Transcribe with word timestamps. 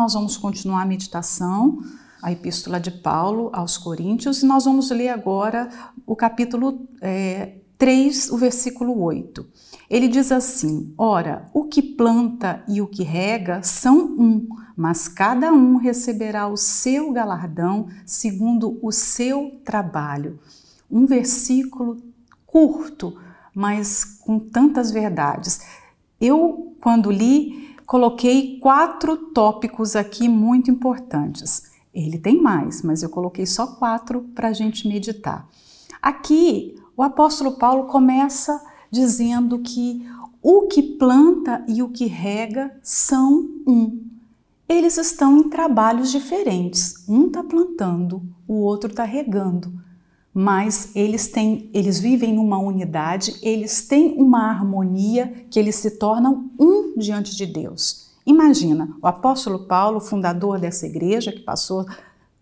nós 0.00 0.14
vamos 0.14 0.38
continuar 0.38 0.80
a 0.80 0.86
meditação, 0.86 1.78
a 2.22 2.32
Epístola 2.32 2.80
de 2.80 2.90
Paulo 2.90 3.50
aos 3.52 3.76
Coríntios, 3.76 4.42
e 4.42 4.46
nós 4.46 4.64
vamos 4.64 4.90
ler 4.90 5.10
agora 5.10 5.68
o 6.06 6.16
capítulo 6.16 6.88
é, 7.02 7.56
3, 7.76 8.30
o 8.30 8.38
versículo 8.38 8.98
8. 8.98 9.46
Ele 9.90 10.08
diz 10.08 10.32
assim: 10.32 10.94
Ora, 10.96 11.50
o 11.52 11.64
que 11.64 11.82
planta 11.82 12.64
e 12.66 12.80
o 12.80 12.86
que 12.86 13.02
rega 13.02 13.62
são 13.62 13.98
um, 14.18 14.48
mas 14.74 15.06
cada 15.06 15.52
um 15.52 15.76
receberá 15.76 16.48
o 16.48 16.56
seu 16.56 17.12
galardão 17.12 17.86
segundo 18.06 18.78
o 18.82 18.90
seu 18.90 19.60
trabalho. 19.66 20.38
Um 20.90 21.04
versículo 21.04 21.98
curto, 22.46 23.18
mas 23.54 24.04
com 24.04 24.38
tantas 24.38 24.90
verdades. 24.90 25.60
Eu, 26.18 26.74
quando 26.80 27.10
li, 27.10 27.69
coloquei 27.90 28.60
quatro 28.60 29.16
tópicos 29.16 29.96
aqui 29.96 30.28
muito 30.28 30.70
importantes. 30.70 31.72
Ele 31.92 32.20
tem 32.20 32.40
mais, 32.40 32.82
mas 32.82 33.02
eu 33.02 33.10
coloquei 33.10 33.44
só 33.44 33.66
quatro 33.66 34.20
para 34.32 34.46
a 34.46 34.52
gente 34.52 34.86
meditar. 34.86 35.48
Aqui, 36.00 36.76
o 36.96 37.02
apóstolo 37.02 37.56
Paulo 37.58 37.86
começa 37.86 38.64
dizendo 38.92 39.58
que 39.58 40.08
o 40.40 40.68
que 40.68 40.80
planta 40.80 41.64
e 41.66 41.82
o 41.82 41.88
que 41.88 42.06
rega 42.06 42.72
são 42.80 43.50
um. 43.66 44.00
Eles 44.68 44.96
estão 44.96 45.38
em 45.38 45.48
trabalhos 45.48 46.12
diferentes. 46.12 46.94
Um 47.08 47.26
está 47.26 47.42
plantando, 47.42 48.22
o 48.46 48.54
outro 48.54 48.90
está 48.90 49.02
regando 49.02 49.79
mas 50.32 50.90
eles 50.94 51.28
têm, 51.28 51.68
eles 51.74 51.98
vivem 51.98 52.34
numa 52.34 52.58
unidade, 52.58 53.36
eles 53.42 53.86
têm 53.86 54.14
uma 54.16 54.48
harmonia 54.48 55.46
que 55.50 55.58
eles 55.58 55.74
se 55.76 55.92
tornam 55.92 56.50
um 56.58 56.94
diante 56.96 57.34
de 57.36 57.46
Deus. 57.46 58.10
Imagina, 58.24 58.88
o 59.02 59.06
apóstolo 59.06 59.66
Paulo, 59.66 60.00
fundador 60.00 60.60
dessa 60.60 60.86
igreja, 60.86 61.32
que 61.32 61.40
passou 61.40 61.84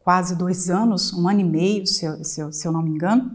quase 0.01 0.37
dois 0.37 0.69
anos, 0.69 1.13
um 1.13 1.29
ano 1.29 1.41
e 1.41 1.45
meio, 1.45 1.87
se 1.87 2.05
eu, 2.05 2.25
se 2.25 2.41
eu, 2.41 2.53
se 2.53 2.67
eu 2.67 2.73
não 2.73 2.83
me 2.83 2.91
engano, 2.91 3.31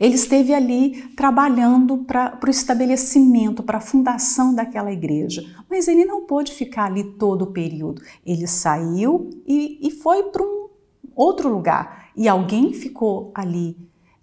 ele 0.00 0.14
esteve 0.14 0.54
ali 0.54 1.08
trabalhando 1.14 1.98
para 1.98 2.38
o 2.42 2.50
estabelecimento, 2.50 3.62
para 3.62 3.78
a 3.78 3.80
fundação 3.80 4.54
daquela 4.54 4.90
igreja. 4.90 5.44
Mas 5.68 5.88
ele 5.88 6.04
não 6.04 6.24
pôde 6.24 6.52
ficar 6.52 6.84
ali 6.84 7.04
todo 7.04 7.42
o 7.42 7.52
período. 7.52 8.00
Ele 8.24 8.46
saiu 8.46 9.28
e, 9.46 9.78
e 9.86 9.90
foi 9.90 10.22
para 10.24 10.42
um 10.42 10.68
outro 11.14 11.52
lugar 11.52 12.01
e 12.16 12.28
alguém 12.28 12.72
ficou 12.72 13.30
ali 13.34 13.76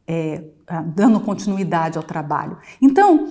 é, 0.08 0.44
dando 0.96 1.20
continuidade 1.20 1.98
ao 1.98 2.04
trabalho. 2.04 2.58
Então, 2.82 3.28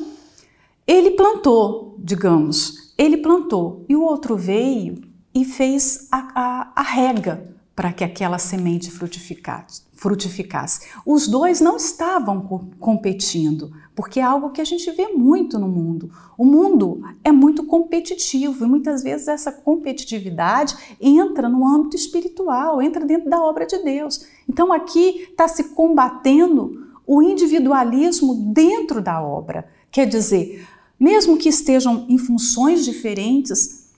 ele 0.87 1.12
plantou, 1.12 1.97
digamos, 1.98 2.95
ele 2.97 3.19
plantou 3.19 3.84
e 3.89 3.95
o 3.95 4.03
outro 4.03 4.37
veio 4.37 5.03
e 5.34 5.45
fez 5.45 6.09
a, 6.11 6.33
a, 6.34 6.73
a 6.75 6.83
rega 6.83 7.56
para 7.78 7.92
que 7.92 8.03
aquela 8.03 8.39
semente 8.39 8.91
frutificasse, 8.91 9.83
frutificasse. 9.92 10.89
Os 11.06 11.28
dois 11.28 11.61
não 11.61 11.77
estavam 11.77 12.41
competindo, 12.81 13.70
porque 13.95 14.19
é 14.19 14.22
algo 14.25 14.50
que 14.50 14.61
a 14.61 14.65
gente 14.65 14.91
vê 14.91 15.09
muito 15.09 15.61
no 15.61 15.69
mundo. 15.69 16.11
O 16.37 16.45
mundo 16.45 17.00
é 17.22 17.31
muito 17.31 17.65
competitivo 17.65 18.65
e 18.65 18.69
muitas 18.69 19.05
vezes 19.05 19.28
essa 19.28 19.53
competitividade 19.53 20.77
entra 21.00 21.48
no 21.48 21.65
âmbito 21.65 21.95
espiritual, 21.95 22.83
entra 22.83 23.06
dentro 23.06 23.31
da 23.31 23.41
obra 23.41 23.65
de 23.65 23.78
Deus. 23.78 24.27
Então 24.48 24.72
aqui 24.72 25.28
está 25.30 25.46
se 25.46 25.64
combatendo 25.64 26.86
o 27.06 27.22
individualismo 27.22 28.52
dentro 28.52 29.00
da 29.00 29.22
obra. 29.22 29.68
Quer 29.91 30.06
dizer, 30.06 30.66
mesmo 30.98 31.36
que 31.36 31.48
estejam 31.48 32.06
em 32.08 32.18
funções 32.18 32.84
diferentes, 32.84 33.88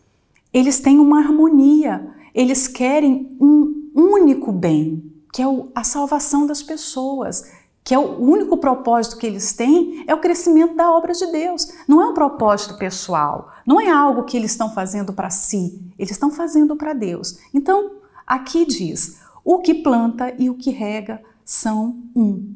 eles 0.53 0.81
têm 0.81 0.99
uma 0.99 1.19
harmonia, 1.19 2.09
eles 2.35 2.69
querem 2.69 3.37
um 3.41 3.91
único 3.95 4.53
bem, 4.53 5.03
que 5.33 5.43
é 5.43 5.47
a 5.75 5.85
salvação 5.85 6.47
das 6.47 6.63
pessoas, 6.63 7.45
que 7.83 7.95
é 7.95 7.99
o 7.99 8.21
único 8.21 8.57
propósito 8.59 9.17
que 9.17 9.27
eles 9.27 9.53
têm 9.53 10.05
é 10.07 10.15
o 10.15 10.21
crescimento 10.21 10.75
da 10.75 10.93
obra 10.93 11.13
de 11.13 11.27
Deus. 11.27 11.73
Não 11.89 12.01
é 12.03 12.07
um 12.07 12.15
propósito 12.15 12.77
pessoal, 12.77 13.51
não 13.67 13.81
é 13.81 13.91
algo 13.91 14.25
que 14.25 14.37
eles 14.37 14.51
estão 14.51 14.73
fazendo 14.73 15.13
para 15.13 15.31
si, 15.31 15.81
eles 15.99 16.13
estão 16.13 16.31
fazendo 16.31 16.77
para 16.77 16.93
Deus. 16.93 17.39
Então, 17.55 17.93
aqui 18.27 18.65
diz: 18.65 19.19
o 19.55 19.59
que 19.61 19.75
planta 19.75 20.33
e 20.39 20.49
o 20.49 20.55
que 20.55 20.71
rega 20.71 21.21
são 21.45 22.05
um, 22.15 22.55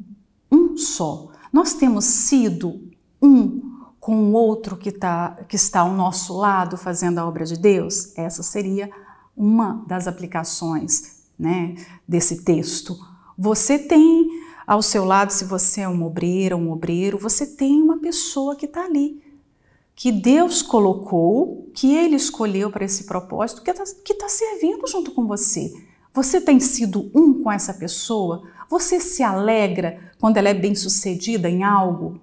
um 0.49 0.77
só. 0.77 1.29
Nós 1.51 1.73
temos 1.73 2.05
sido 2.05 2.89
um 3.21 3.61
com 3.99 4.29
o 4.29 4.31
outro 4.31 4.77
que, 4.77 4.93
tá, 4.93 5.37
que 5.49 5.57
está 5.57 5.81
ao 5.81 5.91
nosso 5.91 6.37
lado 6.37 6.77
fazendo 6.77 7.19
a 7.19 7.27
obra 7.27 7.43
de 7.43 7.57
Deus? 7.57 8.17
Essa 8.17 8.41
seria 8.43 8.89
uma 9.35 9.83
das 9.85 10.07
aplicações 10.07 11.23
né, 11.37 11.75
desse 12.07 12.45
texto. 12.45 12.97
Você 13.37 13.77
tem 13.77 14.29
ao 14.65 14.81
seu 14.81 15.03
lado, 15.03 15.33
se 15.33 15.43
você 15.43 15.81
é 15.81 15.87
uma 15.89 16.05
obreira, 16.05 16.55
um 16.55 16.71
obreiro, 16.71 17.17
você 17.17 17.45
tem 17.45 17.81
uma 17.81 17.97
pessoa 17.97 18.55
que 18.55 18.67
está 18.67 18.85
ali, 18.85 19.21
que 19.93 20.13
Deus 20.13 20.61
colocou, 20.61 21.69
que 21.73 21.93
Ele 21.93 22.15
escolheu 22.15 22.71
para 22.71 22.85
esse 22.85 23.03
propósito, 23.03 23.61
que 23.61 23.71
está 23.71 23.83
tá 23.83 24.29
servindo 24.29 24.87
junto 24.87 25.11
com 25.11 25.27
você. 25.27 25.73
Você 26.15 26.39
tem 26.39 26.61
sido 26.61 27.11
um 27.13 27.43
com 27.43 27.51
essa 27.51 27.73
pessoa? 27.73 28.43
Você 28.69 29.01
se 29.01 29.21
alegra 29.21 29.99
quando 30.17 30.37
ela 30.37 30.47
é 30.47 30.53
bem 30.53 30.73
sucedida 30.73 31.49
em 31.49 31.61
algo? 31.61 32.21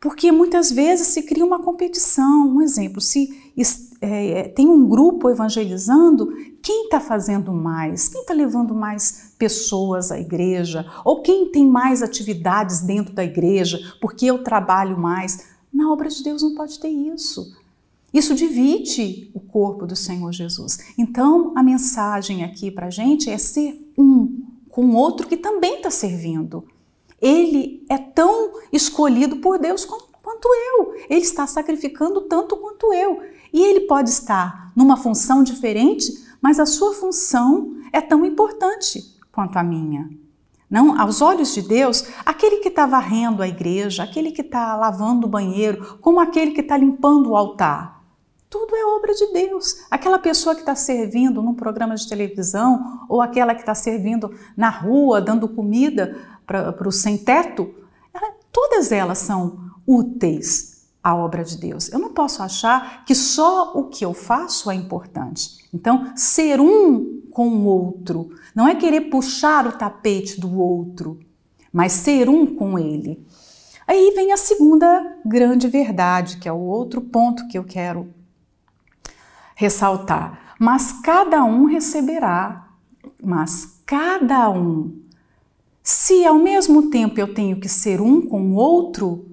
Porque 0.00 0.32
muitas 0.32 0.72
vezes 0.72 1.08
se 1.08 1.22
cria 1.24 1.44
uma 1.44 1.62
competição. 1.62 2.48
Um 2.48 2.62
exemplo, 2.62 3.02
se 3.02 3.52
é, 4.00 4.30
é, 4.30 4.42
tem 4.48 4.66
um 4.66 4.88
grupo 4.88 5.28
evangelizando, 5.28 6.32
quem 6.62 6.84
está 6.84 7.00
fazendo 7.00 7.52
mais? 7.52 8.08
Quem 8.08 8.22
está 8.22 8.32
levando 8.32 8.74
mais 8.74 9.34
pessoas 9.38 10.10
à 10.10 10.18
igreja? 10.18 10.86
Ou 11.04 11.20
quem 11.20 11.52
tem 11.52 11.66
mais 11.68 12.02
atividades 12.02 12.80
dentro 12.80 13.12
da 13.12 13.24
igreja? 13.24 13.78
Porque 14.00 14.24
eu 14.24 14.42
trabalho 14.42 14.98
mais. 14.98 15.48
Na 15.70 15.92
obra 15.92 16.08
de 16.08 16.22
Deus 16.22 16.42
não 16.42 16.54
pode 16.54 16.80
ter 16.80 16.88
isso. 16.88 17.54
Isso 18.12 18.34
divide 18.34 19.30
o 19.34 19.40
corpo 19.40 19.86
do 19.86 19.94
Senhor 19.94 20.32
Jesus. 20.32 20.78
Então, 20.96 21.52
a 21.56 21.62
mensagem 21.62 22.42
aqui 22.42 22.70
para 22.70 22.86
a 22.86 22.90
gente 22.90 23.28
é 23.28 23.36
ser 23.36 23.92
um 23.98 24.44
com 24.70 24.94
outro 24.94 25.26
que 25.26 25.36
também 25.36 25.76
está 25.76 25.90
servindo. 25.90 26.64
Ele 27.20 27.84
é 27.88 27.98
tão 27.98 28.52
escolhido 28.72 29.38
por 29.38 29.58
Deus 29.58 29.84
quanto 29.84 30.48
eu. 30.48 30.94
Ele 31.10 31.20
está 31.20 31.46
sacrificando 31.46 32.22
tanto 32.22 32.56
quanto 32.56 32.92
eu. 32.92 33.20
E 33.52 33.60
ele 33.60 33.80
pode 33.80 34.10
estar 34.10 34.72
numa 34.76 34.96
função 34.96 35.42
diferente, 35.42 36.12
mas 36.40 36.60
a 36.60 36.66
sua 36.66 36.94
função 36.94 37.74
é 37.92 38.00
tão 38.00 38.24
importante 38.24 39.02
quanto 39.32 39.56
a 39.56 39.62
minha. 39.62 40.08
Não, 40.70 41.00
aos 41.00 41.22
olhos 41.22 41.54
de 41.54 41.62
Deus, 41.62 42.04
aquele 42.24 42.58
que 42.58 42.68
está 42.68 42.84
varrendo 42.84 43.42
a 43.42 43.48
igreja, 43.48 44.02
aquele 44.02 44.30
que 44.30 44.42
está 44.42 44.76
lavando 44.76 45.26
o 45.26 45.30
banheiro, 45.30 45.98
como 46.00 46.20
aquele 46.20 46.50
que 46.52 46.60
está 46.60 46.76
limpando 46.76 47.30
o 47.30 47.36
altar, 47.36 47.97
tudo 48.50 48.74
é 48.74 48.84
obra 48.86 49.14
de 49.14 49.26
Deus. 49.32 49.84
Aquela 49.90 50.18
pessoa 50.18 50.54
que 50.54 50.62
está 50.62 50.74
servindo 50.74 51.42
num 51.42 51.54
programa 51.54 51.94
de 51.94 52.08
televisão 52.08 53.04
ou 53.08 53.20
aquela 53.20 53.54
que 53.54 53.60
está 53.60 53.74
servindo 53.74 54.34
na 54.56 54.70
rua, 54.70 55.20
dando 55.20 55.48
comida 55.48 56.16
para 56.46 56.88
o 56.88 56.92
sem-teto, 56.92 57.74
todas 58.50 58.90
elas 58.90 59.18
são 59.18 59.58
úteis 59.86 60.86
à 61.02 61.14
obra 61.14 61.44
de 61.44 61.58
Deus. 61.58 61.92
Eu 61.92 61.98
não 61.98 62.12
posso 62.12 62.42
achar 62.42 63.04
que 63.04 63.14
só 63.14 63.72
o 63.74 63.84
que 63.84 64.04
eu 64.04 64.14
faço 64.14 64.70
é 64.70 64.74
importante. 64.74 65.68
Então, 65.72 66.12
ser 66.16 66.60
um 66.60 67.22
com 67.30 67.48
o 67.48 67.64
outro 67.64 68.30
não 68.54 68.66
é 68.66 68.74
querer 68.74 69.02
puxar 69.02 69.66
o 69.66 69.72
tapete 69.72 70.40
do 70.40 70.58
outro, 70.58 71.20
mas 71.72 71.92
ser 71.92 72.28
um 72.28 72.46
com 72.46 72.78
ele. 72.78 73.24
Aí 73.86 74.12
vem 74.14 74.32
a 74.32 74.36
segunda 74.36 75.18
grande 75.24 75.68
verdade, 75.68 76.38
que 76.38 76.48
é 76.48 76.52
o 76.52 76.58
outro 76.58 77.00
ponto 77.00 77.46
que 77.46 77.56
eu 77.56 77.64
quero 77.64 78.12
ressaltar. 79.58 80.54
Mas 80.56 80.92
cada 81.02 81.44
um 81.44 81.64
receberá, 81.64 82.68
mas 83.20 83.82
cada 83.84 84.48
um. 84.48 84.96
Se 85.82 86.24
ao 86.24 86.36
mesmo 86.36 86.90
tempo 86.90 87.18
eu 87.18 87.34
tenho 87.34 87.58
que 87.58 87.68
ser 87.68 88.00
um 88.00 88.22
com 88.22 88.52
o 88.52 88.54
outro, 88.54 89.26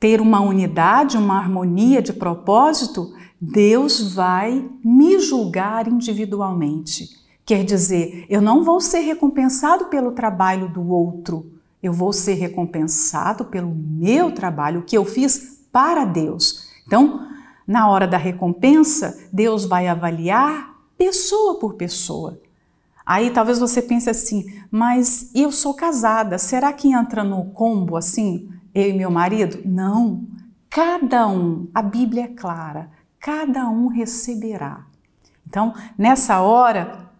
ter 0.00 0.20
uma 0.20 0.40
unidade, 0.40 1.16
uma 1.16 1.38
harmonia 1.38 2.02
de 2.02 2.12
propósito, 2.12 3.14
Deus 3.40 4.12
vai 4.12 4.68
me 4.84 5.20
julgar 5.20 5.86
individualmente. 5.86 7.08
Quer 7.46 7.64
dizer, 7.64 8.26
eu 8.28 8.40
não 8.40 8.64
vou 8.64 8.80
ser 8.80 9.00
recompensado 9.00 9.84
pelo 9.84 10.12
trabalho 10.12 10.68
do 10.68 10.88
outro, 10.88 11.52
eu 11.80 11.92
vou 11.92 12.12
ser 12.12 12.34
recompensado 12.34 13.44
pelo 13.44 13.72
meu 13.72 14.32
trabalho, 14.32 14.80
o 14.80 14.84
que 14.84 14.96
eu 14.96 15.04
fiz 15.04 15.60
para 15.70 16.04
Deus. 16.04 16.68
Então, 16.86 17.31
na 17.72 17.88
hora 17.88 18.06
da 18.06 18.18
recompensa, 18.18 19.18
Deus 19.32 19.64
vai 19.64 19.88
avaliar 19.88 20.76
pessoa 20.98 21.58
por 21.58 21.74
pessoa. 21.74 22.38
Aí 23.04 23.30
talvez 23.30 23.58
você 23.58 23.80
pense 23.80 24.10
assim, 24.10 24.44
mas 24.70 25.30
eu 25.34 25.50
sou 25.50 25.72
casada, 25.72 26.36
será 26.36 26.70
que 26.70 26.92
entra 26.92 27.24
no 27.24 27.46
combo 27.46 27.96
assim, 27.96 28.50
eu 28.74 28.90
e 28.90 28.92
meu 28.92 29.10
marido? 29.10 29.62
Não. 29.64 30.24
Cada 30.68 31.26
um, 31.26 31.66
a 31.74 31.80
Bíblia 31.80 32.24
é 32.24 32.28
clara, 32.28 32.90
cada 33.18 33.66
um 33.70 33.88
receberá. 33.88 34.84
Então, 35.48 35.74
nessa 35.96 36.42
hora, 36.42 37.10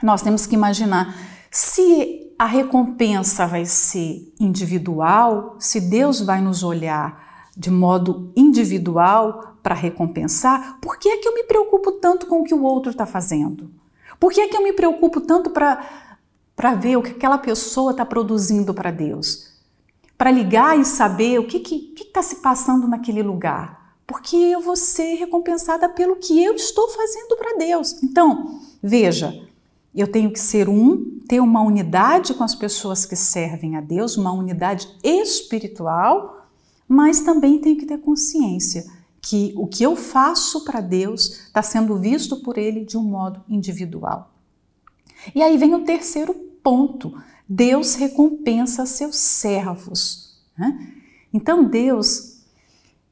nós 0.00 0.22
temos 0.22 0.46
que 0.46 0.54
imaginar 0.54 1.12
se 1.50 2.32
a 2.38 2.46
recompensa 2.46 3.48
vai 3.48 3.64
ser 3.64 4.32
individual, 4.38 5.56
se 5.58 5.80
Deus 5.80 6.20
vai 6.20 6.40
nos 6.40 6.62
olhar 6.62 7.50
de 7.56 7.68
modo 7.68 8.32
individual 8.36 9.47
para 9.62 9.74
recompensar, 9.74 10.78
por 10.80 10.98
que 10.98 11.08
é 11.08 11.16
que 11.18 11.28
eu 11.28 11.34
me 11.34 11.44
preocupo 11.44 11.92
tanto 11.92 12.26
com 12.26 12.40
o 12.40 12.44
que 12.44 12.54
o 12.54 12.62
outro 12.62 12.90
está 12.90 13.06
fazendo? 13.06 13.70
Por 14.18 14.32
que 14.32 14.40
é 14.40 14.48
que 14.48 14.56
eu 14.56 14.62
me 14.62 14.72
preocupo 14.72 15.20
tanto 15.20 15.50
para 15.50 16.74
ver 16.74 16.96
o 16.96 17.02
que 17.02 17.10
aquela 17.10 17.38
pessoa 17.38 17.92
está 17.92 18.04
produzindo 18.04 18.74
para 18.74 18.90
Deus? 18.90 19.48
Para 20.16 20.30
ligar 20.30 20.78
e 20.78 20.84
saber 20.84 21.38
o 21.38 21.46
que 21.46 21.94
está 21.96 22.22
se 22.22 22.36
passando 22.36 22.88
naquele 22.88 23.22
lugar? 23.22 23.94
Porque 24.06 24.36
eu 24.36 24.60
vou 24.60 24.74
ser 24.74 25.14
recompensada 25.14 25.88
pelo 25.88 26.16
que 26.16 26.42
eu 26.42 26.54
estou 26.54 26.88
fazendo 26.88 27.36
para 27.36 27.58
Deus. 27.58 28.02
Então, 28.02 28.60
veja, 28.82 29.38
eu 29.94 30.10
tenho 30.10 30.32
que 30.32 30.40
ser 30.40 30.68
um, 30.68 31.20
ter 31.28 31.40
uma 31.40 31.60
unidade 31.60 32.34
com 32.34 32.42
as 32.42 32.54
pessoas 32.54 33.04
que 33.04 33.14
servem 33.14 33.76
a 33.76 33.80
Deus, 33.80 34.16
uma 34.16 34.32
unidade 34.32 34.88
espiritual, 35.04 36.46
mas 36.88 37.20
também 37.20 37.58
tenho 37.58 37.76
que 37.76 37.86
ter 37.86 37.98
consciência 37.98 38.97
que 39.28 39.52
o 39.56 39.66
que 39.66 39.82
eu 39.82 39.94
faço 39.94 40.64
para 40.64 40.80
Deus 40.80 41.46
está 41.46 41.62
sendo 41.62 41.98
visto 41.98 42.36
por 42.36 42.56
Ele 42.56 42.84
de 42.84 42.96
um 42.96 43.02
modo 43.02 43.44
individual. 43.46 44.32
E 45.34 45.42
aí 45.42 45.58
vem 45.58 45.74
o 45.74 45.84
terceiro 45.84 46.32
ponto: 46.62 47.12
Deus 47.46 47.94
recompensa 47.94 48.86
seus 48.86 49.16
servos. 49.16 50.40
Né? 50.56 50.94
Então, 51.32 51.64
Deus, 51.64 52.38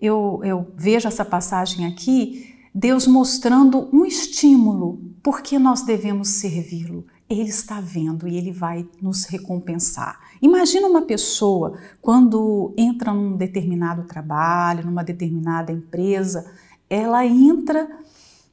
eu, 0.01 0.41
eu 0.43 0.73
vejo 0.75 1.07
essa 1.07 1.25
passagem 1.25 1.85
aqui, 1.85 2.55
Deus 2.75 3.07
mostrando 3.07 3.91
um 3.93 4.07
estímulo 4.07 5.01
porque 5.23 5.59
nós 5.59 5.83
devemos 5.83 6.29
servi-lo. 6.29 7.05
Ele 7.29 7.49
está 7.49 7.81
vendo 7.81 8.29
e 8.29 8.37
ele 8.37 8.53
vai 8.53 8.89
nos 9.03 9.25
recompensar. 9.25 10.21
Imagina 10.41 10.87
uma 10.87 11.03
pessoa 11.03 11.79
quando 12.01 12.73
entra 12.77 13.13
num 13.13 13.37
determinado 13.37 14.05
trabalho, 14.05 14.87
numa 14.87 15.03
determinada 15.03 15.73
empresa, 15.73 16.51
ela 16.89 17.27
entra 17.27 17.89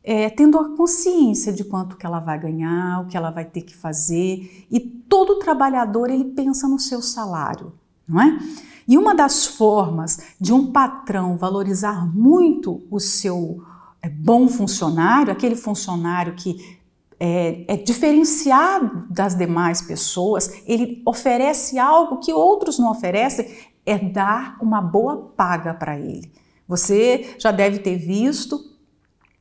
é, 0.04 0.30
tendo 0.30 0.58
a 0.60 0.75
consciência 0.75 1.54
de 1.54 1.64
quanto 1.64 1.96
que 1.96 2.06
ela 2.06 2.20
vai 2.20 2.38
ganhar, 2.38 3.02
o 3.02 3.08
que 3.08 3.16
ela 3.16 3.31
vai 3.31 3.46
ter 3.46 3.62
que 3.62 3.75
fazer, 3.75 4.66
e 4.70 4.80
todo 4.80 5.40
trabalhador 5.40 6.10
ele 6.10 6.25
pensa 6.25 6.68
no 6.68 6.80
seu 6.80 7.02
salário, 7.02 7.74
não 8.08 8.22
é? 8.22 8.40
E 8.86 8.98
uma 8.98 9.16
das 9.16 9.46
formas 9.46 10.20
de 10.40 10.52
um 10.52 10.72
patrão 10.72 11.38
valorizar 11.38 12.06
muito 12.14 12.81
o 12.92 13.00
seu 13.00 13.64
é 14.02 14.10
bom 14.10 14.50
funcionário, 14.50 15.31
aquele 15.31 15.56
funcionário 15.56 16.36
que 16.36 16.78
é, 17.19 17.65
é, 17.68 17.77
diferenciado 17.77 19.07
das 19.10 19.36
demais 19.36 19.81
pessoas, 19.81 20.62
ele 20.65 21.01
oferece 21.06 21.77
algo 21.80 22.19
que 22.19 22.33
outros 22.33 22.80
não 22.80 22.92
oferecem, 22.92 23.48
é 23.86 23.98
dar 23.98 24.57
uma 24.62 24.81
boa 24.81 25.33
paga 25.36 25.74
para 25.74 26.00
ele. 26.00 26.31
Você 26.68 27.36
já 27.38 27.51
deve 27.51 27.80
ter 27.80 27.98
visto 27.98 28.60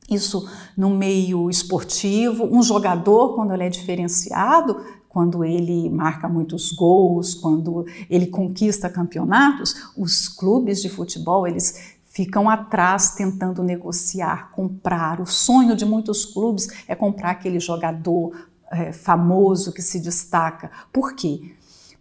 isso 0.09 0.49
no 0.77 0.89
meio 0.89 1.49
esportivo, 1.49 2.45
um 2.45 2.61
jogador, 2.61 3.35
quando 3.35 3.53
ele 3.53 3.63
é 3.63 3.69
diferenciado, 3.69 4.83
quando 5.13 5.43
ele 5.43 5.89
marca 5.91 6.27
muitos 6.27 6.71
gols, 6.71 7.35
quando 7.35 7.85
ele 8.09 8.27
conquista 8.27 8.89
campeonatos, 8.89 9.91
os 9.95 10.27
clubes 10.27 10.81
de 10.81 10.89
futebol, 10.89 11.47
eles 11.47 11.92
ficam 12.13 12.47
atrás 12.47 13.11
tentando 13.11 13.63
negociar, 13.63 14.51
comprar. 14.51 15.19
O 15.19 15.25
sonho 15.25 15.75
de 15.75 15.83
muitos 15.83 16.25
clubes 16.25 16.67
é 16.87 16.93
comprar 16.93 17.31
aquele 17.31 17.59
jogador 17.59 18.47
é, 18.71 18.93
famoso 18.93 19.73
que 19.73 19.81
se 19.81 19.99
destaca. 19.99 20.71
Por 20.91 21.15
quê? 21.15 21.55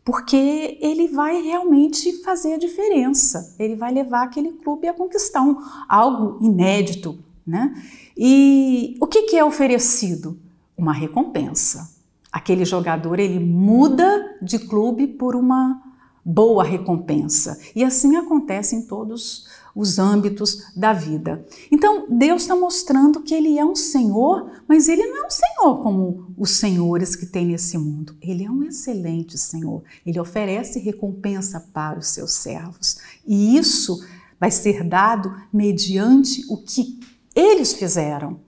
Porque 0.04 0.78
ele 0.82 1.08
vai 1.08 1.40
realmente 1.40 2.22
fazer 2.22 2.54
a 2.54 2.58
diferença, 2.58 3.54
ele 3.58 3.74
vai 3.74 3.90
levar 3.90 4.24
aquele 4.24 4.52
clube 4.52 4.86
a 4.86 4.92
conquistar 4.92 5.40
um, 5.40 5.56
algo 5.88 6.44
inédito. 6.44 7.18
Né? 7.46 7.74
E 8.16 8.96
o 9.00 9.06
que, 9.06 9.22
que 9.22 9.36
é 9.36 9.44
oferecido? 9.44 10.38
Uma 10.76 10.92
recompensa. 10.92 11.90
Aquele 12.30 12.64
jogador 12.64 13.18
ele 13.18 13.40
muda 13.40 14.36
de 14.42 14.58
clube 14.58 15.06
por 15.06 15.34
uma 15.34 15.80
boa 16.24 16.64
recompensa. 16.64 17.58
E 17.74 17.82
assim 17.82 18.16
acontece 18.16 18.76
em 18.76 18.82
todos 18.82 19.22
os 19.22 19.61
âmbitos 19.98 20.72
da 20.76 20.92
vida. 20.92 21.46
Então, 21.70 22.06
Deus 22.08 22.42
está 22.42 22.54
mostrando 22.54 23.22
que 23.22 23.34
Ele 23.34 23.58
é 23.58 23.64
um 23.64 23.74
Senhor, 23.74 24.50
mas 24.68 24.88
Ele 24.88 25.06
não 25.06 25.24
é 25.24 25.26
um 25.26 25.30
Senhor 25.30 25.82
como 25.82 26.26
os 26.36 26.50
senhores 26.50 27.16
que 27.16 27.26
tem 27.26 27.46
nesse 27.46 27.78
mundo. 27.78 28.16
Ele 28.20 28.44
é 28.44 28.50
um 28.50 28.62
excelente 28.62 29.38
Senhor. 29.38 29.82
Ele 30.04 30.20
oferece 30.20 30.78
recompensa 30.78 31.60
para 31.72 31.98
os 31.98 32.08
seus 32.08 32.32
servos. 32.32 32.98
E 33.26 33.56
isso 33.56 34.04
vai 34.38 34.50
ser 34.50 34.84
dado 34.84 35.34
mediante 35.52 36.44
o 36.50 36.56
que 36.56 37.00
eles 37.34 37.72
fizeram. 37.72 38.40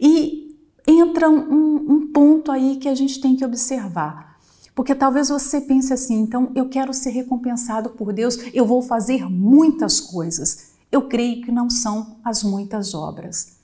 E 0.00 0.56
entra 0.86 1.28
um, 1.28 1.76
um 1.76 2.12
ponto 2.12 2.52
aí 2.52 2.76
que 2.76 2.88
a 2.88 2.94
gente 2.94 3.20
tem 3.20 3.34
que 3.34 3.44
observar. 3.44 4.33
Porque 4.74 4.94
talvez 4.94 5.28
você 5.28 5.60
pense 5.60 5.92
assim, 5.92 6.20
então 6.20 6.50
eu 6.54 6.68
quero 6.68 6.92
ser 6.92 7.10
recompensado 7.10 7.90
por 7.90 8.12
Deus, 8.12 8.36
eu 8.52 8.66
vou 8.66 8.82
fazer 8.82 9.30
muitas 9.30 10.00
coisas. 10.00 10.72
Eu 10.90 11.08
creio 11.08 11.42
que 11.42 11.52
não 11.52 11.70
são 11.70 12.16
as 12.24 12.42
muitas 12.42 12.92
obras. 12.94 13.58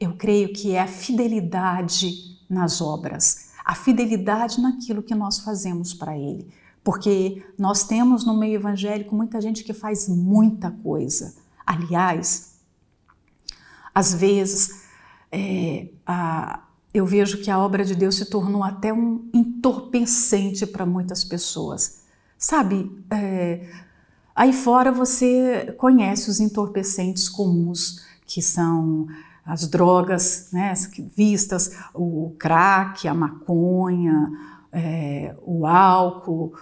Eu 0.00 0.16
creio 0.16 0.52
que 0.52 0.72
é 0.72 0.80
a 0.80 0.86
fidelidade 0.86 2.40
nas 2.50 2.80
obras, 2.80 3.52
a 3.64 3.74
fidelidade 3.74 4.60
naquilo 4.60 5.02
que 5.02 5.14
nós 5.14 5.38
fazemos 5.38 5.94
para 5.94 6.18
Ele. 6.18 6.52
Porque 6.82 7.44
nós 7.56 7.84
temos 7.84 8.26
no 8.26 8.36
meio 8.36 8.56
evangélico 8.56 9.14
muita 9.14 9.40
gente 9.40 9.62
que 9.62 9.72
faz 9.72 10.08
muita 10.08 10.70
coisa. 10.70 11.36
Aliás, 11.64 12.56
às 13.94 14.12
vezes, 14.12 14.82
é, 15.30 15.88
a, 16.04 16.64
eu 16.92 17.06
vejo 17.06 17.38
que 17.38 17.50
a 17.50 17.58
obra 17.58 17.84
de 17.84 17.94
Deus 17.94 18.16
se 18.16 18.26
tornou 18.26 18.62
até 18.62 18.92
um 18.92 19.28
entorpecente 19.32 20.66
para 20.66 20.84
muitas 20.84 21.24
pessoas. 21.24 22.02
Sabe, 22.38 22.90
é, 23.10 23.66
aí 24.34 24.52
fora 24.52 24.92
você 24.92 25.74
conhece 25.78 26.28
os 26.28 26.40
entorpecentes 26.40 27.28
comuns, 27.28 28.04
que 28.26 28.42
são 28.42 29.06
as 29.44 29.66
drogas 29.68 30.48
né, 30.52 30.74
vistas, 31.16 31.76
o 31.94 32.34
crack, 32.38 33.08
a 33.08 33.14
maconha, 33.14 34.30
é, 34.70 35.34
o 35.42 35.66
álcool, 35.66 36.52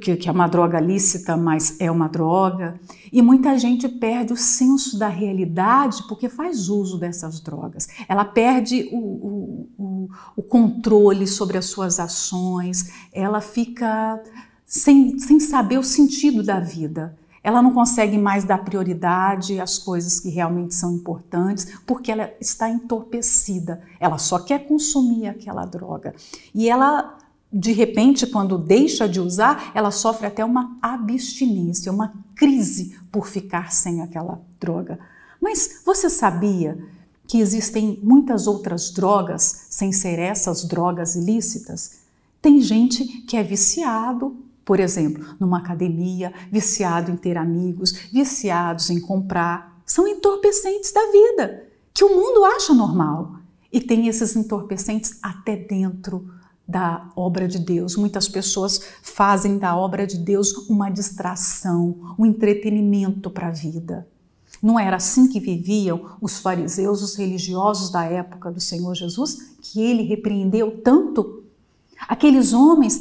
que, 0.00 0.16
que 0.16 0.28
é 0.28 0.32
uma 0.32 0.46
droga 0.46 0.80
lícita, 0.80 1.36
mas 1.36 1.78
é 1.78 1.90
uma 1.90 2.08
droga. 2.08 2.80
E 3.12 3.20
muita 3.20 3.58
gente 3.58 3.86
perde 3.86 4.32
o 4.32 4.36
senso 4.36 4.98
da 4.98 5.08
realidade 5.08 6.02
porque 6.08 6.28
faz 6.28 6.70
uso 6.70 6.98
dessas 6.98 7.38
drogas. 7.40 7.86
Ela 8.08 8.24
perde 8.24 8.88
o, 8.90 8.98
o, 8.98 9.68
o, 9.78 10.08
o 10.36 10.42
controle 10.42 11.26
sobre 11.26 11.58
as 11.58 11.66
suas 11.66 12.00
ações, 12.00 12.90
ela 13.12 13.42
fica 13.42 14.22
sem, 14.64 15.18
sem 15.18 15.38
saber 15.38 15.78
o 15.78 15.84
sentido 15.84 16.42
da 16.42 16.58
vida. 16.58 17.14
Ela 17.42 17.60
não 17.60 17.74
consegue 17.74 18.16
mais 18.16 18.42
dar 18.42 18.64
prioridade 18.64 19.60
às 19.60 19.78
coisas 19.78 20.18
que 20.18 20.30
realmente 20.30 20.74
são 20.74 20.94
importantes 20.94 21.78
porque 21.86 22.10
ela 22.10 22.32
está 22.40 22.70
entorpecida. 22.70 23.82
Ela 24.00 24.16
só 24.16 24.38
quer 24.38 24.66
consumir 24.66 25.28
aquela 25.28 25.66
droga. 25.66 26.14
E 26.54 26.70
ela 26.70 27.18
de 27.54 27.70
repente, 27.70 28.26
quando 28.26 28.58
deixa 28.58 29.08
de 29.08 29.20
usar, 29.20 29.70
ela 29.76 29.92
sofre 29.92 30.26
até 30.26 30.44
uma 30.44 30.76
abstinência, 30.82 31.92
uma 31.92 32.12
crise 32.34 32.98
por 33.12 33.28
ficar 33.28 33.70
sem 33.70 34.02
aquela 34.02 34.42
droga. 34.58 34.98
Mas 35.40 35.82
você 35.86 36.10
sabia 36.10 36.76
que 37.28 37.38
existem 37.38 38.00
muitas 38.02 38.48
outras 38.48 38.90
drogas 38.90 39.66
sem 39.70 39.92
ser 39.92 40.18
essas 40.18 40.64
drogas 40.64 41.14
ilícitas? 41.14 42.00
Tem 42.42 42.60
gente 42.60 43.04
que 43.22 43.36
é 43.36 43.42
viciado, 43.44 44.36
por 44.64 44.80
exemplo, 44.80 45.24
numa 45.38 45.58
academia, 45.58 46.34
viciado 46.50 47.12
em 47.12 47.16
ter 47.16 47.38
amigos, 47.38 47.92
viciados 48.12 48.90
em 48.90 49.00
comprar. 49.00 49.80
São 49.86 50.08
entorpecentes 50.08 50.92
da 50.92 51.12
vida, 51.12 51.68
que 51.92 52.02
o 52.02 52.16
mundo 52.16 52.44
acha 52.44 52.74
normal. 52.74 53.36
E 53.72 53.80
tem 53.80 54.08
esses 54.08 54.34
entorpecentes 54.34 55.18
até 55.22 55.56
dentro 55.56 56.28
da 56.66 57.10
obra 57.14 57.46
de 57.46 57.58
Deus. 57.58 57.96
Muitas 57.96 58.26
pessoas 58.26 58.80
fazem 59.02 59.58
da 59.58 59.76
obra 59.76 60.06
de 60.06 60.16
Deus 60.16 60.52
uma 60.68 60.90
distração, 60.90 62.14
um 62.18 62.24
entretenimento 62.24 63.30
para 63.30 63.48
a 63.48 63.52
vida. 63.52 64.06
Não 64.62 64.78
era 64.78 64.96
assim 64.96 65.28
que 65.28 65.38
viviam 65.38 66.16
os 66.20 66.38
fariseus, 66.38 67.02
os 67.02 67.16
religiosos 67.16 67.90
da 67.90 68.04
época 68.04 68.50
do 68.50 68.60
Senhor 68.60 68.94
Jesus, 68.94 69.54
que 69.60 69.80
ele 69.80 70.02
repreendeu 70.02 70.80
tanto? 70.82 71.44
Aqueles 72.08 72.54
homens, 72.54 73.00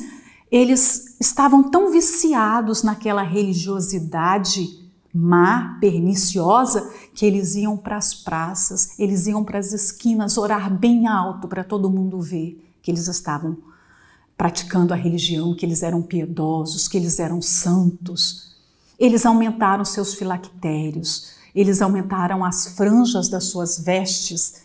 eles 0.52 1.16
estavam 1.20 1.72
tão 1.72 1.90
viciados 1.90 2.84
naquela 2.84 3.24
religiosidade 3.24 4.84
má, 5.16 5.78
perniciosa, 5.80 6.92
que 7.14 7.24
eles 7.24 7.56
iam 7.56 7.78
para 7.78 7.98
as 7.98 8.16
praças, 8.16 8.98
eles 8.98 9.28
iam 9.28 9.44
para 9.44 9.60
as 9.60 9.72
esquinas 9.72 10.38
orar 10.40 10.76
bem 10.76 11.08
alto 11.08 11.48
para 11.48 11.64
todo 11.64 11.90
mundo 11.90 12.20
ver 12.20 12.60
que 12.84 12.92
eles 12.92 13.08
estavam 13.08 13.58
praticando 14.38 14.94
a 14.94 14.98
religião, 14.98 15.56
que 15.56 15.66
eles 15.66 15.82
eram 15.82 16.02
piedosos, 16.02 16.88
que 16.88 16.98
eles 16.98 17.18
eram 17.18 17.42
santos. 17.42 18.54
Eles 19.00 19.26
aumentaram 19.26 19.86
seus 19.86 20.14
filactérios, 20.14 21.32
eles 21.56 21.82
aumentaram 21.82 22.44
as 22.44 22.68
franjas 22.76 23.30
das 23.30 23.46
suas 23.46 23.80
vestes, 23.80 24.62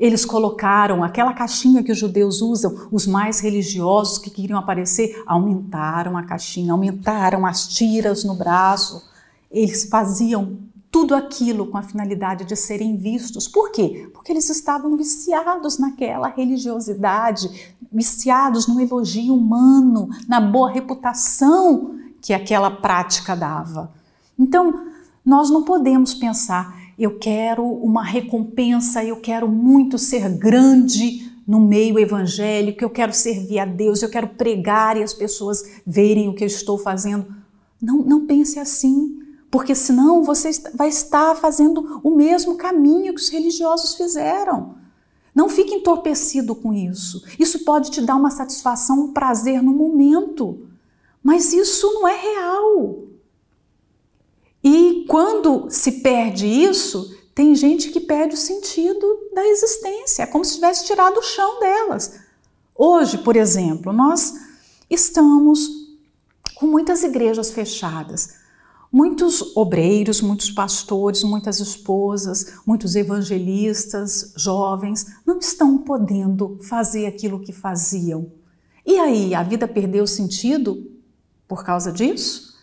eles 0.00 0.24
colocaram 0.24 1.04
aquela 1.04 1.32
caixinha 1.32 1.82
que 1.82 1.92
os 1.92 1.98
judeus 1.98 2.42
usam, 2.42 2.88
os 2.90 3.06
mais 3.06 3.38
religiosos 3.38 4.18
que 4.18 4.30
queriam 4.30 4.58
aparecer, 4.58 5.22
aumentaram 5.24 6.16
a 6.16 6.24
caixinha, 6.24 6.72
aumentaram 6.72 7.46
as 7.46 7.68
tiras 7.68 8.24
no 8.24 8.34
braço. 8.34 9.08
Eles 9.48 9.84
faziam 9.84 10.58
tudo 10.94 11.16
aquilo 11.16 11.66
com 11.66 11.76
a 11.76 11.82
finalidade 11.82 12.44
de 12.44 12.54
serem 12.54 12.96
vistos. 12.96 13.48
Por 13.48 13.72
quê? 13.72 14.08
Porque 14.14 14.30
eles 14.30 14.48
estavam 14.48 14.96
viciados 14.96 15.76
naquela 15.76 16.28
religiosidade, 16.28 17.74
viciados 17.92 18.68
no 18.68 18.80
elogio 18.80 19.34
humano, 19.34 20.08
na 20.28 20.40
boa 20.40 20.70
reputação 20.70 21.96
que 22.22 22.32
aquela 22.32 22.70
prática 22.70 23.34
dava. 23.34 23.92
Então, 24.38 24.86
nós 25.26 25.50
não 25.50 25.64
podemos 25.64 26.14
pensar, 26.14 26.80
eu 26.96 27.18
quero 27.18 27.66
uma 27.66 28.04
recompensa, 28.04 29.02
eu 29.02 29.16
quero 29.16 29.48
muito 29.48 29.98
ser 29.98 30.28
grande 30.28 31.28
no 31.44 31.58
meio 31.58 31.98
evangélico, 31.98 32.84
eu 32.84 32.90
quero 32.90 33.12
servir 33.12 33.58
a 33.58 33.64
Deus, 33.64 34.00
eu 34.00 34.08
quero 34.08 34.28
pregar 34.28 34.96
e 34.96 35.02
as 35.02 35.12
pessoas 35.12 35.80
verem 35.84 36.28
o 36.28 36.34
que 36.36 36.44
eu 36.44 36.46
estou 36.46 36.78
fazendo. 36.78 37.26
Não, 37.82 37.98
não 37.98 38.26
pense 38.28 38.60
assim, 38.60 39.23
porque 39.54 39.72
senão 39.72 40.24
você 40.24 40.50
vai 40.74 40.88
estar 40.88 41.36
fazendo 41.36 42.00
o 42.02 42.10
mesmo 42.10 42.56
caminho 42.56 43.14
que 43.14 43.20
os 43.20 43.28
religiosos 43.28 43.94
fizeram. 43.94 44.74
Não 45.32 45.48
fique 45.48 45.76
entorpecido 45.76 46.56
com 46.56 46.72
isso. 46.72 47.22
Isso 47.38 47.64
pode 47.64 47.92
te 47.92 48.00
dar 48.00 48.16
uma 48.16 48.32
satisfação, 48.32 48.98
um 48.98 49.12
prazer 49.12 49.62
no 49.62 49.72
momento, 49.72 50.66
mas 51.22 51.52
isso 51.52 51.86
não 51.94 52.08
é 52.08 52.16
real. 52.16 53.04
E 54.64 55.04
quando 55.08 55.70
se 55.70 56.00
perde 56.00 56.48
isso, 56.48 57.16
tem 57.32 57.54
gente 57.54 57.92
que 57.92 58.00
perde 58.00 58.34
o 58.34 58.38
sentido 58.38 59.06
da 59.32 59.46
existência, 59.46 60.24
é 60.24 60.26
como 60.26 60.44
se 60.44 60.56
tivesse 60.56 60.84
tirado 60.84 61.18
o 61.18 61.22
chão 61.22 61.60
delas. 61.60 62.18
Hoje, 62.74 63.18
por 63.18 63.36
exemplo, 63.36 63.92
nós 63.92 64.34
estamos 64.90 65.68
com 66.56 66.66
muitas 66.66 67.04
igrejas 67.04 67.52
fechadas. 67.52 68.42
Muitos 68.94 69.56
obreiros, 69.56 70.20
muitos 70.20 70.50
pastores, 70.50 71.24
muitas 71.24 71.58
esposas, 71.58 72.60
muitos 72.64 72.94
evangelistas, 72.94 74.32
jovens, 74.36 75.06
não 75.26 75.38
estão 75.38 75.78
podendo 75.78 76.58
fazer 76.62 77.06
aquilo 77.06 77.40
que 77.40 77.52
faziam. 77.52 78.30
E 78.86 78.98
aí, 78.98 79.34
a 79.34 79.42
vida 79.42 79.66
perdeu 79.66 80.06
sentido 80.06 80.92
por 81.48 81.64
causa 81.64 81.90
disso? 81.90 82.54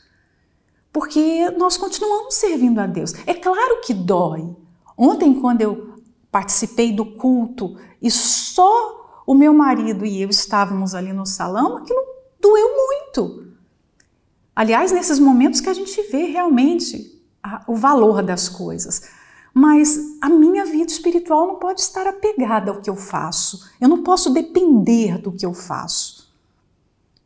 porque 0.92 1.50
nós 1.52 1.78
continuamos 1.78 2.36
servindo 2.36 2.80
a 2.80 2.86
Deus. 2.86 3.14
É 3.26 3.34
claro 3.34 3.82
que 3.82 3.94
dói. 3.94 4.56
Ontem, 4.98 5.40
quando 5.40 5.62
eu 5.62 5.96
participei 6.32 6.92
do 6.92 7.06
culto 7.06 7.78
e 8.02 8.12
só 8.12 9.24
o 9.26 9.34
meu 9.34 9.54
marido 9.54 10.06
e 10.06 10.22
eu 10.22 10.30
estávamos 10.30 10.94
ali 10.94 11.14
no 11.14 11.26
salão, 11.26 11.78
aquilo 11.78 12.02
doeu 12.40 12.70
muito. 12.76 13.51
Aliás, 14.56 14.92
nesses 14.92 15.20
momentos 15.20 15.62
que 15.62 15.70
a 15.70 15.74
gente 15.74 16.02
vê 16.04 16.26
realmente 16.26 17.22
a, 17.42 17.64
o 17.68 17.76
valor 17.76 18.22
das 18.22 18.50
coisas. 18.50 19.04
Mas 19.54 20.00
a 20.22 20.30
minha 20.30 20.66
vida 20.66 20.92
espiritual 20.92 21.48
não 21.48 21.56
pode 21.56 21.82
estar 21.82 22.08
apegada 22.08 22.72
ao 22.72 22.82
que 22.82 22.90
eu 22.90 22.96
faço. 22.96 23.70
Eu 23.80 23.90
não 23.90 24.04
posso 24.04 24.30
depender 24.30 25.18
do 25.18 25.32
que 25.32 25.46
eu 25.46 25.54
faço. 25.54 26.32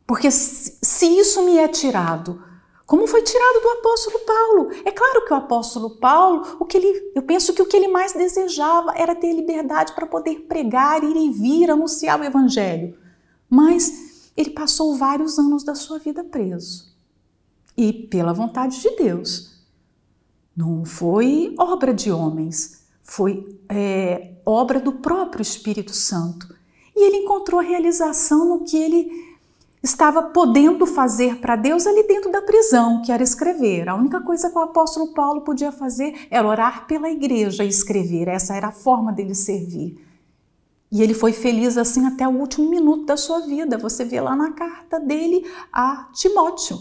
Porque 0.06 0.30
se, 0.30 0.78
se 0.82 1.06
isso 1.06 1.42
me 1.42 1.58
é 1.58 1.68
tirado 1.68 2.42
como 2.86 3.08
foi 3.08 3.20
tirado 3.22 3.60
do 3.60 3.68
apóstolo 3.70 4.20
Paulo. 4.20 4.70
É 4.84 4.92
claro 4.92 5.24
que 5.24 5.32
o 5.32 5.36
apóstolo 5.36 5.90
Paulo, 5.96 6.56
o 6.60 6.64
que 6.64 6.76
ele, 6.76 7.12
eu 7.16 7.22
penso 7.22 7.52
que 7.52 7.60
o 7.60 7.66
que 7.66 7.76
ele 7.76 7.88
mais 7.88 8.12
desejava 8.12 8.92
era 8.94 9.14
ter 9.14 9.32
liberdade 9.32 9.92
para 9.92 10.06
poder 10.06 10.42
pregar, 10.42 11.02
ir 11.02 11.16
e 11.16 11.30
vir, 11.30 11.68
anunciar 11.68 12.20
o 12.20 12.24
evangelho. 12.24 12.96
Mas 13.50 14.30
ele 14.36 14.50
passou 14.50 14.94
vários 14.94 15.36
anos 15.36 15.64
da 15.64 15.74
sua 15.74 15.98
vida 15.98 16.22
preso. 16.22 16.95
E 17.76 17.92
pela 17.92 18.32
vontade 18.32 18.80
de 18.80 18.90
Deus. 18.96 19.56
Não 20.56 20.84
foi 20.84 21.54
obra 21.58 21.92
de 21.92 22.10
homens, 22.10 22.86
foi 23.02 23.60
é, 23.68 24.32
obra 24.44 24.80
do 24.80 24.92
próprio 24.92 25.42
Espírito 25.42 25.92
Santo. 25.92 26.54
E 26.94 27.06
ele 27.06 27.18
encontrou 27.18 27.60
a 27.60 27.62
realização 27.62 28.48
no 28.48 28.64
que 28.64 28.76
ele 28.76 29.26
estava 29.82 30.22
podendo 30.22 30.86
fazer 30.86 31.36
para 31.36 31.56
Deus 31.56 31.86
ali 31.86 32.02
dentro 32.06 32.32
da 32.32 32.42
prisão, 32.42 33.02
que 33.02 33.12
era 33.12 33.22
escrever. 33.22 33.88
A 33.88 33.94
única 33.94 34.20
coisa 34.20 34.50
que 34.50 34.58
o 34.58 34.62
apóstolo 34.62 35.12
Paulo 35.12 35.42
podia 35.42 35.70
fazer 35.70 36.26
era 36.30 36.48
orar 36.48 36.86
pela 36.86 37.10
igreja 37.10 37.62
e 37.62 37.68
escrever. 37.68 38.28
Essa 38.28 38.56
era 38.56 38.68
a 38.68 38.72
forma 38.72 39.12
dele 39.12 39.34
servir. 39.34 40.02
E 40.90 41.02
ele 41.02 41.14
foi 41.14 41.32
feliz 41.32 41.76
assim 41.76 42.06
até 42.06 42.26
o 42.26 42.32
último 42.32 42.68
minuto 42.70 43.04
da 43.04 43.16
sua 43.16 43.40
vida. 43.40 43.76
Você 43.78 44.04
vê 44.04 44.20
lá 44.20 44.34
na 44.34 44.52
carta 44.52 44.98
dele 44.98 45.46
a 45.72 46.08
Timóteo, 46.12 46.78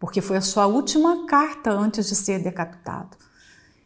porque 0.00 0.20
foi 0.20 0.38
a 0.38 0.40
sua 0.40 0.66
última 0.66 1.26
carta 1.26 1.70
antes 1.70 2.08
de 2.08 2.16
ser 2.16 2.42
decapitado. 2.42 3.16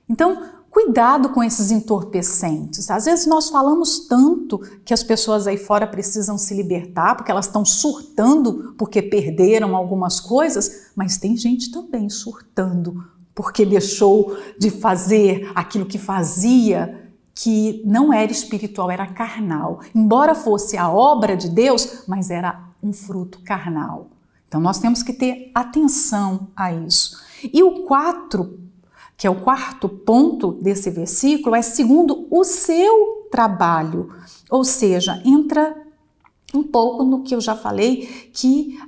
Então, 0.09 0.55
Cuidado 0.75 1.29
com 1.29 1.41
esses 1.41 1.71
entorpecentes. 1.71 2.91
Às 2.91 3.05
vezes 3.05 3.27
nós 3.27 3.49
falamos 3.49 4.09
tanto 4.09 4.59
que 4.85 4.93
as 4.93 5.05
pessoas 5.05 5.47
aí 5.47 5.57
fora 5.57 5.87
precisam 5.87 6.37
se 6.37 6.53
libertar 6.53 7.15
porque 7.15 7.31
elas 7.31 7.47
estão 7.47 7.65
surtando 7.65 8.75
porque 8.77 9.01
perderam 9.01 9.77
algumas 9.77 10.19
coisas, 10.19 10.91
mas 10.97 11.17
tem 11.17 11.37
gente 11.37 11.71
também 11.71 12.11
surtando 12.11 13.05
porque 13.33 13.65
deixou 13.65 14.37
de 14.59 14.69
fazer 14.69 15.49
aquilo 15.55 15.87
que 15.87 15.97
fazia 15.97 17.09
que 17.33 17.81
não 17.87 18.13
era 18.13 18.33
espiritual, 18.33 18.91
era 18.91 19.07
carnal. 19.07 19.79
Embora 19.95 20.35
fosse 20.35 20.77
a 20.77 20.91
obra 20.91 21.37
de 21.37 21.51
Deus, 21.51 22.03
mas 22.09 22.31
era 22.31 22.61
um 22.83 22.93
fruto 22.93 23.41
carnal. 23.45 24.09
Então 24.55 24.63
nós 24.63 24.79
temos 24.79 25.03
que 25.03 25.13
ter 25.13 25.51
atenção 25.53 26.47
a 26.55 26.73
isso. 26.73 27.21
E 27.53 27.61
o 27.61 27.83
4 27.83 28.61
que 29.17 29.27
é 29.27 29.31
o 29.31 29.41
quarto 29.41 29.89
ponto 29.89 30.53
desse 30.53 30.91
versículo, 30.91 31.57
é 31.57 31.63
segundo 31.63 32.27
o 32.31 32.45
seu 32.45 33.29
trabalho. 33.31 34.11
Ou 34.51 34.65
seja, 34.65 35.21
entra 35.25 35.75
um 36.53 36.63
pouco 36.63 37.05
no 37.05 37.23
que 37.23 37.35
eu 37.35 37.41
já 37.41 37.57
falei, 37.57 38.31
que 38.33 38.79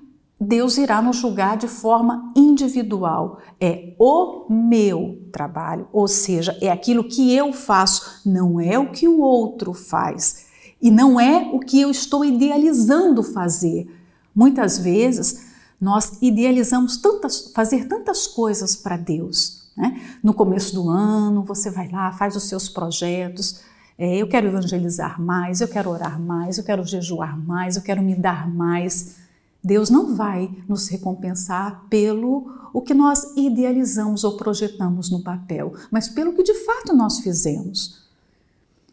Deus 0.40 0.78
irá 0.78 1.00
nos 1.02 1.16
julgar 1.16 1.56
de 1.56 1.66
forma 1.66 2.32
individual. 2.36 3.38
É 3.60 3.94
o 3.98 4.46
meu 4.50 5.28
trabalho, 5.32 5.88
ou 5.92 6.06
seja, 6.06 6.56
é 6.60 6.70
aquilo 6.70 7.04
que 7.04 7.34
eu 7.34 7.52
faço, 7.52 8.20
não 8.24 8.60
é 8.60 8.78
o 8.78 8.90
que 8.90 9.08
o 9.08 9.20
outro 9.20 9.72
faz. 9.72 10.46
E 10.82 10.90
não 10.90 11.20
é 11.20 11.50
o 11.52 11.58
que 11.58 11.80
eu 11.80 11.90
estou 11.90 12.24
idealizando 12.24 13.22
fazer. 13.22 13.88
Muitas 14.34 14.78
vezes 14.78 15.45
nós 15.80 16.18
idealizamos 16.22 16.96
tantas, 16.96 17.52
fazer 17.54 17.86
tantas 17.86 18.26
coisas 18.26 18.74
para 18.74 18.96
Deus, 18.96 19.68
né? 19.76 20.18
No 20.22 20.32
começo 20.32 20.74
do 20.74 20.88
ano, 20.88 21.42
você 21.42 21.70
vai 21.70 21.88
lá, 21.88 22.12
faz 22.12 22.34
os 22.34 22.44
seus 22.44 22.68
projetos. 22.68 23.60
É, 23.98 24.16
eu 24.16 24.28
quero 24.28 24.46
evangelizar 24.46 25.20
mais, 25.20 25.60
eu 25.60 25.68
quero 25.68 25.90
orar 25.90 26.20
mais, 26.20 26.58
eu 26.58 26.64
quero 26.64 26.84
jejuar 26.84 27.38
mais, 27.38 27.76
eu 27.76 27.82
quero 27.82 28.02
me 28.02 28.14
dar 28.14 28.48
mais. 28.48 29.16
Deus 29.62 29.90
não 29.90 30.14
vai 30.14 30.50
nos 30.68 30.88
recompensar 30.88 31.84
pelo 31.90 32.50
o 32.72 32.80
que 32.80 32.94
nós 32.94 33.32
idealizamos 33.36 34.22
ou 34.22 34.36
projetamos 34.36 35.10
no 35.10 35.22
papel, 35.22 35.74
mas 35.90 36.08
pelo 36.08 36.34
que 36.34 36.42
de 36.42 36.54
fato 36.54 36.94
nós 36.94 37.20
fizemos. 37.20 38.06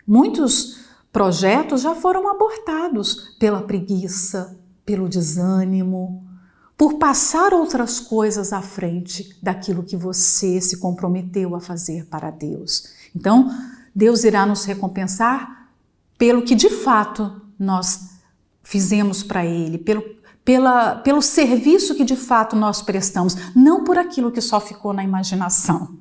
Muitos 0.07 0.79
projetos 1.11 1.81
já 1.81 1.93
foram 1.93 2.27
abortados 2.29 3.35
pela 3.37 3.61
preguiça, 3.61 4.57
pelo 4.85 5.07
desânimo, 5.07 6.23
por 6.77 6.95
passar 6.95 7.53
outras 7.53 7.99
coisas 7.99 8.51
à 8.51 8.61
frente 8.61 9.37
daquilo 9.41 9.83
que 9.83 9.95
você 9.95 10.59
se 10.59 10.77
comprometeu 10.77 11.55
a 11.55 11.59
fazer 11.59 12.05
para 12.05 12.31
Deus. 12.31 12.87
Então, 13.15 13.49
Deus 13.93 14.23
irá 14.23 14.45
nos 14.45 14.65
recompensar 14.65 15.69
pelo 16.17 16.41
que 16.41 16.55
de 16.55 16.69
fato 16.69 17.41
nós 17.59 18.09
fizemos 18.63 19.21
para 19.21 19.45
Ele, 19.45 19.77
pelo, 19.77 20.03
pela, 20.43 20.95
pelo 20.95 21.21
serviço 21.21 21.95
que 21.95 22.03
de 22.03 22.15
fato 22.15 22.55
nós 22.55 22.81
prestamos, 22.81 23.35
não 23.55 23.83
por 23.83 23.97
aquilo 23.97 24.31
que 24.31 24.41
só 24.41 24.59
ficou 24.59 24.93
na 24.93 25.03
imaginação. 25.03 25.97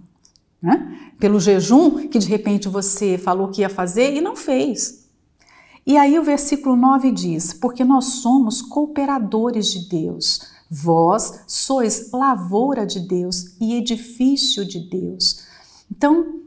Né? 0.61 1.12
Pelo 1.19 1.41
jejum 1.41 2.09
que 2.09 2.19
de 2.19 2.29
repente 2.29 2.69
você 2.69 3.19
falou 3.19 3.49
que 3.49 3.61
ia 3.61 3.69
fazer 3.69 4.14
e 4.14 4.21
não 4.21 4.37
fez. 4.37 5.02
E 5.85 5.97
aí 5.97 6.17
o 6.19 6.23
versículo 6.23 6.76
9 6.76 7.11
diz: 7.11 7.52
Porque 7.52 7.85
nós 7.85 8.05
somos 8.05 8.62
cooperadores 8.62 9.67
de 9.67 9.88
Deus. 9.88 10.41
Vós 10.75 11.43
sois 11.47 12.11
lavoura 12.11 12.87
de 12.87 12.99
Deus 12.99 13.55
e 13.61 13.75
edifício 13.75 14.64
de 14.64 14.81
Deus. 14.81 15.45
Então, 15.91 16.41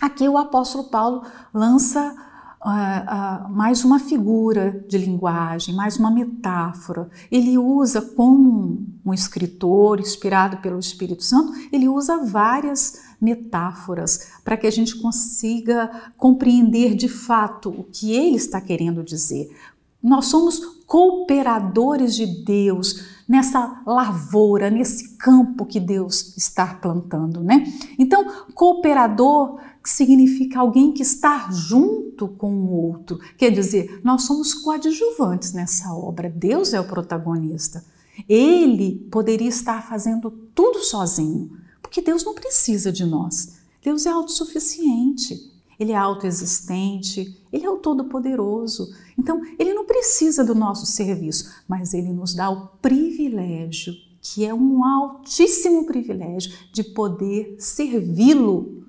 aqui 0.00 0.26
o 0.26 0.38
apóstolo 0.38 0.84
Paulo 0.84 1.22
lança 1.52 2.16
uh, 2.64 3.46
uh, 3.46 3.50
mais 3.50 3.84
uma 3.84 3.98
figura 3.98 4.82
de 4.88 4.96
linguagem, 4.96 5.74
mais 5.74 5.98
uma 5.98 6.10
metáfora. 6.10 7.10
Ele 7.30 7.58
usa, 7.58 8.00
como 8.00 8.86
um 9.04 9.12
escritor 9.12 10.00
inspirado 10.00 10.56
pelo 10.56 10.78
Espírito 10.78 11.22
Santo, 11.22 11.52
ele 11.70 11.90
usa 11.90 12.24
várias 12.24 13.02
metáforas 13.20 14.30
para 14.42 14.56
que 14.56 14.66
a 14.66 14.72
gente 14.72 14.96
consiga 14.96 15.90
compreender 16.16 16.94
de 16.94 17.06
fato 17.06 17.68
o 17.68 17.84
que 17.84 18.12
ele 18.12 18.36
está 18.36 18.62
querendo 18.62 19.04
dizer. 19.04 19.54
Nós 20.02 20.24
somos 20.28 20.58
cooperadores 20.86 22.16
de 22.16 22.26
Deus 22.26 23.11
nessa 23.32 23.82
lavoura, 23.86 24.68
nesse 24.68 25.16
campo 25.16 25.64
que 25.64 25.80
Deus 25.80 26.36
está 26.36 26.66
plantando, 26.74 27.42
né? 27.42 27.64
Então, 27.98 28.44
cooperador 28.52 29.58
significa 29.82 30.60
alguém 30.60 30.92
que 30.92 31.02
está 31.02 31.50
junto 31.50 32.28
com 32.28 32.54
o 32.54 32.70
outro. 32.70 33.18
Quer 33.38 33.48
dizer, 33.48 34.02
nós 34.04 34.24
somos 34.24 34.52
coadjuvantes 34.52 35.54
nessa 35.54 35.94
obra. 35.94 36.28
Deus 36.28 36.74
é 36.74 36.80
o 36.80 36.84
protagonista. 36.86 37.82
Ele 38.28 39.08
poderia 39.10 39.48
estar 39.48 39.82
fazendo 39.82 40.30
tudo 40.54 40.80
sozinho, 40.80 41.52
porque 41.80 42.02
Deus 42.02 42.22
não 42.26 42.34
precisa 42.34 42.92
de 42.92 43.06
nós. 43.06 43.54
Deus 43.82 44.04
é 44.04 44.10
autossuficiente. 44.10 45.50
Ele 45.82 45.90
é 45.90 45.96
autoexistente, 45.96 47.36
ele 47.52 47.66
é 47.66 47.70
o 47.70 47.78
todo-poderoso. 47.78 48.94
Então, 49.18 49.42
ele 49.58 49.74
não 49.74 49.84
precisa 49.84 50.44
do 50.44 50.54
nosso 50.54 50.86
serviço, 50.86 51.52
mas 51.66 51.92
ele 51.92 52.12
nos 52.12 52.34
dá 52.34 52.48
o 52.48 52.68
privilégio, 52.80 53.92
que 54.20 54.44
é 54.44 54.54
um 54.54 54.84
altíssimo 54.84 55.84
privilégio, 55.84 56.52
de 56.72 56.84
poder 56.84 57.56
servi-lo. 57.58 58.84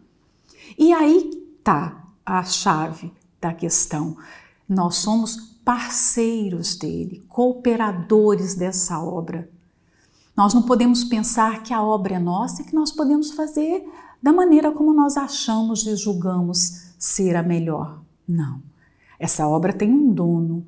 E 0.77 0.93
aí 0.93 1.31
está 1.57 2.05
a 2.23 2.43
chave 2.43 3.11
da 3.41 3.51
questão. 3.51 4.15
Nós 4.69 4.97
somos 4.97 5.57
parceiros 5.65 6.75
dele, 6.75 7.23
cooperadores 7.27 8.53
dessa 8.53 8.99
obra. 8.99 9.49
Nós 10.37 10.53
não 10.53 10.61
podemos 10.61 11.03
pensar 11.03 11.63
que 11.63 11.73
a 11.73 11.81
obra 11.81 12.17
é 12.17 12.19
nossa 12.19 12.61
e 12.61 12.65
que 12.65 12.75
nós 12.75 12.91
podemos 12.91 13.31
fazer 13.31 13.83
da 14.21 14.31
maneira 14.31 14.71
como 14.71 14.93
nós 14.93 15.17
achamos 15.17 15.87
e 15.87 15.95
julgamos 15.95 16.82
ser 17.03 17.35
a 17.35 17.43
melhor. 17.43 18.01
Não. 18.25 18.61
Essa 19.19 19.45
obra 19.45 19.73
tem 19.73 19.89
um 19.89 20.13
dono 20.13 20.65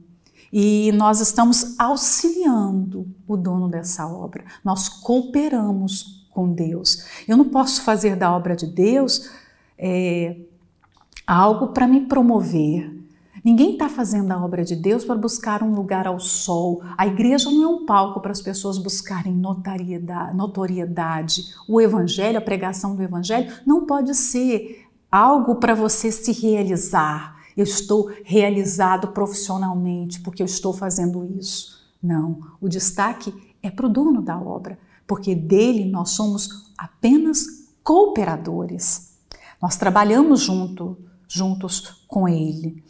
e 0.52 0.92
nós 0.92 1.22
estamos 1.22 1.80
auxiliando 1.80 3.08
o 3.26 3.38
dono 3.38 3.70
dessa 3.70 4.06
obra. 4.06 4.44
Nós 4.62 4.90
cooperamos 4.90 6.28
com 6.30 6.52
Deus. 6.52 7.06
Eu 7.26 7.38
não 7.38 7.48
posso 7.48 7.84
fazer 7.84 8.18
da 8.18 8.36
obra 8.36 8.54
de 8.54 8.68
Deus 8.68 9.32
é, 9.78 10.38
algo 11.26 11.68
para 11.68 11.88
me 11.88 12.02
promover, 12.02 12.96
Ninguém 13.46 13.74
está 13.74 13.88
fazendo 13.88 14.32
a 14.32 14.44
obra 14.44 14.66
de 14.66 14.76
Deus 14.76 15.06
para 15.06 15.14
buscar 15.14 15.62
um 15.62 15.76
lugar 15.76 16.08
ao 16.08 16.20
sol. 16.20 16.82
A 16.98 17.06
igreja 17.06 17.52
não 17.52 17.64
é 17.64 17.68
um 17.68 17.86
palco 17.86 18.20
para 18.20 18.32
as 18.32 18.42
pessoas 18.42 18.80
buscarem 18.80 19.40
notoriedade. 20.34 21.54
O 21.68 21.80
evangelho, 21.80 22.40
a 22.40 22.42
pregação 22.42 22.96
do 22.96 23.04
evangelho, 23.04 23.54
não 23.64 23.86
pode 23.86 24.16
ser 24.16 24.85
algo 25.16 25.56
para 25.56 25.74
você 25.74 26.12
se 26.12 26.34
realizar. 26.34 27.38
Eu 27.56 27.64
estou 27.64 28.12
realizado 28.26 29.08
profissionalmente 29.10 30.20
porque 30.20 30.42
eu 30.42 30.46
estou 30.46 30.74
fazendo 30.74 31.24
isso. 31.40 31.82
Não, 32.04 32.42
o 32.60 32.68
destaque 32.68 33.34
é 33.64 33.72
para 33.72 33.86
o 33.86 33.90
dono 33.90 34.22
da 34.22 34.38
obra, 34.38 34.78
porque 35.08 35.34
dele 35.34 35.86
nós 35.86 36.10
somos 36.10 36.70
apenas 36.78 37.46
cooperadores. 37.82 39.14
Nós 39.62 39.78
trabalhamos 39.78 40.42
junto, 40.42 40.98
juntos 41.30 42.04
com 42.10 42.28
ele. 42.28 42.84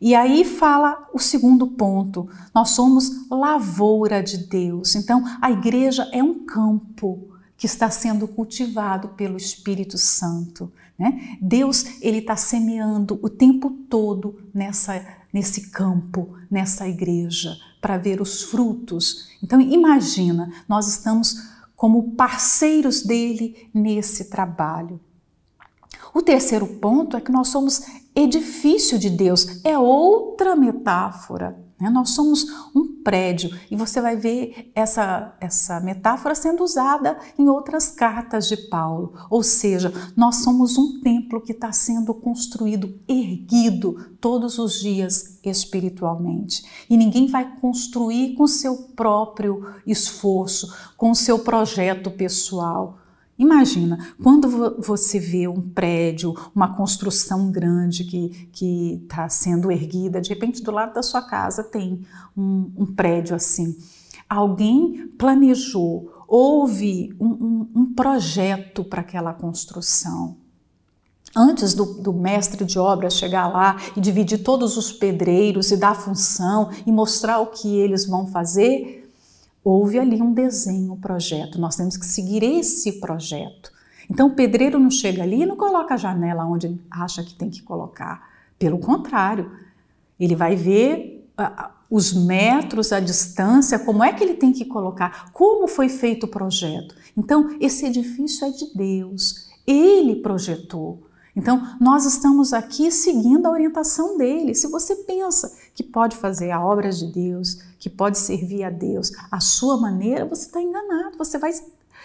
E 0.00 0.14
aí 0.14 0.46
fala 0.46 1.06
o 1.12 1.18
segundo 1.18 1.66
ponto: 1.66 2.26
nós 2.54 2.70
somos 2.70 3.28
lavoura 3.30 4.22
de 4.22 4.38
Deus. 4.38 4.94
Então, 4.94 5.22
a 5.42 5.50
igreja 5.50 6.08
é 6.10 6.22
um 6.22 6.46
campo 6.46 7.36
que 7.56 7.66
está 7.66 7.90
sendo 7.90 8.26
cultivado 8.26 9.08
pelo 9.10 9.36
Espírito 9.36 9.98
Santo. 9.98 10.72
Né? 10.98 11.36
Deus 11.40 12.00
ele 12.00 12.18
está 12.18 12.36
semeando 12.36 13.18
o 13.22 13.28
tempo 13.28 13.70
todo 13.70 14.38
nessa, 14.54 15.04
nesse 15.32 15.70
campo, 15.70 16.36
nessa 16.50 16.88
igreja, 16.88 17.56
para 17.80 17.98
ver 17.98 18.20
os 18.20 18.42
frutos. 18.42 19.28
Então, 19.42 19.60
imagina, 19.60 20.50
nós 20.68 20.88
estamos 20.88 21.36
como 21.76 22.12
parceiros 22.12 23.02
dele 23.02 23.68
nesse 23.74 24.30
trabalho. 24.30 24.98
O 26.14 26.22
terceiro 26.22 26.66
ponto 26.66 27.16
é 27.16 27.20
que 27.20 27.30
nós 27.30 27.48
somos 27.48 27.82
edifício 28.16 28.98
de 28.98 29.10
Deus, 29.10 29.60
é 29.62 29.78
outra 29.78 30.56
metáfora. 30.56 31.66
Né? 31.78 31.90
Nós 31.90 32.10
somos 32.10 32.46
um 32.74 33.02
prédio 33.02 33.50
e 33.70 33.76
você 33.76 34.00
vai 34.00 34.16
ver 34.16 34.72
essa, 34.74 35.36
essa 35.40 35.78
metáfora 35.80 36.34
sendo 36.34 36.64
usada 36.64 37.18
em 37.38 37.48
outras 37.48 37.90
cartas 37.90 38.48
de 38.48 38.56
Paulo. 38.56 39.12
Ou 39.30 39.42
seja, 39.42 39.92
nós 40.16 40.36
somos 40.36 40.78
um 40.78 41.00
templo 41.00 41.40
que 41.40 41.52
está 41.52 41.70
sendo 41.72 42.14
construído, 42.14 42.98
erguido 43.06 44.16
todos 44.20 44.58
os 44.58 44.80
dias 44.80 45.38
espiritualmente. 45.44 46.64
E 46.88 46.96
ninguém 46.96 47.26
vai 47.26 47.56
construir 47.60 48.34
com 48.34 48.46
seu 48.46 48.88
próprio 48.96 49.74
esforço, 49.86 50.74
com 50.96 51.14
seu 51.14 51.40
projeto 51.40 52.10
pessoal. 52.10 52.98
Imagina, 53.38 53.98
quando 54.22 54.48
você 54.80 55.20
vê 55.20 55.46
um 55.46 55.60
prédio, 55.60 56.34
uma 56.54 56.74
construção 56.74 57.50
grande 57.50 58.04
que 58.04 59.00
está 59.02 59.28
sendo 59.28 59.70
erguida, 59.70 60.22
de 60.22 60.30
repente 60.30 60.62
do 60.62 60.70
lado 60.70 60.94
da 60.94 61.02
sua 61.02 61.20
casa 61.20 61.62
tem 61.62 62.00
um, 62.36 62.72
um 62.76 62.86
prédio 62.86 63.36
assim. 63.36 63.76
Alguém 64.28 65.06
planejou, 65.18 66.24
houve 66.26 67.14
um, 67.20 67.26
um, 67.26 67.70
um 67.74 67.94
projeto 67.94 68.82
para 68.82 69.02
aquela 69.02 69.34
construção. 69.34 70.38
Antes 71.34 71.74
do, 71.74 71.84
do, 72.00 72.14
mestre 72.14 72.64
de 72.64 72.78
obras 72.78 73.12
chegar 73.12 73.46
lá 73.46 73.76
e 73.94 74.00
dividir 74.00 74.42
todos 74.42 74.78
os 74.78 74.90
pedreiros 74.90 75.70
e 75.70 75.76
dar 75.76 75.94
função 75.94 76.70
e 76.86 76.90
mostrar 76.90 77.40
o 77.40 77.48
que 77.48 77.76
eles 77.76 78.06
vão 78.06 78.26
fazer, 78.26 78.95
houve 79.66 79.98
ali 79.98 80.22
um 80.22 80.32
desenho, 80.32 80.92
um 80.92 81.00
projeto. 81.00 81.60
Nós 81.60 81.74
temos 81.74 81.96
que 81.96 82.06
seguir 82.06 82.44
esse 82.44 83.00
projeto. 83.00 83.72
Então 84.08 84.28
o 84.28 84.34
pedreiro 84.36 84.78
não 84.78 84.92
chega 84.92 85.24
ali 85.24 85.42
e 85.42 85.46
não 85.46 85.56
coloca 85.56 85.94
a 85.94 85.96
janela 85.96 86.44
onde 86.44 86.80
acha 86.88 87.24
que 87.24 87.34
tem 87.34 87.50
que 87.50 87.62
colocar. 87.62 88.30
Pelo 88.56 88.78
contrário, 88.78 89.50
ele 90.20 90.36
vai 90.36 90.54
ver 90.54 91.28
os 91.90 92.12
metros, 92.12 92.92
a 92.92 93.00
distância, 93.00 93.76
como 93.76 94.04
é 94.04 94.12
que 94.12 94.22
ele 94.22 94.34
tem 94.34 94.52
que 94.52 94.64
colocar, 94.64 95.32
como 95.32 95.66
foi 95.66 95.88
feito 95.88 96.26
o 96.26 96.28
projeto. 96.28 96.94
Então, 97.16 97.56
esse 97.60 97.86
edifício 97.86 98.46
é 98.46 98.50
de 98.50 98.72
Deus, 98.72 99.50
ele 99.66 100.16
projetou. 100.22 101.02
Então, 101.34 101.76
nós 101.80 102.06
estamos 102.06 102.52
aqui 102.52 102.90
seguindo 102.90 103.46
a 103.46 103.50
orientação 103.50 104.16
dele. 104.16 104.54
Se 104.54 104.68
você 104.68 104.94
pensa 104.96 105.52
que 105.74 105.82
pode 105.82 106.16
fazer 106.16 106.50
a 106.50 106.64
obra 106.64 106.90
de 106.90 107.12
Deus, 107.12 107.58
que 107.78 107.90
pode 107.90 108.18
servir 108.18 108.64
a 108.64 108.70
Deus 108.70 109.12
à 109.30 109.40
sua 109.40 109.76
maneira, 109.76 110.24
você 110.24 110.46
está 110.46 110.60
enganado. 110.60 111.18
Você 111.18 111.38
vai 111.38 111.52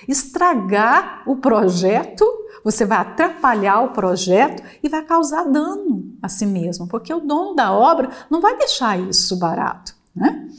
estragar 0.08 1.24
o 1.26 1.36
projeto, 1.36 2.26
você 2.64 2.86
vai 2.86 3.00
atrapalhar 3.00 3.82
o 3.82 3.92
projeto 3.92 4.64
e 4.82 4.90
vai 4.90 5.04
causar 5.04 5.44
dano 5.44 6.14
a 6.22 6.30
si 6.30 6.46
mesmo, 6.46 6.88
porque 6.88 7.14
o 7.14 7.20
dono 7.20 7.56
da 7.56 7.72
obra 7.72 8.10
não 8.30 8.42
vai 8.42 8.58
deixar 8.58 9.00
isso 9.00 9.38
barato. 9.38 9.96
Né? 10.16 10.50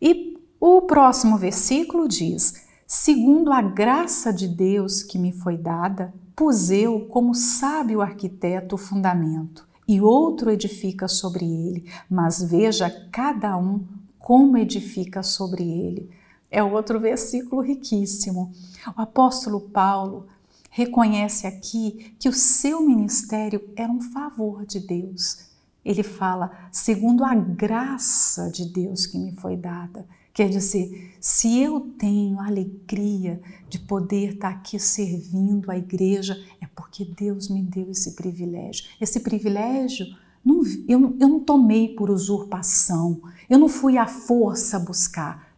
E 0.00 0.36
o 0.60 0.82
próximo 0.82 1.36
versículo 1.36 2.08
diz: 2.08 2.66
Segundo 2.86 3.52
a 3.52 3.60
graça 3.60 4.32
de 4.32 4.48
Deus 4.48 5.02
que 5.02 5.18
me 5.18 5.32
foi 5.32 5.56
dada, 5.56 6.14
pus 6.34 6.70
eu 6.70 7.06
como 7.06 7.34
sábio 7.34 8.00
arquiteto 8.00 8.74
o 8.74 8.78
fundamento, 8.78 9.66
e 9.88 10.00
outro 10.00 10.50
edifica 10.50 11.08
sobre 11.08 11.44
ele, 11.44 11.90
mas 12.10 12.42
veja 12.42 12.90
cada 13.10 13.56
um 13.56 13.84
como 14.26 14.58
edifica 14.58 15.22
sobre 15.22 15.62
ele. 15.62 16.10
É 16.50 16.60
outro 16.60 16.98
versículo 16.98 17.62
riquíssimo. 17.62 18.50
O 18.98 19.00
apóstolo 19.00 19.60
Paulo 19.60 20.26
reconhece 20.68 21.46
aqui 21.46 22.12
que 22.18 22.28
o 22.28 22.32
seu 22.32 22.80
ministério 22.80 23.62
é 23.76 23.86
um 23.86 24.00
favor 24.00 24.66
de 24.66 24.80
Deus. 24.80 25.46
Ele 25.84 26.02
fala, 26.02 26.50
segundo 26.72 27.22
a 27.22 27.36
graça 27.36 28.50
de 28.50 28.64
Deus 28.64 29.06
que 29.06 29.16
me 29.16 29.30
foi 29.30 29.56
dada. 29.56 30.04
Quer 30.34 30.48
dizer, 30.48 31.14
se 31.20 31.60
eu 31.60 31.80
tenho 31.96 32.40
a 32.40 32.48
alegria 32.48 33.40
de 33.68 33.78
poder 33.78 34.34
estar 34.34 34.48
aqui 34.48 34.76
servindo 34.80 35.70
a 35.70 35.78
igreja, 35.78 36.36
é 36.60 36.66
porque 36.66 37.04
Deus 37.04 37.48
me 37.48 37.62
deu 37.62 37.92
esse 37.92 38.16
privilégio. 38.16 38.86
Esse 39.00 39.20
privilégio 39.20 40.04
não, 40.46 40.62
eu, 40.86 41.16
eu 41.18 41.28
não 41.28 41.40
tomei 41.40 41.88
por 41.88 42.08
usurpação, 42.08 43.20
eu 43.50 43.58
não 43.58 43.68
fui 43.68 43.98
à 43.98 44.06
força 44.06 44.78
buscar. 44.78 45.52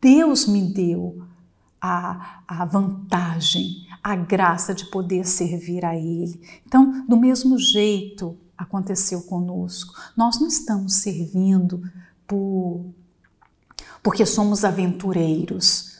Deus 0.00 0.46
me 0.46 0.62
deu 0.72 1.22
a, 1.78 2.40
a 2.48 2.64
vantagem, 2.64 3.86
a 4.02 4.16
graça 4.16 4.74
de 4.74 4.86
poder 4.86 5.26
servir 5.26 5.84
a 5.84 5.94
Ele. 5.94 6.40
Então, 6.66 7.04
do 7.06 7.18
mesmo 7.18 7.58
jeito 7.58 8.34
aconteceu 8.56 9.20
conosco. 9.22 9.92
Nós 10.16 10.40
não 10.40 10.48
estamos 10.48 10.94
servindo 10.94 11.82
por, 12.26 12.86
porque 14.02 14.24
somos 14.24 14.64
aventureiros. 14.64 15.98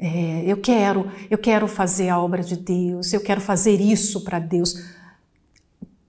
É, 0.00 0.42
eu 0.44 0.60
quero, 0.60 1.10
eu 1.30 1.38
quero 1.38 1.68
fazer 1.68 2.08
a 2.08 2.18
obra 2.18 2.42
de 2.42 2.56
Deus, 2.56 3.12
eu 3.12 3.20
quero 3.20 3.40
fazer 3.40 3.80
isso 3.80 4.24
para 4.24 4.40
Deus. 4.40 4.74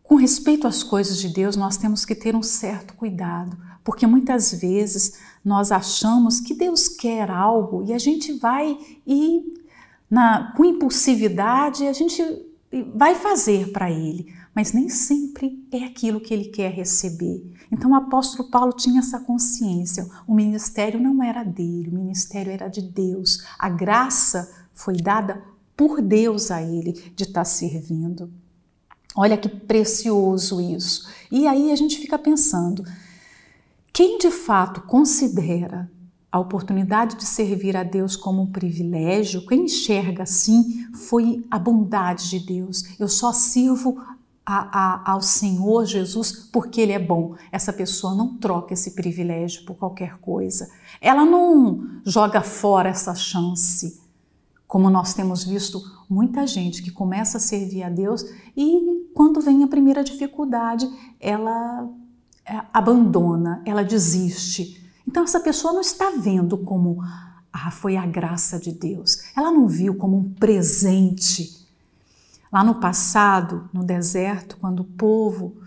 Com 0.08 0.16
respeito 0.16 0.66
às 0.66 0.84
coisas 0.84 1.18
de 1.18 1.28
Deus, 1.28 1.58
nós 1.58 1.76
temos 1.76 2.06
que 2.06 2.16
ter 2.16 2.34
um 2.34 2.42
certo 2.42 2.94
cuidado, 2.94 3.58
porque 3.84 4.08
muitas 4.08 4.54
vezes 4.54 5.20
nós 5.44 5.70
achamos 5.70 6.40
que 6.40 6.54
Deus 6.54 6.88
quer 6.88 7.30
algo 7.30 7.84
e 7.84 7.92
a 7.92 7.98
gente 7.98 8.32
vai 8.40 8.78
e 9.06 9.44
na, 10.10 10.54
com 10.56 10.64
impulsividade 10.64 11.86
a 11.86 11.92
gente 11.92 12.24
vai 12.96 13.16
fazer 13.16 13.74
para 13.74 13.92
Ele, 13.92 14.34
mas 14.56 14.72
nem 14.72 14.88
sempre 14.88 15.62
é 15.74 15.84
aquilo 15.84 16.22
que 16.22 16.34
Ele 16.34 16.46
quer 16.46 16.72
receber. 16.72 17.46
Então 17.70 17.92
o 17.92 17.96
apóstolo 17.96 18.50
Paulo 18.50 18.72
tinha 18.72 19.00
essa 19.00 19.20
consciência. 19.20 20.08
O 20.26 20.34
ministério 20.34 21.02
não 21.02 21.22
era 21.22 21.44
dele, 21.44 21.90
o 21.90 22.00
ministério 22.00 22.54
era 22.54 22.70
de 22.70 22.82
Deus. 22.82 23.44
A 23.60 23.68
graça 23.68 24.50
foi 24.74 24.96
dada 24.96 25.44
por 25.76 26.02
Deus 26.02 26.50
a 26.50 26.62
ele 26.62 26.94
de 27.14 27.26
estar 27.26 27.44
servindo. 27.44 28.32
Olha 29.18 29.36
que 29.36 29.50
precioso 29.50 30.62
isso. 30.62 31.10
E 31.32 31.48
aí 31.48 31.72
a 31.72 31.76
gente 31.76 31.98
fica 31.98 32.20
pensando, 32.20 32.84
quem 33.92 34.20
de 34.20 34.30
fato 34.30 34.82
considera 34.82 35.90
a 36.32 36.40
oportunidade 36.40 37.16
de 37.16 37.26
servir 37.26 37.76
a 37.76 37.82
Deus 37.82 38.16
como 38.16 38.44
um 38.44 38.52
privilégio, 38.52 39.48
quem 39.48 39.64
enxerga 39.64 40.22
assim 40.22 40.86
foi 40.94 41.44
a 41.50 41.58
bondade 41.58 42.30
de 42.30 42.40
Deus. 42.40 42.84
Eu 43.00 43.08
só 43.08 43.34
sirvo 43.34 44.00
a, 44.46 45.10
a, 45.10 45.12
ao 45.14 45.22
Senhor 45.22 45.86
Jesus 45.86 46.32
porque 46.32 46.80
Ele 46.80 46.92
é 46.92 47.00
bom. 47.00 47.36
Essa 47.52 47.74
pessoa 47.74 48.14
não 48.14 48.38
troca 48.38 48.76
esse 48.76 48.92
privilégio 48.92 49.66
por 49.66 49.76
qualquer 49.76 50.20
coisa. 50.20 50.70
Ela 51.02 51.26
não 51.26 52.02
joga 52.06 52.42
fora 52.44 52.90
essa 52.90 53.16
chance. 53.16 54.00
Como 54.68 54.92
nós 54.92 55.16
temos 55.16 55.44
visto 55.44 55.82
muita 56.10 56.48
gente 56.48 56.82
que 56.82 56.92
começa 56.92 57.38
a 57.38 57.42
servir 57.42 57.84
a 57.84 57.90
Deus 57.90 58.26
e 58.56 59.10
quando 59.14 59.42
vem 59.42 59.64
a 59.64 59.68
primeira 59.68 60.04
dificuldade, 60.04 60.90
ela 61.20 61.90
é, 62.46 62.62
abandona, 62.74 63.62
ela 63.66 63.84
desiste. 63.84 64.90
Então 65.06 65.24
essa 65.24 65.40
pessoa 65.40 65.74
não 65.74 65.82
está 65.82 66.12
vendo 66.12 66.58
como 66.58 67.02
ah, 67.52 67.72
foi 67.72 67.98
a 67.98 68.06
graça 68.06 68.60
de 68.60 68.72
Deus. 68.72 69.24
Ela 69.36 69.52
não 69.52 69.68
viu 69.68 69.96
como 69.96 70.18
um 70.18 70.34
presente. 70.34 71.66
Lá 72.52 72.64
no 72.64 72.76
passado, 72.76 73.70
no 73.74 73.84
deserto, 73.84 74.58
quando 74.62 74.82
o 74.82 74.86
povo 74.86 75.58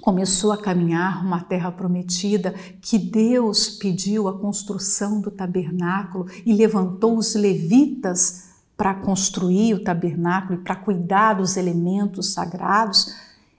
começou 0.00 0.52
a 0.52 0.58
caminhar 0.58 1.24
uma 1.24 1.40
terra 1.40 1.70
prometida, 1.70 2.52
que 2.80 2.98
Deus 2.98 3.68
pediu 3.68 4.26
a 4.26 4.38
construção 4.38 5.20
do 5.20 5.30
tabernáculo 5.30 6.26
e 6.46 6.52
levantou 6.52 7.16
os 7.18 7.34
levitas 7.34 8.47
para 8.78 8.94
construir 8.94 9.74
o 9.74 9.82
tabernáculo 9.82 10.60
e 10.60 10.62
para 10.62 10.76
cuidar 10.76 11.34
dos 11.34 11.56
elementos 11.56 12.32
sagrados, 12.32 13.12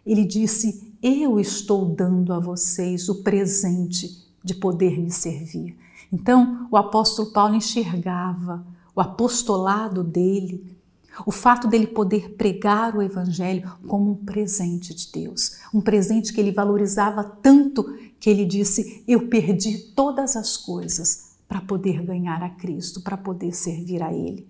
ele 0.05 0.23
disse: 0.23 0.95
eu 1.03 1.37
estou 1.39 1.85
dando 1.85 2.33
a 2.33 2.39
vocês 2.39 3.09
o 3.09 3.21
presente 3.21 4.25
de 4.41 4.55
poder 4.55 4.97
me 4.97 5.11
servir. 5.11 5.77
Então, 6.11 6.67
o 6.71 6.77
apóstolo 6.77 7.31
Paulo 7.31 7.53
enxergava 7.53 8.65
o 8.95 9.01
apostolado 9.01 10.03
dele, 10.03 10.77
o 11.25 11.31
fato 11.31 11.67
dele 11.67 11.87
poder 11.87 12.31
pregar 12.31 12.95
o 12.95 13.01
evangelho 13.01 13.69
como 13.87 14.11
um 14.11 14.15
presente 14.15 14.95
de 14.95 15.11
Deus, 15.11 15.57
um 15.73 15.81
presente 15.81 16.31
que 16.31 16.39
ele 16.39 16.53
valorizava 16.53 17.23
tanto 17.23 17.93
que 18.21 18.29
ele 18.29 18.45
disse: 18.45 19.03
Eu 19.05 19.27
perdi 19.27 19.77
todas 19.93 20.37
as 20.37 20.55
coisas 20.55 21.31
para 21.45 21.59
poder 21.59 22.01
ganhar 22.03 22.41
a 22.41 22.49
Cristo, 22.49 23.01
para 23.01 23.17
poder 23.17 23.53
servir 23.53 24.01
a 24.01 24.13
Ele. 24.13 24.47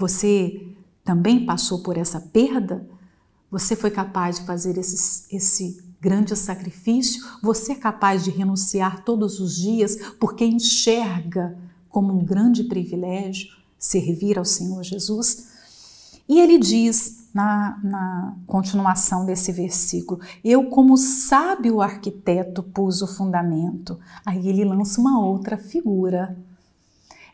Você 0.00 0.66
também 1.04 1.44
passou 1.44 1.82
por 1.82 1.98
essa 1.98 2.18
perda? 2.18 2.88
Você 3.50 3.76
foi 3.76 3.90
capaz 3.90 4.40
de 4.40 4.46
fazer 4.46 4.78
esse, 4.78 5.26
esse 5.30 5.84
grande 6.00 6.34
sacrifício? 6.34 7.22
Você 7.42 7.72
é 7.72 7.74
capaz 7.74 8.24
de 8.24 8.30
renunciar 8.30 9.04
todos 9.04 9.38
os 9.40 9.56
dias 9.56 9.96
porque 10.18 10.42
enxerga 10.42 11.54
como 11.90 12.14
um 12.14 12.24
grande 12.24 12.64
privilégio 12.64 13.50
servir 13.78 14.38
ao 14.38 14.44
Senhor 14.46 14.82
Jesus? 14.82 15.50
E 16.26 16.40
ele 16.40 16.58
diz 16.58 17.28
na, 17.34 17.78
na, 17.84 18.36
continuação 18.46 19.26
desse 19.26 19.52
versículo: 19.52 20.18
Eu, 20.42 20.70
como 20.70 20.96
sábio 20.96 21.82
arquiteto, 21.82 22.62
pus 22.62 23.02
o 23.02 23.06
fundamento. 23.06 24.00
Aí 24.24 24.48
ele 24.48 24.64
lança 24.64 24.98
uma 24.98 25.20
outra 25.20 25.58
figura. 25.58 26.38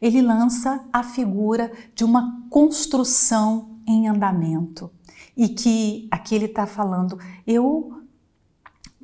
Ele 0.01 0.21
lança 0.21 0.85
a 0.93 1.03
figura 1.03 1.73
de 1.95 2.05
uma 2.05 2.43
construção 2.51 3.79
em 3.87 4.09
andamento 4.09 4.91
e 5.37 5.49
que 5.49 6.09
aqui 6.11 6.35
ele 6.35 6.47
está 6.47 6.67
falando, 6.67 7.19
eu, 7.47 8.01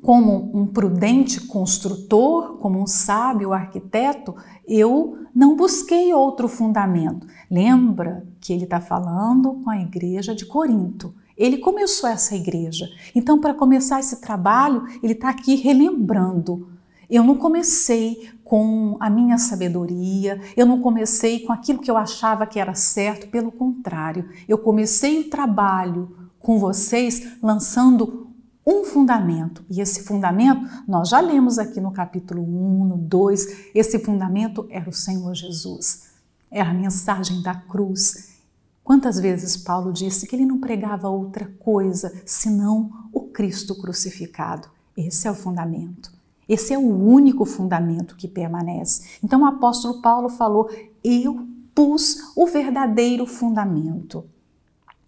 como 0.01 0.51
um 0.53 0.65
prudente 0.65 1.39
construtor, 1.41 2.57
como 2.57 2.81
um 2.81 2.87
sábio 2.87 3.53
arquiteto, 3.53 4.35
eu 4.67 5.19
não 5.33 5.55
busquei 5.55 6.13
outro 6.13 6.47
fundamento. 6.47 7.27
Lembra 7.49 8.25
que 8.41 8.51
ele 8.51 8.63
está 8.63 8.81
falando 8.81 9.53
com 9.63 9.69
a 9.69 9.79
igreja 9.79 10.35
de 10.35 10.45
Corinto. 10.45 11.13
Ele 11.37 11.57
começou 11.57 12.09
essa 12.09 12.35
igreja. 12.35 12.87
Então, 13.15 13.39
para 13.39 13.53
começar 13.53 13.99
esse 13.99 14.21
trabalho, 14.21 14.85
ele 15.01 15.13
está 15.13 15.29
aqui 15.29 15.55
relembrando. 15.55 16.72
Eu 17.13 17.23
não 17.23 17.37
comecei 17.37 18.27
com 18.43 18.97
a 18.99 19.07
minha 19.07 19.37
sabedoria, 19.37 20.41
eu 20.57 20.65
não 20.65 20.81
comecei 20.81 21.41
com 21.41 21.53
aquilo 21.53 21.77
que 21.77 21.91
eu 21.91 21.95
achava 21.95 22.47
que 22.47 22.59
era 22.59 22.73
certo, 22.73 23.27
pelo 23.27 23.51
contrário, 23.51 24.31
eu 24.49 24.57
comecei 24.57 25.19
o 25.19 25.29
trabalho 25.29 26.31
com 26.39 26.57
vocês 26.57 27.37
lançando 27.39 28.31
um 28.65 28.83
fundamento. 28.83 29.63
E 29.69 29.79
esse 29.79 30.01
fundamento, 30.01 30.67
nós 30.87 31.09
já 31.09 31.19
lemos 31.19 31.59
aqui 31.59 31.79
no 31.79 31.91
capítulo 31.91 32.41
1, 32.41 32.85
no 32.85 32.97
2, 32.97 33.69
esse 33.75 33.99
fundamento 33.99 34.65
era 34.71 34.89
o 34.89 34.93
Senhor 34.93 35.35
Jesus. 35.35 36.13
É 36.49 36.61
a 36.61 36.73
mensagem 36.73 37.43
da 37.43 37.53
cruz. 37.53 38.39
Quantas 38.83 39.19
vezes 39.19 39.55
Paulo 39.55 39.93
disse 39.93 40.25
que 40.25 40.35
ele 40.35 40.47
não 40.47 40.59
pregava 40.59 41.09
outra 41.09 41.45
coisa 41.59 42.11
senão 42.25 42.89
o 43.13 43.21
Cristo 43.27 43.79
crucificado? 43.79 44.67
Esse 44.97 45.27
é 45.27 45.31
o 45.31 45.35
fundamento. 45.35 46.22
Esse 46.47 46.73
é 46.73 46.77
o 46.77 46.81
único 46.81 47.45
fundamento 47.45 48.15
que 48.15 48.27
permanece. 48.27 49.19
Então 49.23 49.41
o 49.41 49.45
apóstolo 49.45 50.01
Paulo 50.01 50.29
falou: 50.29 50.69
Eu 51.03 51.47
pus 51.73 52.17
o 52.35 52.45
verdadeiro 52.45 53.25
fundamento. 53.25 54.25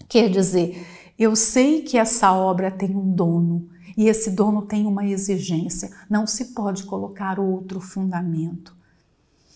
Quer 0.07 0.29
dizer, 0.29 0.85
eu 1.17 1.35
sei 1.35 1.81
que 1.81 1.97
essa 1.97 2.33
obra 2.33 2.69
tem 2.69 2.95
um 2.95 3.11
dono 3.11 3.69
e 3.97 4.07
esse 4.07 4.29
dono 4.31 4.61
tem 4.61 4.85
uma 4.85 5.05
exigência, 5.05 5.91
não 6.09 6.27
se 6.27 6.53
pode 6.53 6.83
colocar 6.83 7.39
outro 7.39 7.79
fundamento. 7.79 8.75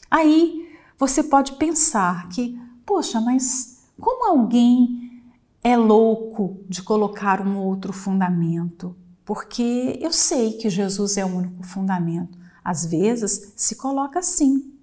Aí 0.10 0.68
você 0.98 1.22
pode 1.22 1.54
pensar 1.54 2.30
que, 2.30 2.60
poxa, 2.86 3.20
mas 3.20 3.84
como 4.00 4.30
alguém 4.30 5.24
é 5.64 5.76
louco 5.76 6.62
de 6.68 6.82
colocar 6.82 7.46
um 7.46 7.58
outro 7.58 7.92
fundamento? 7.92 8.96
Porque 9.30 10.00
eu 10.02 10.12
sei 10.12 10.54
que 10.54 10.72
Jesus 10.72 11.16
é 11.16 11.24
o 11.24 11.28
único 11.28 11.62
fundamento. 11.62 12.36
Às 12.64 12.84
vezes 12.84 13.54
se 13.56 13.76
coloca 13.76 14.18
assim 14.18 14.74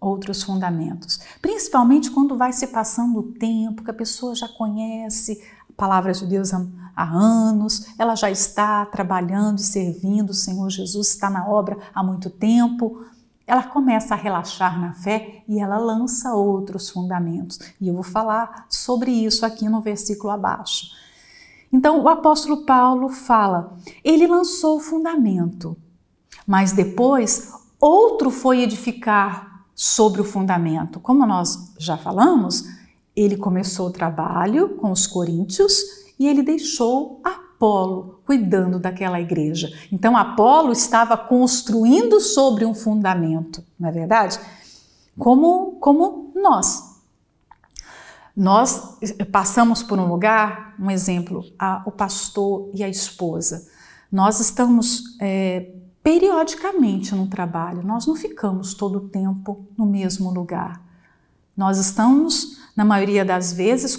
outros 0.00 0.44
fundamentos, 0.44 1.18
principalmente 1.42 2.12
quando 2.12 2.36
vai 2.36 2.52
se 2.52 2.68
passando 2.68 3.18
o 3.18 3.32
tempo, 3.32 3.82
que 3.82 3.90
a 3.90 3.94
pessoa 3.94 4.32
já 4.32 4.46
conhece 4.46 5.42
palavras 5.76 6.20
de 6.20 6.26
Deus 6.26 6.52
há 6.54 7.02
anos, 7.02 7.88
ela 7.98 8.14
já 8.14 8.30
está 8.30 8.86
trabalhando 8.86 9.58
e 9.58 9.64
servindo 9.64 10.30
o 10.30 10.34
Senhor 10.34 10.70
Jesus, 10.70 11.08
está 11.08 11.28
na 11.28 11.48
obra 11.48 11.76
há 11.92 12.00
muito 12.00 12.30
tempo. 12.30 13.04
Ela 13.44 13.64
começa 13.64 14.14
a 14.14 14.16
relaxar 14.16 14.80
na 14.80 14.92
fé 14.92 15.42
e 15.48 15.58
ela 15.58 15.78
lança 15.78 16.32
outros 16.32 16.90
fundamentos. 16.90 17.58
E 17.80 17.88
eu 17.88 17.94
vou 17.94 18.04
falar 18.04 18.66
sobre 18.70 19.10
isso 19.10 19.44
aqui 19.44 19.68
no 19.68 19.80
versículo 19.80 20.30
abaixo. 20.30 20.94
Então, 21.72 22.02
o 22.02 22.08
apóstolo 22.08 22.64
Paulo 22.64 23.08
fala: 23.08 23.76
ele 24.04 24.26
lançou 24.26 24.76
o 24.76 24.80
fundamento, 24.80 25.76
mas 26.46 26.72
depois 26.72 27.52
outro 27.80 28.30
foi 28.30 28.62
edificar 28.62 29.64
sobre 29.74 30.20
o 30.20 30.24
fundamento. 30.24 30.98
Como 31.00 31.26
nós 31.26 31.74
já 31.78 31.96
falamos, 31.96 32.64
ele 33.14 33.36
começou 33.36 33.88
o 33.88 33.92
trabalho 33.92 34.76
com 34.76 34.90
os 34.90 35.06
coríntios 35.06 35.74
e 36.18 36.26
ele 36.26 36.42
deixou 36.42 37.20
Apolo 37.22 38.20
cuidando 38.24 38.78
daquela 38.78 39.20
igreja. 39.20 39.70
Então 39.92 40.16
Apolo 40.16 40.72
estava 40.72 41.16
construindo 41.16 42.20
sobre 42.20 42.64
um 42.64 42.74
fundamento, 42.74 43.62
não 43.78 43.88
é 43.88 43.92
verdade? 43.92 44.38
Como, 45.18 45.72
como 45.80 46.32
nós. 46.34 46.85
Nós 48.36 48.98
passamos 49.32 49.82
por 49.82 49.98
um 49.98 50.06
lugar, 50.06 50.74
um 50.78 50.90
exemplo, 50.90 51.44
a, 51.58 51.82
o 51.86 51.90
pastor 51.90 52.70
e 52.74 52.84
a 52.84 52.88
esposa. 52.88 53.66
Nós 54.12 54.40
estamos 54.40 55.16
é, 55.20 55.72
periodicamente 56.02 57.14
no 57.14 57.26
trabalho, 57.26 57.82
nós 57.82 58.06
não 58.06 58.14
ficamos 58.14 58.74
todo 58.74 58.98
o 58.98 59.08
tempo 59.08 59.66
no 59.76 59.86
mesmo 59.86 60.30
lugar. 60.30 60.80
Nós 61.56 61.78
estamos, 61.78 62.58
na 62.76 62.84
maioria 62.84 63.24
das 63.24 63.52
vezes, 63.52 63.98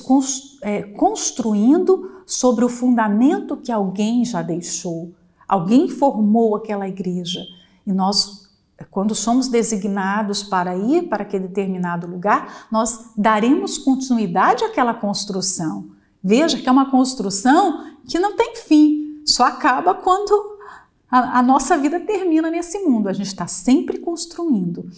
é, 0.62 0.84
construindo 0.84 2.22
sobre 2.26 2.64
o 2.64 2.70
fundamento 2.70 3.58
que 3.58 3.72
alguém 3.72 4.24
já 4.24 4.44
deixou. 4.44 5.12
Alguém 5.48 5.90
formou 5.90 6.56
aquela 6.56 6.88
igreja. 6.88 7.42
E 7.86 7.92
nós, 7.92 8.47
quando 8.92 9.16
somos 9.16 9.48
designados 9.48 10.44
para 10.44 10.78
ir 10.78 11.10
para 11.10 11.24
aquele 11.24 11.48
determinado 11.48 12.08
lugar, 12.08 12.68
nós 12.72 13.12
daremos 13.18 13.78
continuidade 13.78 14.64
àquela 14.64 14.94
construção. 14.94 15.90
Veja 16.24 16.60
que 16.60 16.70
é 16.70 16.72
uma 16.72 16.92
construção 16.92 17.86
que 18.06 18.20
não 18.20 18.36
tem 18.36 18.56
fim, 18.56 19.22
só 19.26 19.46
acaba 19.46 19.94
quando 19.94 20.58
a, 21.10 21.40
a 21.40 21.42
nossa 21.42 21.78
vida 21.78 22.00
termina 22.00 22.50
nesse 22.50 22.80
mundo. 22.80 23.10
A 23.10 23.14
gente 23.14 23.28
está 23.28 23.48
sempre 23.48 24.00
construindo. 24.00 24.90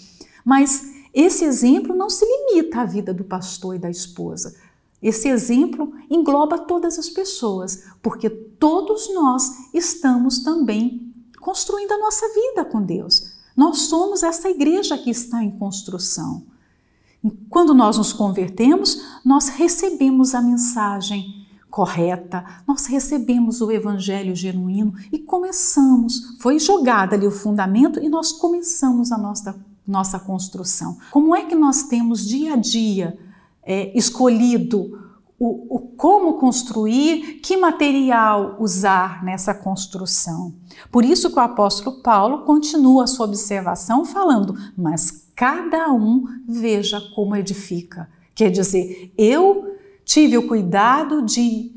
Mas 0.43 0.93
esse 1.13 1.43
exemplo 1.43 1.95
não 1.95 2.09
se 2.09 2.25
limita 2.25 2.81
à 2.81 2.85
vida 2.85 3.13
do 3.13 3.23
pastor 3.23 3.75
e 3.75 3.79
da 3.79 3.89
esposa. 3.89 4.55
Esse 5.01 5.29
exemplo 5.29 5.93
engloba 6.09 6.57
todas 6.57 6.99
as 6.99 7.09
pessoas, 7.09 7.85
porque 8.01 8.29
todos 8.29 9.13
nós 9.13 9.49
estamos 9.73 10.39
também 10.43 11.13
construindo 11.39 11.93
a 11.93 11.99
nossa 11.99 12.25
vida 12.33 12.65
com 12.65 12.81
Deus. 12.81 13.28
Nós 13.59 13.89
somos 13.89 14.23
essa 14.23 14.49
igreja 14.49 14.97
que 14.97 15.09
está 15.09 15.43
em 15.43 15.51
construção. 15.51 16.43
E 17.21 17.29
quando 17.49 17.73
nós 17.73 17.97
nos 17.97 18.13
convertemos, 18.13 19.03
nós 19.25 19.49
recebemos 19.49 20.33
a 20.33 20.41
mensagem 20.41 21.45
correta, 21.69 22.45
nós 22.65 22.85
recebemos 22.85 23.59
o 23.59 23.69
evangelho 23.69 24.33
genuíno 24.33 24.93
e 25.11 25.19
começamos. 25.19 26.37
Foi 26.39 26.57
jogado 26.57 27.15
ali 27.15 27.27
o 27.27 27.31
fundamento 27.31 27.99
e 28.01 28.07
nós 28.07 28.31
começamos 28.31 29.11
a 29.11 29.17
nossa 29.17 29.53
nossa 29.85 30.17
construção. 30.19 30.97
Como 31.11 31.35
é 31.35 31.43
que 31.43 31.55
nós 31.55 31.83
temos 31.83 32.25
dia 32.25 32.53
a 32.53 32.55
dia 32.55 33.19
é, 33.61 33.91
escolhido 33.97 34.98
o, 35.39 35.75
o, 35.75 35.79
como 35.95 36.33
construir, 36.33 37.39
que 37.41 37.55
material 37.55 38.57
usar 38.59 39.23
nessa 39.23 39.53
construção? 39.53 40.53
Por 40.91 41.05
isso 41.05 41.31
que 41.31 41.37
o 41.37 41.41
apóstolo 41.41 42.01
Paulo 42.01 42.39
continua 42.39 43.05
a 43.05 43.07
sua 43.07 43.25
observação 43.25 44.03
falando, 44.03 44.53
mas 44.77 45.31
cada 45.33 45.91
um 45.93 46.25
veja 46.45 46.99
como 47.15 47.37
edifica. 47.37 48.09
Quer 48.35 48.51
dizer, 48.51 49.13
eu 49.17 49.77
tive 50.03 50.37
o 50.37 50.47
cuidado 50.47 51.21
de, 51.21 51.71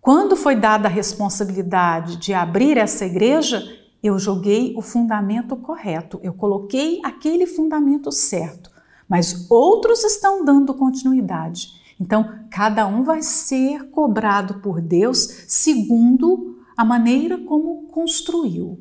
quando 0.00 0.34
foi 0.34 0.56
dada 0.56 0.88
a 0.88 0.90
responsabilidade 0.90 2.16
de 2.16 2.32
abrir 2.32 2.78
essa 2.78 3.04
igreja, 3.04 3.62
eu 4.02 4.18
joguei 4.18 4.74
o 4.76 4.80
fundamento 4.80 5.56
correto, 5.56 6.18
eu 6.22 6.32
coloquei 6.32 7.00
aquele 7.04 7.46
fundamento 7.46 8.10
certo, 8.10 8.70
mas 9.06 9.50
outros 9.50 10.04
estão 10.04 10.42
dando 10.42 10.72
continuidade. 10.72 11.83
Então, 12.00 12.40
cada 12.50 12.86
um 12.86 13.02
vai 13.02 13.22
ser 13.22 13.90
cobrado 13.90 14.60
por 14.60 14.80
Deus 14.80 15.18
segundo 15.46 16.58
a 16.76 16.84
maneira 16.84 17.38
como 17.38 17.86
construiu. 17.88 18.80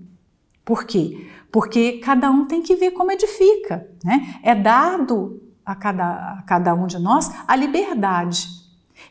Por 0.65 0.86
quê? 0.86 1.30
Porque 1.52 1.99
cada 1.99 2.32
um 2.32 2.45
tem 2.45 2.62
que 2.62 2.76
ver 2.76 2.91
como 2.91 3.12
edifica. 3.12 3.88
Né? 4.04 4.39
É 4.41 4.56
dado 4.56 5.41
a 5.65 5.76
cada, 5.76 6.39
a 6.39 6.41
cada 6.43 6.73
um 6.73 6.88
de 6.88 6.97
nós 6.97 7.32
a 7.47 7.56
liberdade. 7.56 8.47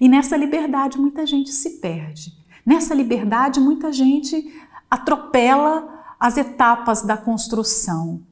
E 0.01 0.09
nessa 0.09 0.37
liberdade 0.37 0.99
muita 0.99 1.27
gente 1.27 1.51
se 1.51 1.81
perde. 1.81 2.37
Nessa 2.65 2.95
liberdade 2.95 3.61
muita 3.61 3.93
gente 3.93 4.53
atropela 4.91 5.89
as 6.19 6.37
etapas 6.37 7.03
da 7.03 7.17
construção. 7.17 8.23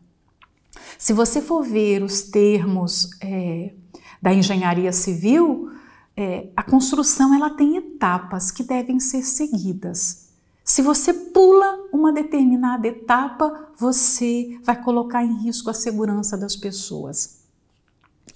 Se 0.99 1.13
você 1.13 1.41
for 1.41 1.63
ver 1.63 2.03
os 2.03 2.23
termos 2.23 3.11
é, 3.21 3.75
da 4.21 4.33
engenharia 4.33 4.93
civil, 4.93 5.71
é, 6.17 6.49
a 6.57 6.63
construção 6.63 7.35
ela 7.35 7.51
tem 7.51 7.77
etapas 7.77 8.51
que 8.51 8.63
devem 8.63 9.01
ser 9.01 9.23
seguidas. 9.23 10.29
Se 10.65 10.83
você 10.83 11.13
pula 11.13 11.89
uma 11.93 12.13
determinada 12.13 12.87
etapa, 12.87 13.71
você 13.77 14.59
vai 14.63 14.81
colocar 14.81 15.25
em 15.25 15.43
risco 15.43 15.71
a 15.71 15.75
segurança 15.75 16.37
das 16.37 16.55
pessoas. 16.55 17.41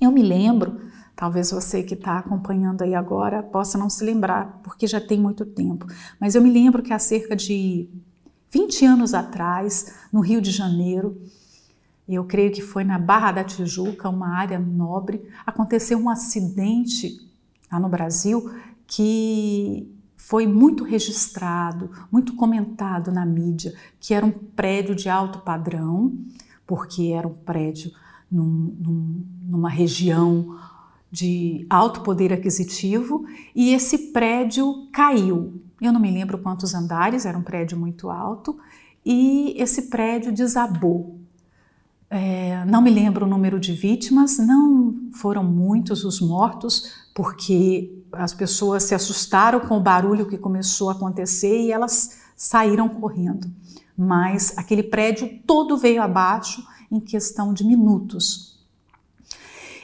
Eu 0.00 0.10
me 0.10 0.22
lembro, 0.22 0.80
talvez 1.14 1.50
você 1.50 1.82
que 1.82 1.94
está 1.94 2.18
acompanhando 2.18 2.82
aí 2.82 2.94
agora 2.94 3.42
possa 3.42 3.78
não 3.78 3.88
se 3.88 4.04
lembrar, 4.04 4.60
porque 4.64 4.86
já 4.86 5.00
tem 5.00 5.20
muito 5.20 5.44
tempo, 5.44 5.86
mas 6.18 6.34
eu 6.34 6.42
me 6.42 6.50
lembro 6.50 6.82
que 6.82 6.92
há 6.92 6.98
cerca 6.98 7.36
de 7.36 7.88
20 8.50 8.84
anos 8.84 9.14
atrás, 9.14 9.94
no 10.12 10.20
Rio 10.20 10.40
de 10.40 10.50
Janeiro, 10.50 11.20
eu 12.08 12.24
creio 12.24 12.52
que 12.52 12.60
foi 12.60 12.84
na 12.84 12.98
Barra 12.98 13.32
da 13.32 13.44
Tijuca, 13.44 14.08
uma 14.08 14.36
área 14.36 14.58
nobre, 14.58 15.26
aconteceu 15.46 15.98
um 15.98 16.10
acidente 16.10 17.18
lá 17.72 17.80
no 17.80 17.88
Brasil 17.88 18.50
que 18.86 19.90
foi 20.16 20.46
muito 20.46 20.84
registrado, 20.84 21.90
muito 22.10 22.34
comentado 22.34 23.10
na 23.10 23.24
mídia, 23.24 23.74
que 24.00 24.14
era 24.14 24.24
um 24.24 24.30
prédio 24.30 24.94
de 24.94 25.08
alto 25.08 25.40
padrão, 25.40 26.16
porque 26.66 27.12
era 27.12 27.26
um 27.26 27.34
prédio 27.34 27.90
num, 28.30 28.74
num, 28.80 29.26
numa 29.42 29.68
região 29.68 30.58
de 31.10 31.66
alto 31.70 32.00
poder 32.00 32.32
aquisitivo 32.32 33.24
e 33.54 33.72
esse 33.72 34.12
prédio 34.12 34.88
caiu. 34.92 35.62
Eu 35.80 35.92
não 35.92 36.00
me 36.00 36.10
lembro 36.10 36.38
quantos 36.38 36.74
andares, 36.74 37.26
era 37.26 37.36
um 37.36 37.42
prédio 37.42 37.78
muito 37.78 38.10
alto, 38.10 38.58
e 39.04 39.54
esse 39.56 39.82
prédio 39.82 40.32
desabou. 40.32 41.20
É, 42.16 42.64
não 42.66 42.80
me 42.80 42.90
lembro 42.90 43.26
o 43.26 43.28
número 43.28 43.58
de 43.58 43.72
vítimas, 43.72 44.38
não 44.38 45.10
foram 45.14 45.42
muitos 45.42 46.04
os 46.04 46.20
mortos, 46.20 46.92
porque 47.12 47.92
as 48.12 48.32
pessoas 48.32 48.84
se 48.84 48.94
assustaram 48.94 49.58
com 49.58 49.76
o 49.76 49.80
barulho 49.80 50.24
que 50.24 50.38
começou 50.38 50.90
a 50.90 50.92
acontecer 50.92 51.62
e 51.62 51.72
elas 51.72 52.20
saíram 52.36 52.88
correndo. 52.88 53.50
Mas 53.98 54.56
aquele 54.56 54.84
prédio 54.84 55.40
todo 55.44 55.76
veio 55.76 56.00
abaixo 56.00 56.64
em 56.88 57.00
questão 57.00 57.52
de 57.52 57.64
minutos. 57.64 58.64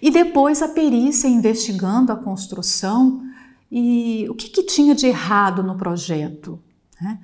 E 0.00 0.08
depois 0.08 0.62
a 0.62 0.68
perícia 0.68 1.26
investigando 1.26 2.12
a 2.12 2.16
construção 2.16 3.24
e 3.68 4.24
o 4.30 4.36
que, 4.36 4.48
que 4.48 4.62
tinha 4.62 4.94
de 4.94 5.06
errado 5.06 5.64
no 5.64 5.76
projeto. 5.76 6.60
Né? 7.00 7.18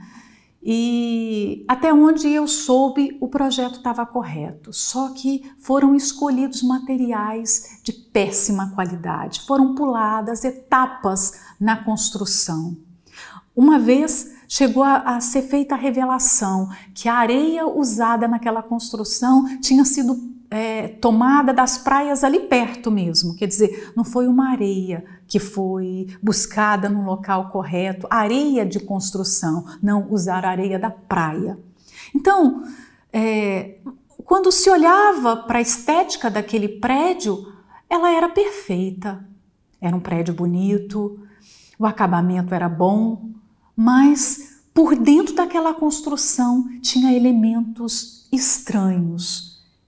E 0.69 1.65
até 1.69 1.95
onde 1.95 2.27
eu 2.27 2.49
soube, 2.49 3.17
o 3.21 3.29
projeto 3.29 3.77
estava 3.77 4.05
correto, 4.05 4.73
só 4.73 5.11
que 5.11 5.49
foram 5.61 5.95
escolhidos 5.95 6.61
materiais 6.61 7.79
de 7.85 7.93
péssima 7.93 8.73
qualidade, 8.75 9.43
foram 9.43 9.77
puladas 9.77 10.45
etapas 10.45 11.35
na 11.61 11.85
construção. 11.85 12.77
Uma 13.55 13.79
vez 13.79 14.33
chegou 14.49 14.83
a, 14.83 14.97
a, 14.97 15.21
ser 15.21 15.43
feita 15.43 15.77
a 15.77 15.79
revelação 15.79 16.69
que 16.93 17.09
a 17.09 17.15
areia 17.15 17.65
usada 17.69 18.27
naquela 18.27 18.61
construção 18.61 19.61
tinha 19.61 19.85
sido 19.85 20.36
é, 20.51 20.89
tomada 20.89 21.53
das 21.53 21.79
praias 21.79 22.23
ali 22.23 22.41
perto 22.41 22.91
mesmo, 22.91 23.35
quer 23.35 23.47
dizer, 23.47 23.93
não 23.97 24.05
foi 24.05 24.29
uma 24.29 24.51
areia 24.51 25.05
que 25.27 25.39
foi 25.39 26.07
buscada 26.23 26.89
no 26.89 27.05
local 27.05 27.51
correto, 27.51 28.07
areia 28.09 28.65
de 28.65 28.79
construção, 28.79 29.65
não 29.83 30.11
usar 30.11 30.45
areia 30.45 30.79
da 30.79 30.91
praia. 30.91 31.59
Então, 32.15 32.63
é, 33.13 33.79
quando 34.25 34.53
se 34.53 34.71
olhava 34.71 35.37
para 35.37 35.59
a 35.59 35.63
estética 35.63 36.31
daquele 36.31 36.69
prédio, 36.69 37.53
ela 37.89 38.11
era 38.11 38.29
perfeita. 38.29 39.25
Era 39.81 39.97
um 39.97 40.01
prédio 40.01 40.35
bonito, 40.35 41.21
o 41.79 41.87
acabamento 41.87 42.55
era 42.55 42.69
bom, 42.69 43.31
mas 43.77 44.61
por 44.73 44.97
dentro 44.97 45.35
daquela 45.35 45.75
construção 45.75 46.67
tinha 46.81 47.15
elementos 47.15 48.29
estranhos 48.33 49.46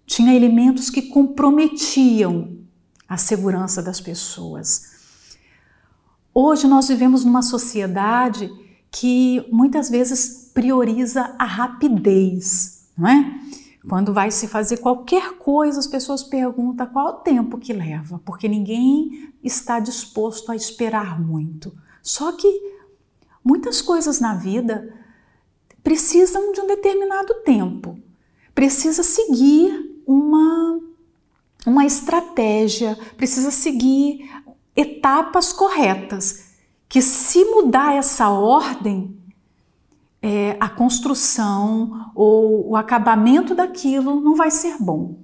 tinha 0.08 0.34
elementos 0.34 0.90
que 0.90 1.02
comprometiam 1.02 2.58
a 3.08 3.16
segurança 3.16 3.80
das 3.80 4.00
pessoas. 4.00 5.36
Hoje 6.34 6.66
nós 6.66 6.88
vivemos 6.88 7.24
numa 7.24 7.42
sociedade 7.42 8.50
que 8.90 9.46
muitas 9.52 9.88
vezes 9.88 10.50
prioriza 10.52 11.36
a 11.38 11.44
rapidez, 11.44 12.88
não 12.98 13.08
é? 13.08 13.40
Quando 13.88 14.12
vai 14.12 14.32
se 14.32 14.48
fazer 14.48 14.78
qualquer 14.78 15.38
coisa, 15.38 15.78
as 15.78 15.86
pessoas 15.86 16.24
perguntam 16.24 16.86
qual 16.88 17.06
o 17.06 17.12
tempo 17.20 17.56
que 17.56 17.72
leva, 17.72 18.20
porque 18.24 18.48
ninguém 18.48 19.32
está 19.44 19.78
disposto 19.78 20.50
a 20.50 20.56
esperar 20.56 21.20
muito. 21.20 21.72
Só 22.02 22.32
que 22.32 22.78
Muitas 23.48 23.80
coisas 23.80 24.20
na 24.20 24.34
vida 24.34 24.94
precisam 25.82 26.52
de 26.52 26.60
um 26.60 26.66
determinado 26.66 27.32
tempo, 27.44 27.98
precisa 28.54 29.02
seguir 29.02 29.87
uma, 30.08 30.80
uma 31.66 31.84
estratégia, 31.84 32.98
precisa 33.18 33.50
seguir 33.50 34.26
etapas 34.74 35.52
corretas, 35.52 36.54
que 36.88 37.02
se 37.02 37.44
mudar 37.44 37.94
essa 37.94 38.30
ordem, 38.30 39.14
é, 40.22 40.56
a 40.58 40.68
construção 40.68 42.10
ou 42.14 42.70
o 42.70 42.76
acabamento 42.76 43.54
daquilo 43.54 44.18
não 44.18 44.34
vai 44.34 44.50
ser 44.50 44.78
bom. 44.80 45.18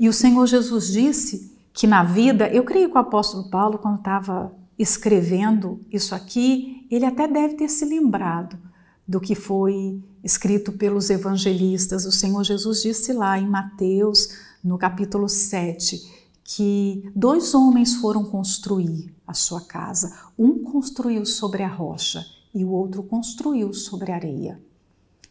E 0.00 0.08
o 0.08 0.12
Senhor 0.12 0.46
Jesus 0.46 0.90
disse 0.90 1.54
que 1.74 1.86
na 1.86 2.02
vida, 2.02 2.48
eu 2.48 2.64
creio 2.64 2.88
que 2.88 2.96
o 2.96 3.00
apóstolo 3.00 3.50
Paulo, 3.50 3.78
quando 3.78 3.98
estava 3.98 4.50
escrevendo 4.78 5.80
isso 5.92 6.14
aqui, 6.14 6.86
ele 6.90 7.04
até 7.04 7.28
deve 7.28 7.54
ter 7.54 7.68
se 7.68 7.84
lembrado 7.84 8.65
do 9.06 9.20
que 9.20 9.34
foi 9.34 10.02
escrito 10.22 10.72
pelos 10.72 11.10
evangelistas. 11.10 12.04
O 12.04 12.12
Senhor 12.12 12.42
Jesus 12.42 12.82
disse 12.82 13.12
lá 13.12 13.38
em 13.38 13.46
Mateus, 13.46 14.30
no 14.62 14.76
capítulo 14.76 15.28
7, 15.28 16.02
que 16.42 17.10
dois 17.14 17.54
homens 17.54 17.96
foram 17.96 18.24
construir 18.24 19.14
a 19.26 19.34
sua 19.34 19.60
casa. 19.60 20.16
Um 20.38 20.62
construiu 20.62 21.24
sobre 21.24 21.62
a 21.62 21.68
rocha 21.68 22.24
e 22.54 22.64
o 22.64 22.70
outro 22.70 23.02
construiu 23.02 23.72
sobre 23.72 24.12
a 24.12 24.16
areia. 24.16 24.60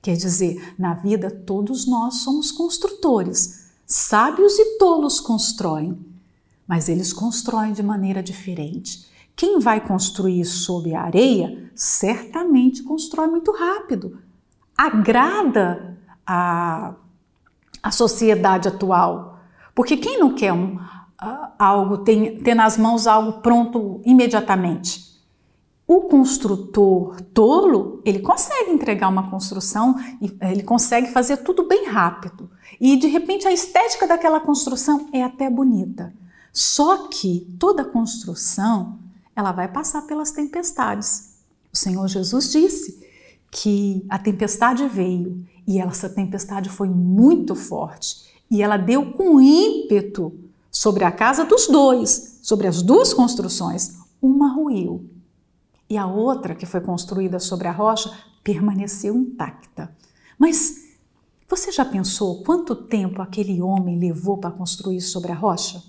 Quer 0.02 0.16
dizer, 0.16 0.76
na 0.78 0.94
vida 0.94 1.32
todos 1.32 1.88
nós 1.88 2.18
somos 2.18 2.52
construtores. 2.52 3.72
Sábios 3.88 4.58
e 4.58 4.78
tolos 4.78 5.20
constroem, 5.20 5.98
mas 6.68 6.90
eles 6.90 7.12
constroem 7.12 7.74
de 7.74 7.82
maneira 7.82 8.22
diferente. 8.22 9.08
Quem 9.36 9.60
vai 9.60 9.86
construir 9.86 10.45
sobre 10.45 10.95
a 10.95 11.02
areia 11.02 11.69
certamente 11.76 12.84
constrói 12.84 13.28
muito 13.28 13.52
rápido. 13.52 14.19
Agrada 14.78 15.98
a, 16.26 16.95
a 17.84 17.91
sociedade 17.91 18.67
atual. 18.67 19.39
Porque 19.74 19.98
quem 19.98 20.19
não 20.19 20.34
quer 20.34 20.54
um, 20.54 20.80
algo, 21.60 21.98
ter, 22.00 22.41
ter 22.41 22.56
nas 22.56 22.78
mãos 22.78 23.08
algo 23.08 23.41
pronto 23.41 24.02
imediatamente? 24.06 25.04
O 25.88 26.02
construtor 26.04 27.21
tolo, 27.34 28.02
ele 28.04 28.19
consegue 28.19 28.71
entregar 28.71 29.08
uma 29.08 29.30
construção, 29.30 29.95
ele 30.41 30.63
consegue 30.63 31.12
fazer 31.12 31.38
tudo 31.38 31.67
bem 31.67 31.86
rápido. 31.88 32.50
E 32.80 32.98
de 32.98 33.08
repente 33.08 33.48
a 33.48 33.52
estética 33.52 34.08
daquela 34.08 34.39
construção 34.39 35.10
é 35.13 35.24
até 35.24 35.48
bonita. 35.48 36.13
Só 36.52 37.10
que 37.10 37.54
toda 37.60 37.86
construção, 37.86 38.98
ela 39.36 39.52
vai 39.52 39.67
passar 39.67 40.04
pelas 40.04 40.32
tempestades. 40.32 41.36
O 41.74 41.78
Senhor 41.78 42.08
Jesus 42.08 42.52
disse 42.52 43.06
que 43.52 44.06
a 44.10 44.17
tempestade 44.17 44.88
veio 44.88 45.45
e 45.67 45.80
essa 45.80 46.10
tempestade 46.10 46.69
foi 46.69 46.89
muito 46.89 47.56
forte 47.56 48.26
e 48.50 48.62
ela 48.62 48.78
deu 48.78 49.12
com 49.13 49.41
ímpeto 49.41 50.34
sobre 50.71 51.04
a 51.04 51.12
casa 51.12 51.45
dos 51.45 51.67
dois, 51.67 52.39
sobre 52.41 52.67
as 52.67 52.82
duas 52.82 53.13
construções. 53.13 53.98
Uma 54.21 54.54
ruiu 54.54 55.10
e 55.89 55.98
a 55.98 56.08
outra, 56.08 56.56
que 56.56 56.65
foi 56.65 56.82
construída 56.82 57.39
sobre 57.39 57.67
a 57.67 57.71
rocha, 57.71 58.12
permaneceu 58.43 59.15
intacta. 59.15 59.95
Mas 60.38 60.86
você 61.48 61.71
já 61.71 61.86
pensou 61.86 62.43
quanto 62.43 62.76
tempo 62.76 63.21
aquele 63.21 63.62
homem 63.62 64.00
levou 64.00 64.38
para 64.38 64.52
construir 64.52 65.02
sobre 65.02 65.32
a 65.32 65.36
rocha? 65.36 65.82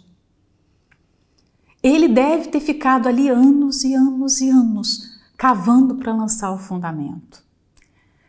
Ele 1.87 2.09
deve 2.09 2.49
ter 2.49 2.59
ficado 2.59 3.07
ali 3.07 3.29
anos 3.29 3.85
e 3.85 3.94
anos 3.94 4.40
e 4.40 4.51
anos, 4.51 5.20
cavando 5.37 5.94
para 5.94 6.12
lançar 6.12 6.51
o 6.53 6.59
fundamento. 6.59 7.40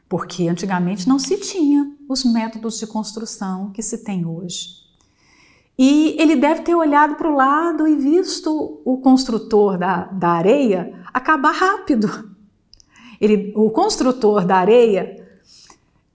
Porque 0.08 0.48
antigamente 0.48 1.10
não 1.10 1.18
se 1.18 1.38
tinha 1.38 1.92
os 2.08 2.24
métodos 2.24 2.78
de 2.78 2.86
construção 2.86 3.72
que 3.72 3.82
se 3.82 4.04
tem 4.04 4.24
hoje. 4.28 4.86
E 5.76 6.16
ele 6.20 6.36
deve 6.36 6.62
ter 6.62 6.76
olhado 6.76 7.16
para 7.16 7.32
o 7.32 7.36
lado 7.36 7.88
e 7.88 7.96
visto 7.96 8.80
o 8.86 9.00
construtor 9.00 9.76
da, 9.76 10.04
da 10.06 10.30
areia 10.30 10.94
acabar 11.12 11.52
rápido. 11.52 12.30
Ele, 13.20 13.52
o 13.56 13.72
construtor 13.72 14.46
da 14.46 14.58
areia, 14.58 15.28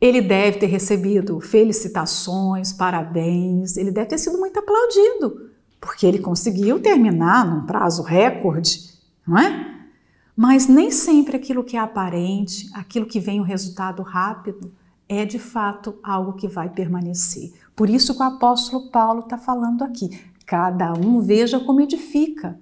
ele 0.01 0.21
deve 0.21 0.61
ter 0.61 0.67
recebido 0.67 1.41
felicitações, 1.41 2.73
parabéns, 2.73 3.77
ele 3.77 3.91
deve 3.91 4.11
ter 4.11 4.19
sido 4.19 4.39
muito 4.39 4.61
aplaudido, 4.61 5.51
porque 5.83 6.07
ele 6.07 6.21
conseguiu 6.21 6.81
terminar 6.81 7.45
num 7.45 7.67
prazo 7.67 8.05
recorde, 8.05 8.89
não 9.27 9.37
é? 9.37 9.89
Mas 10.37 10.69
nem 10.69 10.93
sempre 10.93 11.37
aquilo 11.37 11.65
que 11.65 11.77
é 11.77 11.81
aparente, 11.81 12.71
aquilo 12.73 13.05
que 13.05 13.19
vem 13.19 13.41
o 13.41 13.43
resultado 13.45 14.01
rápido, 14.01 14.73
é 15.09 15.25
de 15.25 15.41
fato 15.41 15.99
algo 16.01 16.35
que 16.35 16.47
vai 16.47 16.69
permanecer. 16.71 17.53
Por 17.75 17.91
isso 17.91 18.15
que 18.15 18.23
o 18.23 18.27
apóstolo 18.27 18.91
Paulo 18.91 19.21
está 19.21 19.37
falando 19.37 19.83
aqui. 19.83 20.09
Cada 20.47 20.93
um 20.93 21.21
veja 21.21 21.59
como 21.59 21.81
edifica. 21.81 22.57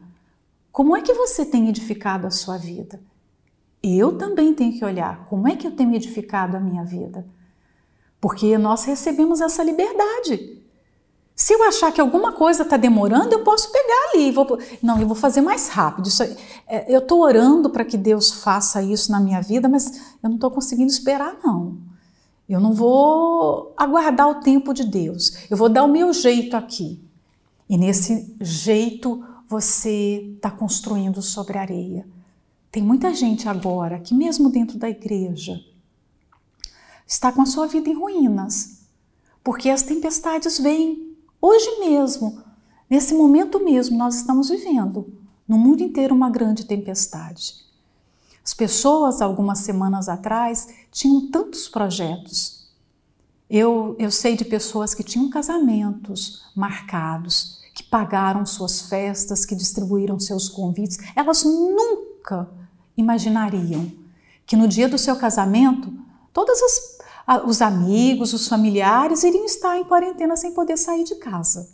Como 0.73 0.97
é 0.97 1.03
que 1.03 1.13
você 1.13 1.45
tem 1.45 1.69
edificado 1.69 2.27
a 2.27 2.31
sua 2.31 2.57
vida? 2.57 3.03
Eu 3.83 4.17
também 4.17 4.55
tenho 4.55 4.73
que 4.73 4.85
olhar 4.85 5.27
como 5.27 5.47
é 5.47 5.57
que 5.57 5.67
eu 5.67 5.73
tenho 5.73 5.95
edificado 5.95 6.57
a 6.57 6.61
minha 6.61 6.85
vida. 6.85 7.27
Porque 8.19 8.57
nós 8.57 8.85
recebemos 8.85 9.43
essa 9.43 9.63
liberdade. 9.63 10.60
Se 11.41 11.55
eu 11.55 11.63
achar 11.63 11.91
que 11.91 12.03
alguma 12.03 12.33
coisa 12.33 12.65
está 12.65 12.77
demorando, 12.77 13.33
eu 13.33 13.43
posso 13.43 13.73
pegar 13.73 14.11
ali. 14.13 14.31
Vou, 14.31 14.59
não, 14.83 15.01
eu 15.01 15.07
vou 15.07 15.17
fazer 15.17 15.41
mais 15.41 15.69
rápido. 15.69 16.07
Isso, 16.07 16.23
é, 16.67 16.85
eu 16.87 16.99
estou 16.99 17.23
orando 17.23 17.71
para 17.71 17.83
que 17.83 17.97
Deus 17.97 18.31
faça 18.31 18.83
isso 18.83 19.11
na 19.11 19.19
minha 19.19 19.41
vida, 19.41 19.67
mas 19.67 19.91
eu 20.23 20.29
não 20.29 20.35
estou 20.35 20.51
conseguindo 20.51 20.91
esperar, 20.93 21.39
não. 21.43 21.79
Eu 22.47 22.61
não 22.61 22.75
vou 22.75 23.73
aguardar 23.75 24.29
o 24.29 24.35
tempo 24.43 24.75
de 24.75 24.85
Deus. 24.85 25.33
Eu 25.49 25.57
vou 25.57 25.71
dar 25.71 25.83
o 25.83 25.89
meu 25.89 26.13
jeito 26.13 26.59
aqui. 26.59 27.03
E 27.71 27.79
nesse 27.79 28.37
jeito 28.39 29.25
você 29.49 30.35
está 30.37 30.51
construindo 30.51 31.23
sobre 31.23 31.57
areia. 31.57 32.07
Tem 32.71 32.83
muita 32.83 33.15
gente 33.15 33.49
agora 33.49 33.99
que, 33.99 34.13
mesmo 34.13 34.51
dentro 34.51 34.77
da 34.77 34.91
igreja, 34.91 35.59
está 37.07 37.33
com 37.33 37.41
a 37.41 37.47
sua 37.47 37.67
vida 37.67 37.89
em 37.89 37.95
ruínas, 37.95 38.83
porque 39.43 39.71
as 39.71 39.83
tempestades 39.83 40.59
vêm 40.59 41.10
hoje 41.41 41.81
mesmo, 41.81 42.43
nesse 42.89 43.15
momento 43.15 43.63
mesmo, 43.65 43.97
nós 43.97 44.17
estamos 44.17 44.49
vivendo 44.49 45.13
no 45.47 45.59
mundo 45.59 45.83
inteiro 45.83 46.15
uma 46.15 46.31
grande 46.31 46.65
tempestade. 46.65 47.55
As 48.45 48.55
pessoas, 48.55 49.21
algumas 49.21 49.61
semanas 49.61 50.09
atrás, 50.09 50.69
tinham 50.91 51.31
tantos 51.31 51.69
projetos. 51.69 52.69
Eu, 53.49 53.97
eu 53.99 54.11
sei 54.11 54.37
de 54.37 54.45
pessoas 54.45 54.95
que 54.95 55.03
tinham 55.03 55.29
casamentos 55.29 56.45
marcados 56.55 57.61
que 57.75 57.83
pagaram 57.83 58.45
suas 58.45 58.83
festas, 58.83 59.47
que 59.47 59.55
distribuíram 59.55 60.19
seus 60.21 60.49
convites, 60.49 60.99
elas 61.17 61.45
nunca 61.45 62.49
imaginariam 62.97 63.91
que 64.45 64.57
no 64.57 64.69
dia 64.69 64.89
do 64.89 64.99
seu 64.99 65.17
casamento, 65.17 65.93
todos 66.33 66.61
os 67.39 67.63
amigos, 67.63 68.33
os 68.33 68.49
familiares 68.49 69.23
iriam 69.23 69.45
estar 69.45 69.77
em 69.77 69.85
quarentena 69.85 70.37
sem 70.37 70.53
poder 70.53 70.77
sair 70.77 71.05
de 71.05 71.15
casa. 71.17 71.69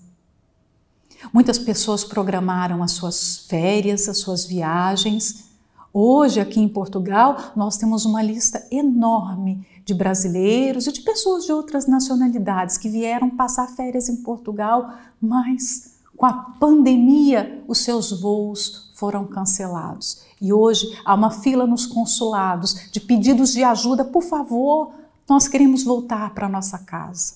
Muitas 1.32 1.58
pessoas 1.58 2.04
programaram 2.04 2.82
as 2.82 2.92
suas 2.92 3.38
férias, 3.48 4.08
as 4.08 4.18
suas 4.18 4.44
viagens. 4.44 5.46
Hoje, 5.92 6.40
aqui 6.40 6.60
em 6.60 6.68
Portugal, 6.68 7.52
nós 7.56 7.78
temos 7.78 8.04
uma 8.04 8.22
lista 8.22 8.66
enorme 8.70 9.66
de 9.84 9.94
brasileiros 9.94 10.86
e 10.86 10.92
de 10.92 11.00
pessoas 11.00 11.44
de 11.46 11.52
outras 11.52 11.86
nacionalidades 11.86 12.76
que 12.76 12.88
vieram 12.88 13.30
passar 13.30 13.68
férias 13.68 14.08
em 14.08 14.16
Portugal, 14.16 14.92
mas 15.20 15.96
com 16.16 16.26
a 16.26 16.32
pandemia 16.32 17.62
os 17.66 17.78
seus 17.78 18.10
voos 18.20 18.90
foram 18.94 19.26
cancelados. 19.26 20.22
E 20.40 20.52
hoje 20.52 20.86
há 21.04 21.14
uma 21.14 21.30
fila 21.30 21.66
nos 21.66 21.86
consulados 21.86 22.90
de 22.90 23.00
pedidos 23.00 23.52
de 23.52 23.62
ajuda, 23.62 24.04
por 24.04 24.22
favor, 24.22 24.92
nós 25.28 25.48
queremos 25.48 25.82
voltar 25.82 26.32
para 26.34 26.48
nossa 26.48 26.78
casa. 26.78 27.34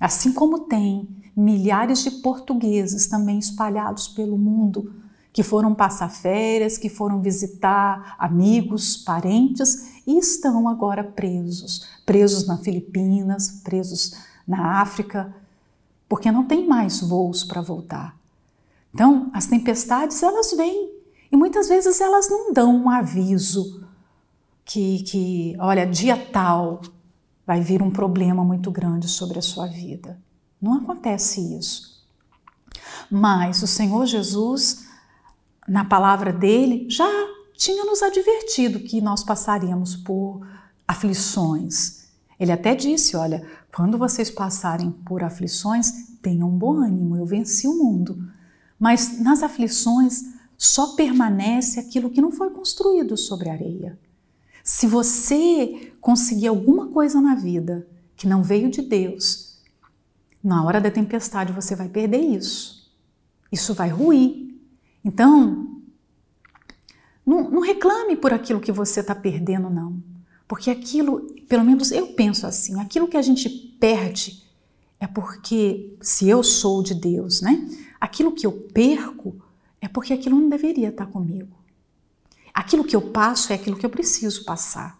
Assim 0.00 0.32
como 0.32 0.60
tem 0.60 1.08
milhares 1.36 2.02
de 2.02 2.10
portugueses 2.10 3.06
também 3.06 3.38
espalhados 3.38 4.08
pelo 4.08 4.36
mundo 4.36 4.92
que 5.32 5.42
foram 5.42 5.74
passar 5.74 6.10
férias, 6.10 6.76
que 6.76 6.90
foram 6.90 7.22
visitar 7.22 8.16
amigos, 8.18 8.96
parentes 8.96 10.02
e 10.06 10.18
estão 10.18 10.68
agora 10.68 11.02
presos, 11.02 11.88
presos 12.04 12.46
na 12.46 12.58
Filipinas, 12.58 13.62
presos 13.64 14.14
na 14.46 14.80
África, 14.82 15.34
porque 16.08 16.30
não 16.30 16.44
tem 16.44 16.66
mais 16.66 17.00
voos 17.00 17.44
para 17.44 17.62
voltar. 17.62 18.14
Então, 18.92 19.30
as 19.32 19.46
tempestades 19.46 20.22
elas 20.22 20.52
vêm 20.52 20.90
e 21.30 21.36
muitas 21.36 21.68
vezes 21.68 21.98
elas 22.00 22.28
não 22.28 22.52
dão 22.52 22.76
um 22.76 22.90
aviso 22.90 23.82
que, 24.66 25.02
que 25.04 25.56
olha, 25.58 25.86
dia 25.86 26.16
tal 26.16 26.82
vai 27.52 27.60
vir 27.60 27.82
um 27.82 27.90
problema 27.90 28.42
muito 28.42 28.70
grande 28.70 29.06
sobre 29.06 29.38
a 29.38 29.42
sua 29.42 29.66
vida. 29.66 30.18
Não 30.58 30.72
acontece 30.72 31.38
isso. 31.58 32.02
Mas 33.10 33.62
o 33.62 33.66
Senhor 33.66 34.06
Jesus, 34.06 34.86
na 35.68 35.84
palavra 35.84 36.32
dele, 36.32 36.86
já 36.88 37.06
tinha 37.54 37.84
nos 37.84 38.02
advertido 38.02 38.80
que 38.80 39.02
nós 39.02 39.22
passaríamos 39.22 39.94
por 39.94 40.46
aflições. 40.88 42.08
Ele 42.40 42.50
até 42.50 42.74
disse: 42.74 43.18
Olha, 43.18 43.46
quando 43.74 43.98
vocês 43.98 44.30
passarem 44.30 44.90
por 44.90 45.22
aflições, 45.22 45.92
tenham 46.22 46.48
bom 46.48 46.78
ânimo, 46.78 47.18
eu 47.18 47.26
venci 47.26 47.68
o 47.68 47.76
mundo. 47.76 48.16
Mas 48.80 49.20
nas 49.20 49.42
aflições 49.42 50.22
só 50.56 50.94
permanece 50.94 51.78
aquilo 51.78 52.08
que 52.08 52.22
não 52.22 52.32
foi 52.32 52.48
construído 52.48 53.14
sobre 53.14 53.50
areia. 53.50 53.98
Se 54.62 54.86
você 54.86 55.92
conseguir 56.00 56.46
alguma 56.48 56.88
coisa 56.88 57.20
na 57.20 57.34
vida 57.34 57.86
que 58.16 58.26
não 58.26 58.42
veio 58.42 58.70
de 58.70 58.82
Deus, 58.82 59.60
na 60.42 60.64
hora 60.64 60.80
da 60.80 60.90
tempestade 60.90 61.52
você 61.52 61.74
vai 61.74 61.88
perder 61.88 62.20
isso. 62.20 62.92
Isso 63.50 63.74
vai 63.74 63.88
ruir. 63.88 64.56
Então, 65.04 65.80
não, 67.24 67.50
não 67.50 67.60
reclame 67.60 68.16
por 68.16 68.32
aquilo 68.32 68.60
que 68.60 68.72
você 68.72 69.00
está 69.00 69.14
perdendo, 69.14 69.70
não. 69.70 70.02
Porque 70.46 70.70
aquilo, 70.70 71.26
pelo 71.48 71.64
menos 71.64 71.92
eu 71.92 72.08
penso 72.08 72.46
assim, 72.46 72.80
aquilo 72.80 73.08
que 73.08 73.16
a 73.16 73.22
gente 73.22 73.48
perde 73.48 74.42
é 75.00 75.06
porque, 75.06 75.96
se 76.00 76.28
eu 76.28 76.42
sou 76.42 76.82
de 76.82 76.94
Deus, 76.94 77.40
né? 77.40 77.68
Aquilo 78.00 78.32
que 78.32 78.46
eu 78.46 78.52
perco 78.52 79.34
é 79.80 79.88
porque 79.88 80.12
aquilo 80.12 80.38
não 80.38 80.48
deveria 80.48 80.90
estar 80.90 81.06
comigo. 81.06 81.61
Aquilo 82.52 82.84
que 82.84 82.94
eu 82.94 83.02
passo 83.02 83.52
é 83.52 83.56
aquilo 83.56 83.76
que 83.76 83.86
eu 83.86 83.90
preciso 83.90 84.44
passar. 84.44 84.98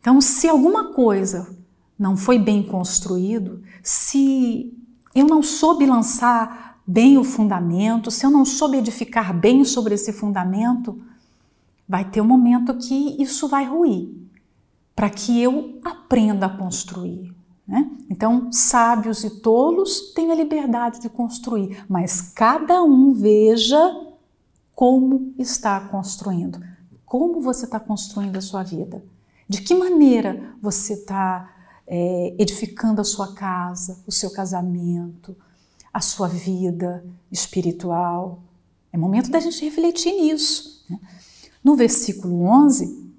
Então, 0.00 0.20
se 0.20 0.48
alguma 0.48 0.92
coisa 0.92 1.56
não 1.98 2.16
foi 2.16 2.38
bem 2.38 2.62
construído, 2.62 3.62
se 3.82 4.74
eu 5.14 5.26
não 5.26 5.42
soube 5.42 5.84
lançar 5.84 6.80
bem 6.86 7.18
o 7.18 7.24
fundamento, 7.24 8.10
se 8.10 8.24
eu 8.24 8.30
não 8.30 8.44
soube 8.44 8.78
edificar 8.78 9.32
bem 9.38 9.64
sobre 9.64 9.94
esse 9.94 10.12
fundamento, 10.12 11.00
vai 11.88 12.04
ter 12.04 12.20
um 12.20 12.26
momento 12.26 12.74
que 12.76 13.20
isso 13.22 13.48
vai 13.48 13.66
ruir, 13.66 14.08
para 14.96 15.10
que 15.10 15.40
eu 15.40 15.80
aprenda 15.84 16.46
a 16.46 16.56
construir. 16.56 17.34
Né? 17.66 17.90
Então, 18.08 18.50
sábios 18.50 19.22
e 19.22 19.40
tolos 19.40 20.12
têm 20.12 20.32
a 20.32 20.34
liberdade 20.34 21.00
de 21.00 21.08
construir, 21.08 21.84
mas 21.88 22.20
cada 22.20 22.82
um 22.82 23.12
veja 23.12 23.78
como 24.80 25.34
está 25.38 25.78
construindo. 25.78 26.58
Como 27.04 27.42
você 27.42 27.66
está 27.66 27.78
construindo 27.78 28.38
a 28.38 28.40
sua 28.40 28.62
vida? 28.62 29.04
De 29.46 29.60
que 29.60 29.74
maneira 29.74 30.54
você 30.58 30.94
está 30.94 31.54
é, 31.86 32.34
edificando 32.38 32.98
a 32.98 33.04
sua 33.04 33.34
casa, 33.34 34.02
o 34.06 34.10
seu 34.10 34.30
casamento, 34.30 35.36
a 35.92 36.00
sua 36.00 36.28
vida 36.28 37.04
espiritual? 37.30 38.42
É 38.90 38.96
momento 38.96 39.30
da 39.30 39.38
gente 39.38 39.62
refletir 39.62 40.14
nisso. 40.14 40.82
Né? 40.88 40.98
No 41.62 41.76
versículo 41.76 42.44
11, 42.44 43.12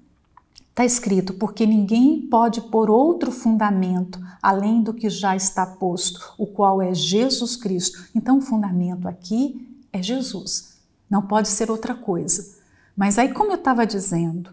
está 0.68 0.84
escrito: 0.84 1.34
Porque 1.34 1.64
ninguém 1.64 2.22
pode 2.22 2.60
pôr 2.60 2.90
outro 2.90 3.30
fundamento 3.30 4.20
além 4.42 4.82
do 4.82 4.92
que 4.92 5.08
já 5.08 5.36
está 5.36 5.64
posto, 5.64 6.34
o 6.36 6.44
qual 6.44 6.82
é 6.82 6.92
Jesus 6.92 7.54
Cristo. 7.54 8.04
Então, 8.12 8.38
o 8.38 8.42
fundamento 8.42 9.06
aqui 9.06 9.80
é 9.92 10.02
Jesus, 10.02 10.71
não 11.12 11.20
pode 11.20 11.48
ser 11.48 11.70
outra 11.70 11.94
coisa. 11.94 12.56
Mas 12.96 13.18
aí, 13.18 13.34
como 13.34 13.52
eu 13.52 13.56
estava 13.56 13.86
dizendo, 13.86 14.50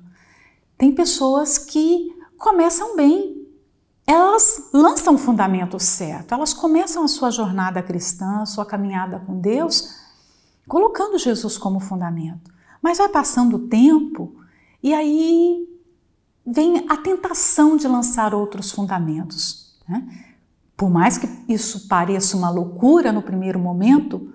tem 0.78 0.94
pessoas 0.94 1.58
que 1.58 2.14
começam 2.38 2.98
bem, 2.98 3.48
elas 4.06 4.70
lançam 4.74 5.16
o 5.16 5.18
fundamento 5.18 5.80
certo, 5.80 6.34
elas 6.34 6.54
começam 6.54 7.02
a 7.02 7.08
sua 7.08 7.32
jornada 7.32 7.82
cristã, 7.82 8.42
a 8.42 8.46
sua 8.46 8.66
caminhada 8.66 9.20
com 9.20 9.40
Deus, 9.40 9.96
colocando 10.68 11.18
Jesus 11.18 11.58
como 11.58 11.80
fundamento. 11.80 12.52
Mas 12.82 12.98
vai 12.98 13.08
passando 13.08 13.56
o 13.56 13.68
tempo 13.70 14.36
e 14.84 14.94
aí 14.94 15.66
vem 16.46 16.86
a 16.90 16.98
tentação 16.98 17.78
de 17.78 17.88
lançar 17.88 18.36
outros 18.36 18.70
fundamentos. 18.70 19.78
Né? 19.88 20.06
Por 20.76 20.90
mais 20.90 21.18
que 21.18 21.30
isso 21.48 21.88
pareça 21.88 22.36
uma 22.36 22.50
loucura 22.50 23.14
no 23.14 23.22
primeiro 23.22 23.60
momento, 23.60 24.34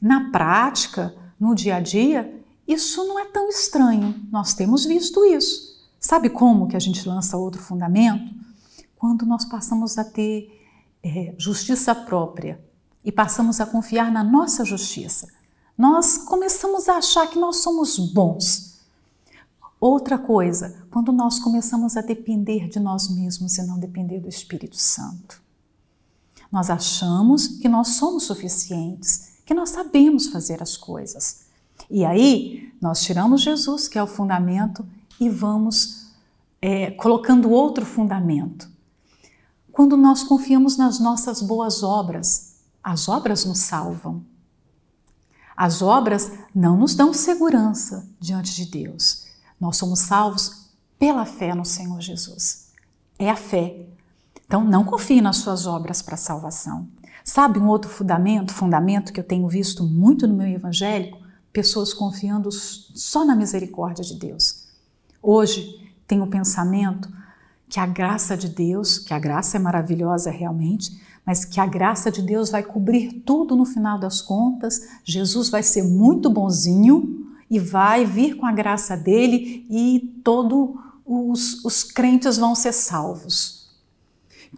na 0.00 0.30
prática, 0.30 1.14
no 1.42 1.54
dia 1.54 1.76
a 1.76 1.80
dia, 1.80 2.42
isso 2.66 3.04
não 3.06 3.18
é 3.18 3.24
tão 3.24 3.48
estranho. 3.48 4.14
Nós 4.30 4.54
temos 4.54 4.84
visto 4.84 5.24
isso. 5.24 5.82
Sabe 5.98 6.30
como 6.30 6.68
que 6.68 6.76
a 6.76 6.80
gente 6.80 7.08
lança 7.08 7.36
outro 7.36 7.60
fundamento? 7.60 8.32
Quando 8.96 9.26
nós 9.26 9.44
passamos 9.44 9.98
a 9.98 10.04
ter 10.04 10.60
é, 11.02 11.34
justiça 11.36 11.94
própria 11.94 12.60
e 13.04 13.10
passamos 13.10 13.60
a 13.60 13.66
confiar 13.66 14.10
na 14.10 14.22
nossa 14.22 14.64
justiça 14.64 15.28
nós 15.76 16.18
começamos 16.18 16.88
a 16.88 16.96
achar 16.96 17.26
que 17.26 17.38
nós 17.38 17.56
somos 17.56 17.98
bons. 17.98 18.80
Outra 19.80 20.16
coisa, 20.16 20.86
quando 20.90 21.10
nós 21.10 21.38
começamos 21.40 21.96
a 21.96 22.00
depender 22.00 22.68
de 22.68 22.78
nós 22.78 23.08
mesmos 23.08 23.58
e 23.58 23.66
não 23.66 23.78
depender 23.78 24.20
do 24.20 24.28
Espírito 24.28 24.76
Santo. 24.76 25.42
Nós 26.52 26.70
achamos 26.70 27.48
que 27.48 27.68
nós 27.68 27.88
somos 27.88 28.24
suficientes, 28.24 29.31
nós 29.54 29.70
sabemos 29.70 30.28
fazer 30.28 30.62
as 30.62 30.76
coisas. 30.76 31.42
E 31.90 32.04
aí, 32.04 32.72
nós 32.80 33.02
tiramos 33.02 33.42
Jesus, 33.42 33.88
que 33.88 33.98
é 33.98 34.02
o 34.02 34.06
fundamento, 34.06 34.86
e 35.20 35.28
vamos 35.28 36.12
é, 36.60 36.90
colocando 36.92 37.50
outro 37.50 37.84
fundamento. 37.84 38.70
Quando 39.70 39.96
nós 39.96 40.22
confiamos 40.22 40.76
nas 40.76 40.98
nossas 40.98 41.40
boas 41.40 41.82
obras, 41.82 42.56
as 42.82 43.08
obras 43.08 43.44
nos 43.44 43.58
salvam. 43.58 44.24
As 45.56 45.82
obras 45.82 46.32
não 46.54 46.76
nos 46.76 46.94
dão 46.94 47.12
segurança 47.12 48.08
diante 48.18 48.54
de 48.54 48.66
Deus. 48.66 49.26
Nós 49.60 49.76
somos 49.76 50.00
salvos 50.00 50.70
pela 50.98 51.24
fé 51.24 51.54
no 51.54 51.64
Senhor 51.64 52.00
Jesus. 52.00 52.68
É 53.18 53.30
a 53.30 53.36
fé. 53.36 53.86
Então, 54.46 54.64
não 54.64 54.84
confie 54.84 55.20
nas 55.20 55.38
suas 55.38 55.66
obras 55.66 56.02
para 56.02 56.16
salvação. 56.16 56.88
Sabe 57.24 57.58
um 57.58 57.68
outro 57.68 57.90
fundamento, 57.90 58.52
fundamento 58.52 59.12
que 59.12 59.20
eu 59.20 59.24
tenho 59.24 59.48
visto 59.48 59.84
muito 59.84 60.26
no 60.26 60.34
meu 60.34 60.48
evangélico? 60.48 61.18
Pessoas 61.52 61.94
confiando 61.94 62.50
só 62.50 63.24
na 63.24 63.36
misericórdia 63.36 64.04
de 64.04 64.14
Deus. 64.18 64.66
Hoje, 65.22 65.92
tenho 66.06 66.24
o 66.24 66.30
pensamento 66.30 67.08
que 67.68 67.78
a 67.78 67.86
graça 67.86 68.36
de 68.36 68.48
Deus, 68.48 68.98
que 68.98 69.14
a 69.14 69.18
graça 69.18 69.56
é 69.56 69.60
maravilhosa 69.60 70.30
realmente, 70.30 71.00
mas 71.24 71.44
que 71.44 71.60
a 71.60 71.66
graça 71.66 72.10
de 72.10 72.20
Deus 72.20 72.50
vai 72.50 72.62
cobrir 72.62 73.22
tudo 73.24 73.54
no 73.54 73.64
final 73.64 73.98
das 73.98 74.20
contas. 74.20 74.88
Jesus 75.04 75.48
vai 75.48 75.62
ser 75.62 75.84
muito 75.84 76.28
bonzinho 76.28 77.30
e 77.48 77.58
vai 77.58 78.04
vir 78.04 78.36
com 78.36 78.46
a 78.46 78.52
graça 78.52 78.96
dele 78.96 79.64
e 79.70 80.20
todos 80.24 80.70
os, 81.06 81.64
os 81.64 81.84
crentes 81.84 82.36
vão 82.36 82.54
ser 82.54 82.72
salvos. 82.72 83.70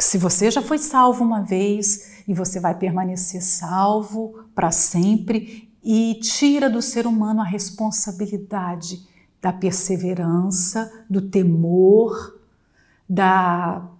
Se 0.00 0.18
você 0.18 0.50
já 0.50 0.62
foi 0.62 0.78
salvo 0.78 1.22
uma 1.22 1.40
vez 1.40 2.13
e 2.26 2.34
você 2.34 2.60
vai 2.60 2.74
permanecer 2.74 3.42
salvo 3.42 4.44
para 4.54 4.70
sempre 4.70 5.70
e 5.82 6.18
tira 6.22 6.70
do 6.70 6.80
ser 6.80 7.06
humano 7.06 7.40
a 7.40 7.44
responsabilidade 7.44 9.06
da 9.40 9.52
perseverança, 9.52 11.04
do 11.08 11.20
temor, 11.20 12.38
da 13.08 13.90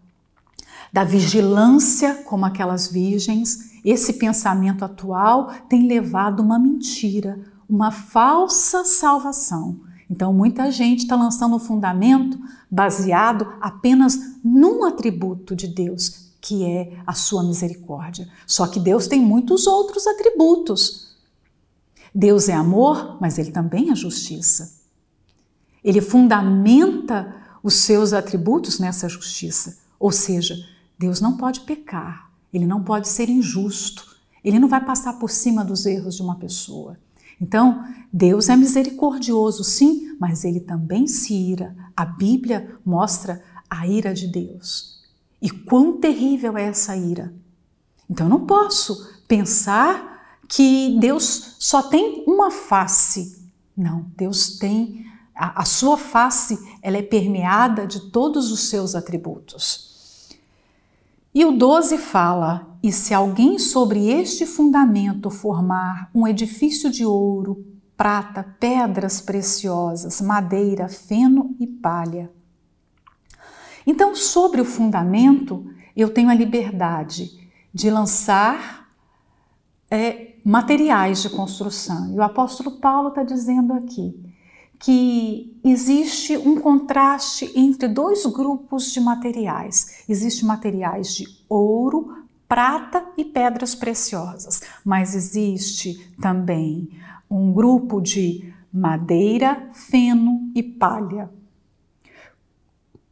da 0.95 1.03
vigilância, 1.03 2.23
como 2.23 2.47
aquelas 2.47 2.87
virgens, 2.87 3.81
esse 3.85 4.13
pensamento 4.13 4.85
atual 4.85 5.51
tem 5.69 5.89
levado 5.89 6.39
uma 6.39 6.57
mentira, 6.57 7.37
uma 7.69 7.91
falsa 7.91 8.85
salvação. 8.85 9.81
Então, 10.09 10.33
muita 10.33 10.71
gente 10.71 11.01
está 11.01 11.17
lançando 11.17 11.57
um 11.57 11.59
fundamento 11.59 12.39
baseado 12.71 13.55
apenas 13.61 14.39
num 14.45 14.85
atributo 14.85 15.57
de 15.57 15.67
Deus, 15.67 16.24
que 16.45 16.63
é 16.63 16.99
a 17.07 17.15
sua 17.15 17.43
misericórdia. 17.43 18.29
Só 18.47 18.67
que 18.67 18.79
Deus 18.79 19.07
tem 19.07 19.19
muitos 19.19 19.67
outros 19.67 20.07
atributos. 20.07 21.17
Deus 22.15 22.51
é 22.51 22.53
amor, 22.53 23.17
mas 23.19 23.39
ele 23.39 23.51
também 23.51 23.91
é 23.91 23.97
justiça. 23.97 24.83
Ele 25.83 26.03
fundamenta 26.03 27.35
os 27.63 27.77
seus 27.77 28.13
atributos 28.13 28.79
nessa 28.79 29.09
justiça. 29.09 29.79
Ou 29.99 30.13
seja, 30.13 30.55
Deus 30.99 31.19
não 31.19 31.39
pode 31.39 31.61
pecar, 31.61 32.31
ele 32.53 32.67
não 32.67 32.83
pode 32.83 33.09
ser 33.09 33.31
injusto, 33.31 34.15
ele 34.45 34.59
não 34.59 34.69
vai 34.69 34.85
passar 34.85 35.15
por 35.15 35.31
cima 35.31 35.65
dos 35.65 35.87
erros 35.87 36.17
de 36.17 36.23
uma 36.23 36.37
pessoa. 36.37 36.99
Então, 37.41 37.83
Deus 38.13 38.51
é 38.51 38.57
misericordioso, 38.57 39.65
sim, 39.65 40.15
mas 40.21 40.45
ele 40.45 40.61
também 40.61 41.07
se 41.07 41.33
ira. 41.33 41.75
A 41.97 42.05
Bíblia 42.05 42.79
mostra 42.85 43.43
a 43.69 43.89
ira 43.89 44.13
de 44.13 44.27
Deus. 44.27 44.94
E 45.45 45.51
quão 45.51 45.99
terrível 46.01 46.57
é 46.57 46.63
essa 46.63 46.97
ira. 46.97 47.35
Então, 48.09 48.25
eu 48.25 48.31
não 48.31 48.47
posso 48.47 49.07
pensar 49.29 50.39
que 50.49 50.97
Deus 50.99 51.57
só 51.59 51.83
tem 51.83 52.25
uma 52.27 52.51
face. 52.51 53.45
Não, 53.77 54.07
Deus 54.17 54.57
tem 54.57 55.05
a, 55.35 55.61
a 55.61 55.65
sua 55.67 55.99
face, 55.99 56.59
ela 56.81 56.97
é 56.97 57.03
permeada 57.03 57.87
de 57.87 58.11
todos 58.11 58.51
os 58.51 58.71
seus 58.71 58.95
atributos. 58.95 60.31
E 61.35 61.45
o 61.45 61.53
12 61.53 61.99
fala: 61.99 62.79
E 62.83 62.91
se 62.91 63.13
alguém 63.13 63.59
sobre 63.59 64.09
este 64.09 64.47
fundamento 64.47 65.29
formar 65.29 66.09
um 66.15 66.27
edifício 66.27 66.91
de 66.91 67.05
ouro, 67.05 67.67
prata, 67.99 68.57
pedras 68.59 69.21
preciosas, 69.21 70.23
madeira, 70.23 70.89
feno 70.89 71.55
e 71.61 71.67
palha. 71.67 72.33
Então, 73.87 74.15
sobre 74.15 74.61
o 74.61 74.65
fundamento, 74.65 75.67
eu 75.97 76.11
tenho 76.11 76.29
a 76.29 76.35
liberdade 76.35 77.49
de 77.73 77.91
lançar 77.91 78.89
é, 79.91 80.35
materiais 80.45 81.23
de 81.23 81.31
construção. 81.31 82.13
E 82.13 82.19
o 82.19 82.23
apóstolo 82.23 82.73
Paulo 82.73 83.09
está 83.09 83.23
dizendo 83.23 83.73
aqui 83.73 84.15
que 84.79 85.59
existe 85.65 86.37
um 86.37 86.61
contraste 86.61 87.51
entre 87.55 87.89
dois 87.89 88.27
grupos 88.27 88.93
de 88.93 89.01
materiais. 89.01 90.05
Existem 90.09 90.47
materiais 90.47 91.15
de 91.15 91.27
ouro, 91.49 92.25
prata 92.49 93.05
e 93.17 93.25
pedras 93.25 93.75
preciosas, 93.75 94.61
mas 94.85 95.15
existe 95.15 96.13
também 96.21 96.91
um 97.31 97.53
grupo 97.53 98.01
de 98.01 98.53
madeira, 98.73 99.71
feno 99.73 100.51
e 100.55 100.63
palha. 100.63 101.31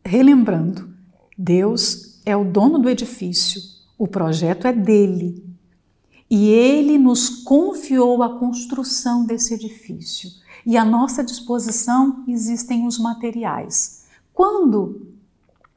Relembrando, 0.04 0.92
Deus 1.36 2.20
é 2.24 2.36
o 2.36 2.44
dono 2.44 2.78
do 2.78 2.88
edifício, 2.88 3.60
o 3.98 4.06
projeto 4.06 4.66
é 4.66 4.72
dele 4.72 5.52
e 6.30 6.48
ele 6.48 6.96
nos 6.96 7.28
confiou 7.28 8.22
a 8.22 8.38
construção 8.38 9.26
desse 9.26 9.52
edifício. 9.52 10.30
E 10.64 10.78
à 10.78 10.84
nossa 10.84 11.22
disposição 11.22 12.24
existem 12.26 12.86
os 12.86 12.98
materiais. 12.98 14.06
Quando 14.32 15.08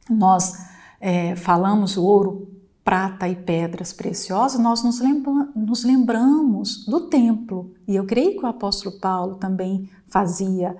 nós 0.09 0.53
é, 1.01 1.35
falamos 1.35 1.97
ouro, 1.97 2.47
prata 2.85 3.27
e 3.27 3.35
pedras 3.35 3.91
preciosas, 3.91 4.57
nós 4.57 4.81
nos, 4.81 5.01
lembra 5.01 5.49
nos 5.55 5.83
lembramos 5.83 6.85
do 6.85 7.01
templo. 7.01 7.73
E 7.87 7.95
eu 7.95 8.05
creio 8.05 8.39
que 8.39 8.45
o 8.45 8.47
apóstolo 8.47 8.97
Paulo 8.99 9.35
também 9.35 9.89
fazia 10.07 10.77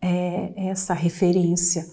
é, 0.00 0.54
essa 0.68 0.94
referência. 0.94 1.86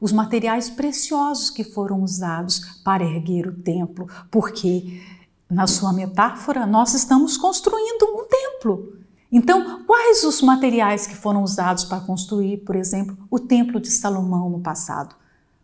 Os 0.00 0.12
materiais 0.12 0.70
preciosos 0.70 1.50
que 1.50 1.62
foram 1.62 2.02
usados 2.02 2.80
para 2.82 3.04
erguer 3.04 3.46
o 3.46 3.52
templo, 3.52 4.08
porque, 4.30 5.02
na 5.48 5.66
sua 5.66 5.92
metáfora, 5.92 6.66
nós 6.66 6.94
estamos 6.94 7.36
construindo 7.36 8.04
um 8.04 8.26
templo. 8.26 8.94
Então, 9.30 9.84
quais 9.86 10.24
os 10.24 10.40
materiais 10.42 11.06
que 11.06 11.14
foram 11.14 11.42
usados 11.42 11.84
para 11.84 12.00
construir, 12.00 12.58
por 12.58 12.74
exemplo, 12.74 13.16
o 13.30 13.38
Templo 13.38 13.78
de 13.78 13.90
Salomão 13.90 14.50
no 14.50 14.60
passado? 14.60 15.14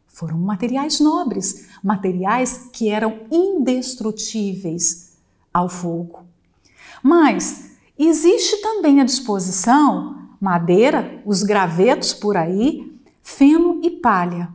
Foram 0.07 0.39
materiais 0.39 1.01
nobres, 1.01 1.67
materiais 1.83 2.69
que 2.73 2.89
eram 2.89 3.21
indestrutíveis 3.31 5.17
ao 5.53 5.69
fogo. 5.69 6.21
Mas 7.03 7.73
existe 7.99 8.59
também 8.63 9.01
à 9.01 9.05
disposição 9.05 10.29
madeira, 10.41 11.21
os 11.25 11.43
gravetos 11.43 12.15
por 12.15 12.37
aí, 12.37 12.96
feno 13.27 13.81
e 13.83 13.91
palha. 13.91 14.55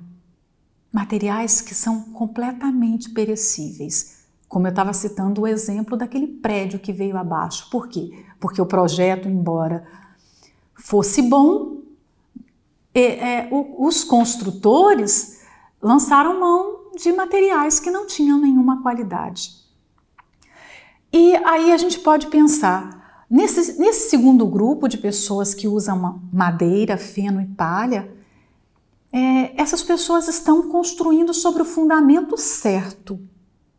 Materiais 0.94 1.60
que 1.60 1.76
são 1.76 2.04
completamente 2.14 3.10
perecíveis. 3.10 4.24
Como 4.48 4.66
eu 4.66 4.70
estava 4.70 4.94
citando 4.94 5.42
o 5.42 5.48
exemplo 5.48 5.98
daquele 5.98 6.26
prédio 6.26 6.80
que 6.80 6.94
veio 6.94 7.18
abaixo. 7.18 7.70
Por 7.70 7.90
quê? 7.90 8.24
Porque 8.40 8.62
o 8.62 8.66
projeto, 8.66 9.28
embora 9.28 9.86
fosse 10.74 11.22
bom, 11.22 11.82
é, 12.94 13.02
é, 13.02 13.50
os 13.52 14.06
construtores 14.06 15.42
lançaram 15.82 16.40
mão 16.40 16.92
de 16.96 17.12
materiais 17.12 17.78
que 17.78 17.92
não 17.92 18.08
tinham 18.08 18.40
nenhuma 18.40 18.82
qualidade. 18.82 19.52
E 21.12 21.36
aí 21.36 21.74
a 21.74 21.78
gente 21.78 22.00
pode 22.00 22.28
pensar, 22.28 23.26
nesse, 23.30 23.78
nesse 23.78 24.10
segundo 24.10 24.46
grupo 24.48 24.88
de 24.88 24.98
pessoas 24.98 25.54
que 25.54 25.68
usam 25.68 26.22
madeira, 26.32 26.98
feno 26.98 27.42
e 27.42 27.46
palha, 27.46 28.21
é, 29.14 29.62
essas 29.62 29.84
pessoas 29.84 30.28
estão 30.28 30.70
construindo 30.70 31.34
sobre 31.34 31.62
o 31.62 31.66
fundamento 31.66 32.38
certo. 32.38 33.20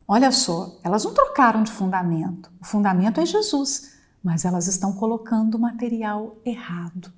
Olha 0.06 0.30
só, 0.30 0.78
elas 0.82 1.04
não 1.04 1.14
trocaram 1.14 1.62
de 1.62 1.72
fundamento. 1.72 2.50
O 2.60 2.66
fundamento 2.66 3.20
é 3.20 3.24
Jesus, 3.24 3.92
mas 4.22 4.44
elas 4.44 4.66
estão 4.66 4.92
colocando 4.92 5.58
material 5.58 6.36
errado. 6.44 7.12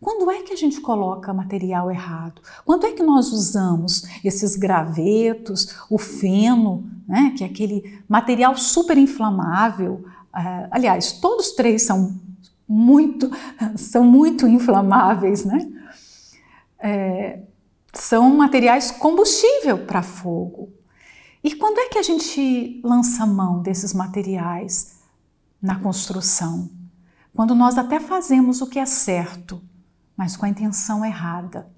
Quando 0.00 0.30
é 0.30 0.42
que 0.42 0.52
a 0.52 0.56
gente 0.56 0.80
coloca 0.80 1.34
material 1.34 1.90
errado? 1.90 2.40
Quando 2.64 2.86
é 2.86 2.92
que 2.92 3.02
nós 3.02 3.32
usamos 3.32 4.04
esses 4.24 4.54
gravetos, 4.54 5.76
o 5.90 5.98
feno, 5.98 6.88
né, 7.06 7.34
que 7.36 7.42
é 7.42 7.46
aquele 7.46 8.00
material 8.08 8.56
super 8.56 8.96
inflamável? 8.96 10.04
Uh, 10.34 10.68
aliás, 10.70 11.12
todos 11.12 11.52
três 11.52 11.82
são 11.82 12.14
muito, 12.66 13.30
são 13.76 14.04
muito 14.04 14.46
inflamáveis, 14.46 15.44
né? 15.44 15.68
É, 16.78 17.40
são 17.92 18.34
materiais 18.36 18.90
combustível 18.90 19.86
para 19.86 20.02
fogo. 20.02 20.72
E 21.42 21.54
quando 21.54 21.78
é 21.78 21.88
que 21.88 21.98
a 21.98 22.02
gente 22.02 22.80
lança 22.84 23.24
mão 23.26 23.62
desses 23.62 23.92
materiais 23.92 24.98
na 25.60 25.78
construção? 25.78 26.70
Quando 27.34 27.54
nós 27.54 27.78
até 27.78 28.00
fazemos 28.00 28.60
o 28.60 28.66
que 28.66 28.78
é 28.78 28.86
certo, 28.86 29.62
mas 30.16 30.36
com 30.36 30.44
a 30.44 30.48
intenção 30.48 31.04
errada. 31.04 31.70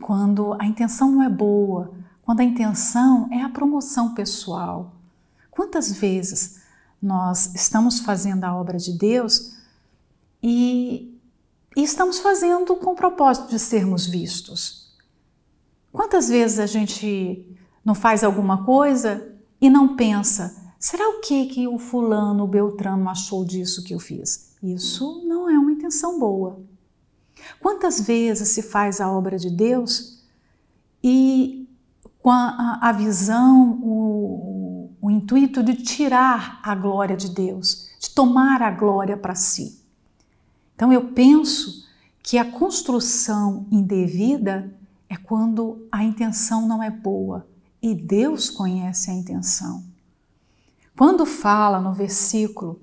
Quando 0.00 0.54
a 0.58 0.64
intenção 0.64 1.12
não 1.12 1.22
é 1.22 1.28
boa, 1.28 1.92
quando 2.22 2.40
a 2.40 2.44
intenção 2.44 3.28
é 3.30 3.42
a 3.42 3.50
promoção 3.50 4.14
pessoal. 4.14 4.94
Quantas 5.50 5.92
vezes 5.92 6.62
nós 7.00 7.54
estamos 7.54 8.00
fazendo 8.00 8.44
a 8.44 8.54
obra 8.56 8.78
de 8.78 8.96
Deus 8.96 9.58
e, 10.42 11.11
e 11.76 11.82
estamos 11.82 12.18
fazendo 12.18 12.76
com 12.76 12.92
o 12.92 12.96
propósito 12.96 13.48
de 13.48 13.58
sermos 13.58 14.06
vistos? 14.06 14.92
Quantas 15.90 16.28
vezes 16.28 16.58
a 16.58 16.66
gente 16.66 17.56
não 17.84 17.94
faz 17.94 18.22
alguma 18.24 18.64
coisa 18.64 19.34
e 19.60 19.68
não 19.68 19.96
pensa, 19.96 20.74
será 20.78 21.08
o 21.08 21.20
que 21.20 21.46
que 21.46 21.68
o 21.68 21.78
fulano, 21.78 22.44
o 22.44 22.48
Beltrano 22.48 23.08
achou 23.08 23.44
disso 23.44 23.84
que 23.84 23.94
eu 23.94 23.98
fiz? 23.98 24.56
Isso 24.62 25.22
não 25.26 25.48
é 25.48 25.58
uma 25.58 25.72
intenção 25.72 26.18
boa. 26.18 26.60
Quantas 27.60 28.00
vezes 28.00 28.48
se 28.48 28.62
faz 28.62 29.00
a 29.00 29.10
obra 29.10 29.36
de 29.36 29.50
Deus 29.50 30.22
e 31.02 31.68
com 32.22 32.30
a, 32.30 32.78
a 32.80 32.92
visão, 32.92 33.80
o, 33.82 34.90
o 35.00 35.10
intuito 35.10 35.62
de 35.62 35.74
tirar 35.74 36.60
a 36.62 36.74
glória 36.74 37.16
de 37.16 37.28
Deus, 37.28 37.88
de 37.98 38.10
tomar 38.10 38.62
a 38.62 38.70
glória 38.70 39.16
para 39.16 39.34
si? 39.34 39.81
Então 40.82 40.92
eu 40.92 41.12
penso 41.12 41.86
que 42.24 42.36
a 42.36 42.44
construção 42.44 43.68
indevida 43.70 44.76
é 45.08 45.16
quando 45.16 45.86
a 45.92 46.02
intenção 46.02 46.66
não 46.66 46.82
é 46.82 46.90
boa 46.90 47.46
e 47.80 47.94
Deus 47.94 48.50
conhece 48.50 49.08
a 49.08 49.14
intenção. 49.14 49.84
Quando 50.98 51.24
fala 51.24 51.78
no 51.78 51.92
versículo 51.92 52.80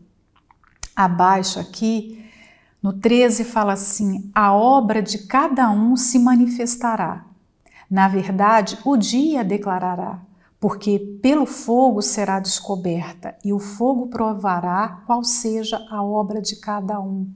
abaixo 0.96 1.60
aqui, 1.60 2.24
no 2.82 2.94
13 2.94 3.44
fala 3.44 3.74
assim: 3.74 4.32
a 4.34 4.54
obra 4.54 5.02
de 5.02 5.28
cada 5.28 5.70
um 5.70 5.98
se 5.98 6.18
manifestará. 6.20 7.26
Na 7.92 8.08
verdade, 8.08 8.80
o 8.86 8.96
dia 8.96 9.44
declarará, 9.44 10.22
porque 10.58 11.20
pelo 11.22 11.46
fogo 11.46 12.02
será 12.02 12.40
descoberta, 12.40 13.38
e 13.44 13.52
o 13.52 13.60
fogo 13.60 14.08
provará 14.08 15.04
qual 15.06 15.22
seja 15.22 15.86
a 15.92 16.02
obra 16.02 16.42
de 16.42 16.56
cada 16.56 16.98
um. 17.02 17.30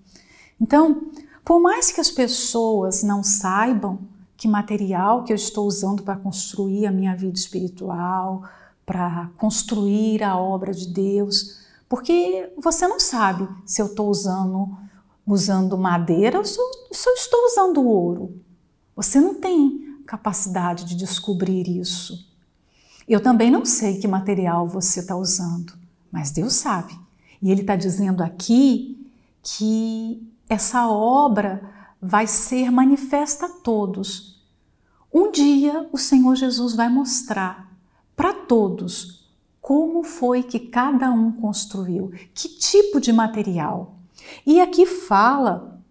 Então, 0.64 1.12
por 1.44 1.60
mais 1.60 1.92
que 1.92 2.00
as 2.00 2.10
pessoas 2.10 3.04
não 3.04 3.22
saibam 3.22 4.00
que 4.38 4.48
material 4.48 5.26
que 5.26 5.34
eu 5.34 5.36
estou 5.36 5.68
usando 5.68 6.04
para 6.04 6.16
construir 6.16 6.86
a 6.86 6.92
minha 6.92 7.14
vida 7.18 7.38
espiritual, 7.38 8.44
para 8.86 9.30
construir 9.38 10.24
a 10.24 10.38
obra 10.38 10.74
de 10.74 10.88
Deus, 10.88 11.60
porque 11.90 12.50
você 12.58 12.88
não 12.88 12.98
sabe 12.98 13.46
se 13.66 13.82
eu 13.82 13.88
estou 13.88 14.10
usando 14.10 14.78
usando 15.28 15.78
madeira 15.78 16.38
ou 16.38 16.46
se 16.46 16.58
eu 16.58 17.14
estou 17.14 17.46
usando 17.46 17.86
ouro. 17.86 18.42
Você 18.96 19.20
não 19.20 19.36
tem 19.36 19.98
capacidade 20.06 20.86
de 20.86 20.96
descobrir 20.96 21.68
isso. 21.68 22.26
Eu 23.06 23.22
também 23.22 23.52
não 23.52 23.66
sei 23.66 24.00
que 24.00 24.08
material 24.08 24.66
você 24.66 25.02
está 25.02 25.16
usando, 25.16 25.74
mas 26.10 26.32
Deus 26.32 26.54
sabe. 26.54 26.98
E 27.42 27.52
Ele 27.52 27.62
está 27.62 27.76
dizendo 27.76 28.24
aqui 28.24 29.10
que 29.42 30.33
essa 30.54 30.88
obra 30.88 31.62
vai 32.02 32.28
ser 32.28 32.72
manifesta 32.72 33.48
a 33.48 33.50
todos. 33.50 34.42
Um 35.14 35.32
dia 35.32 35.88
o 35.92 35.98
Senhor 35.98 36.36
Jesus 36.36 36.76
vai 36.76 36.90
mostrar 36.90 37.72
para 38.16 38.34
todos 38.34 39.32
como 39.62 40.04
foi 40.04 40.44
que 40.44 40.60
cada 40.60 41.10
um 41.12 41.32
construiu, 41.32 42.12
que 42.34 42.50
tipo 42.50 43.00
de 43.00 43.14
material. 43.14 43.98
E 44.46 44.60
aqui 44.60 44.86
fala 44.86 45.82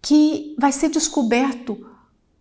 que 0.00 0.56
vai 0.58 0.72
ser 0.72 0.88
descoberto 0.88 1.86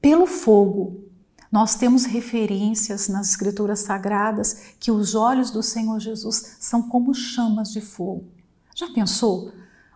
pelo 0.02 0.26
fogo. 0.26 1.04
Nós 1.52 1.76
temos 1.76 2.06
referências 2.06 3.10
nas 3.10 3.30
Escrituras 3.30 3.82
Sagradas 3.82 4.74
que 4.80 4.90
os 4.90 5.16
olhos 5.16 5.52
do 5.52 5.62
Senhor 5.62 6.00
Jesus 6.00 6.58
são 6.60 6.84
como 6.84 7.14
chamas 7.14 7.72
de 7.72 7.82
fogo. 7.82 8.26
Já 8.74 8.90
pensou? 8.94 9.52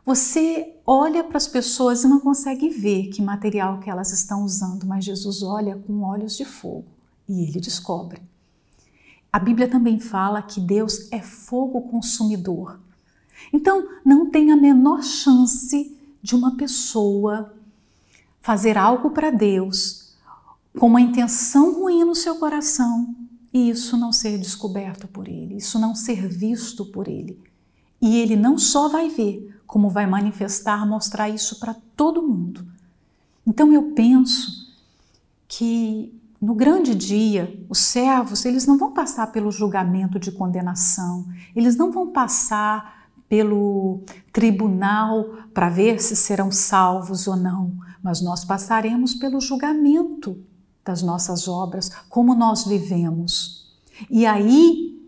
Você 0.05 0.75
olha 0.85 1.23
para 1.23 1.37
as 1.37 1.47
pessoas 1.47 2.03
e 2.03 2.07
não 2.07 2.19
consegue 2.19 2.69
ver 2.69 3.07
que 3.07 3.21
material 3.21 3.79
que 3.79 3.89
elas 3.89 4.11
estão 4.11 4.43
usando, 4.43 4.85
mas 4.85 5.03
Jesus 5.03 5.41
olha 5.41 5.75
com 5.75 6.03
olhos 6.03 6.37
de 6.37 6.45
fogo 6.45 6.85
e 7.27 7.41
ele 7.41 7.59
descobre. 7.59 8.21
A 9.33 9.39
Bíblia 9.39 9.67
também 9.67 9.99
fala 9.99 10.41
que 10.41 10.61
Deus 10.61 11.11
é 11.11 11.21
fogo 11.21 11.81
consumidor. 11.81 12.79
Então, 13.51 13.87
não 14.05 14.29
tem 14.29 14.51
a 14.51 14.55
menor 14.55 15.03
chance 15.03 15.97
de 16.21 16.35
uma 16.35 16.55
pessoa 16.55 17.53
fazer 18.41 18.77
algo 18.77 19.09
para 19.09 19.31
Deus 19.31 20.13
com 20.77 20.87
uma 20.87 21.01
intenção 21.01 21.81
ruim 21.81 22.03
no 22.03 22.15
seu 22.15 22.35
coração 22.35 23.15
e 23.51 23.69
isso 23.69 23.97
não 23.97 24.11
ser 24.11 24.37
descoberto 24.37 25.07
por 25.07 25.27
Ele, 25.27 25.55
isso 25.55 25.79
não 25.79 25.95
ser 25.95 26.27
visto 26.27 26.85
por 26.85 27.07
Ele. 27.07 27.39
E 28.01 28.17
Ele 28.17 28.35
não 28.35 28.57
só 28.57 28.89
vai 28.89 29.09
ver, 29.09 29.54
como 29.65 29.89
vai 29.89 30.05
manifestar, 30.05 30.87
mostrar 30.87 31.29
isso 31.29 31.59
para 31.59 31.75
todo 31.95 32.21
mundo. 32.21 32.65
Então 33.45 33.71
eu 33.71 33.91
penso 33.91 34.73
que 35.47 36.19
no 36.41 36.53
grande 36.53 36.93
dia, 36.93 37.59
os 37.69 37.79
servos, 37.79 38.45
eles 38.45 38.67
não 38.67 38.77
vão 38.77 38.91
passar 38.91 39.31
pelo 39.31 39.51
julgamento 39.51 40.19
de 40.19 40.31
condenação, 40.31 41.25
eles 41.55 41.75
não 41.75 41.91
vão 41.91 42.11
passar 42.11 43.09
pelo 43.27 44.01
tribunal 44.31 45.37
para 45.53 45.69
ver 45.69 45.99
se 46.01 46.15
serão 46.15 46.51
salvos 46.51 47.27
ou 47.27 47.35
não, 47.35 47.73
mas 48.03 48.21
nós 48.21 48.45
passaremos 48.45 49.15
pelo 49.15 49.41
julgamento 49.41 50.37
das 50.85 51.01
nossas 51.01 51.47
obras, 51.47 51.89
como 52.09 52.35
nós 52.35 52.65
vivemos. 52.65 53.75
E 54.09 54.25
aí, 54.25 55.01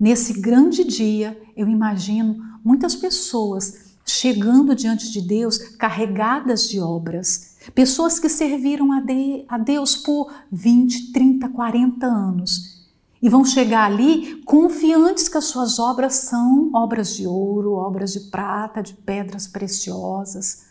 nesse 0.00 0.40
grande 0.40 0.84
dia, 0.84 1.38
eu 1.54 1.68
imagino 1.68 2.42
muitas 2.64 2.94
pessoas 2.94 3.87
chegando 4.10 4.74
diante 4.74 5.10
de 5.10 5.20
Deus 5.20 5.58
carregadas 5.58 6.68
de 6.68 6.80
obras. 6.80 7.56
Pessoas 7.74 8.18
que 8.18 8.28
serviram 8.28 8.92
a, 8.92 9.00
de, 9.00 9.44
a 9.48 9.58
Deus 9.58 9.96
por 9.96 10.32
20, 10.50 11.12
30, 11.12 11.48
40 11.50 12.06
anos 12.06 12.78
e 13.20 13.28
vão 13.28 13.44
chegar 13.44 13.84
ali 13.84 14.42
confiantes 14.44 15.28
que 15.28 15.36
as 15.36 15.46
suas 15.46 15.78
obras 15.78 16.14
são 16.14 16.70
obras 16.72 17.14
de 17.16 17.26
ouro, 17.26 17.72
obras 17.72 18.12
de 18.12 18.20
prata, 18.20 18.82
de 18.82 18.94
pedras 18.94 19.46
preciosas. 19.46 20.66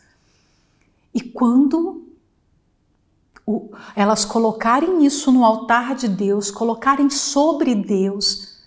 E 1.14 1.22
quando 1.22 2.04
elas 3.96 4.26
colocarem 4.26 5.06
isso 5.06 5.32
no 5.32 5.44
altar 5.44 5.96
de 5.96 6.08
Deus, 6.08 6.50
colocarem 6.50 7.10
sobre 7.10 7.76
Deus, 7.76 8.60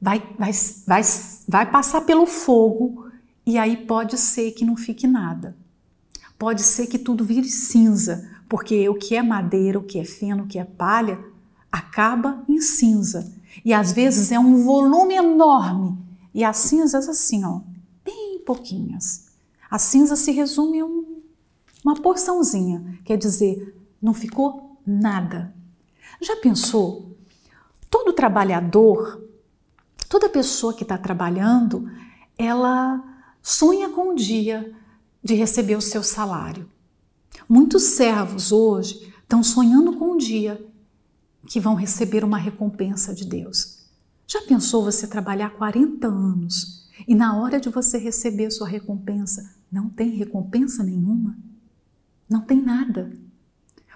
vai, 0.00 0.20
vai, 0.38 0.52
vai, 0.86 1.02
vai 1.48 1.70
passar 1.70 2.02
pelo 2.02 2.26
fogo 2.26 3.07
e 3.48 3.56
aí 3.56 3.78
pode 3.78 4.18
ser 4.18 4.50
que 4.50 4.62
não 4.62 4.76
fique 4.76 5.06
nada. 5.06 5.56
Pode 6.38 6.62
ser 6.62 6.86
que 6.86 6.98
tudo 6.98 7.24
vire 7.24 7.48
cinza, 7.48 8.30
porque 8.46 8.86
o 8.90 8.94
que 8.94 9.16
é 9.16 9.22
madeira, 9.22 9.78
o 9.78 9.82
que 9.82 9.98
é 9.98 10.04
feno, 10.04 10.44
o 10.44 10.46
que 10.46 10.58
é 10.58 10.64
palha, 10.66 11.18
acaba 11.72 12.44
em 12.46 12.60
cinza. 12.60 13.32
E 13.64 13.72
às 13.72 13.90
vezes 13.90 14.30
é 14.32 14.38
um 14.38 14.62
volume 14.62 15.14
enorme. 15.14 15.96
E 16.34 16.44
as 16.44 16.58
cinzas 16.58 17.08
assim, 17.08 17.42
ó, 17.42 17.62
bem 18.04 18.42
pouquinhas. 18.44 19.28
A 19.70 19.78
cinza 19.78 20.14
se 20.14 20.30
resume 20.30 20.80
a 20.80 20.84
um, 20.84 21.22
uma 21.82 21.94
porçãozinha, 21.94 23.00
quer 23.02 23.16
dizer, 23.16 23.74
não 24.00 24.12
ficou 24.12 24.78
nada. 24.86 25.54
Já 26.20 26.36
pensou? 26.36 27.16
Todo 27.88 28.12
trabalhador, 28.12 29.26
toda 30.06 30.28
pessoa 30.28 30.74
que 30.74 30.82
está 30.82 30.98
trabalhando, 30.98 31.90
ela 32.36 33.07
sonha 33.48 33.88
com 33.88 34.10
o 34.10 34.14
dia 34.14 34.74
de 35.24 35.32
receber 35.32 35.74
o 35.74 35.80
seu 35.80 36.02
salário. 36.02 36.68
Muitos 37.48 37.82
servos 37.82 38.52
hoje 38.52 39.10
estão 39.22 39.42
sonhando 39.42 39.96
com 39.96 40.12
o 40.12 40.18
dia 40.18 40.62
que 41.46 41.58
vão 41.58 41.74
receber 41.74 42.24
uma 42.24 42.36
recompensa 42.36 43.14
de 43.14 43.24
Deus. 43.24 43.86
Já 44.26 44.42
pensou 44.42 44.84
você 44.84 45.06
trabalhar 45.06 45.48
40 45.56 46.06
anos 46.06 46.90
e 47.06 47.14
na 47.14 47.40
hora 47.40 47.58
de 47.58 47.70
você 47.70 47.96
receber 47.96 48.50
sua 48.50 48.68
recompensa, 48.68 49.54
não 49.72 49.88
tem 49.88 50.10
recompensa 50.10 50.84
nenhuma? 50.84 51.34
Não 52.28 52.42
tem 52.42 52.60
nada. 52.60 53.10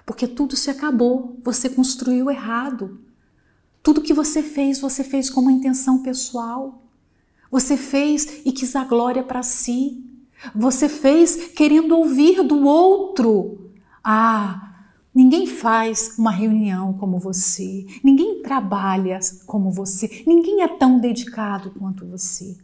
Porque 0.07 0.27
tudo 0.27 0.57
se 0.57 0.71
acabou, 0.71 1.39
você 1.43 1.69
construiu 1.69 2.31
errado. 2.31 3.03
Tudo 3.83 4.01
que 4.01 4.15
você 4.15 4.43
fez, 4.43 4.81
você 4.81 5.05
fez 5.05 5.29
com 5.29 5.43
uma 5.43 5.53
intenção 5.53 6.03
pessoal. 6.03 6.82
Você 7.53 7.77
fez 7.77 8.41
e 8.47 8.51
quis 8.51 8.75
a 8.75 8.83
glória 8.83 9.23
para 9.23 9.43
si. 9.43 10.03
Você 10.55 10.89
fez 10.89 11.51
querendo 11.55 11.95
ouvir 11.95 12.43
do 12.43 12.65
outro. 12.67 13.71
Ah, 14.03 14.87
ninguém 15.15 15.47
faz 15.47 16.17
uma 16.19 16.31
reunião 16.31 16.95
como 16.95 17.19
você. 17.19 17.87
Ninguém 18.03 18.41
trabalha 18.41 19.21
como 19.47 19.71
você. 19.71 20.25
Ninguém 20.27 20.63
é 20.63 20.69
tão 20.69 20.99
dedicado 20.99 21.73
quanto 21.79 22.07
você. 22.07 22.57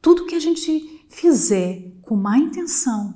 Tudo 0.00 0.24
que 0.24 0.36
a 0.36 0.40
gente 0.40 1.04
fizer 1.08 1.92
com 2.02 2.14
má 2.14 2.38
intenção 2.38 3.12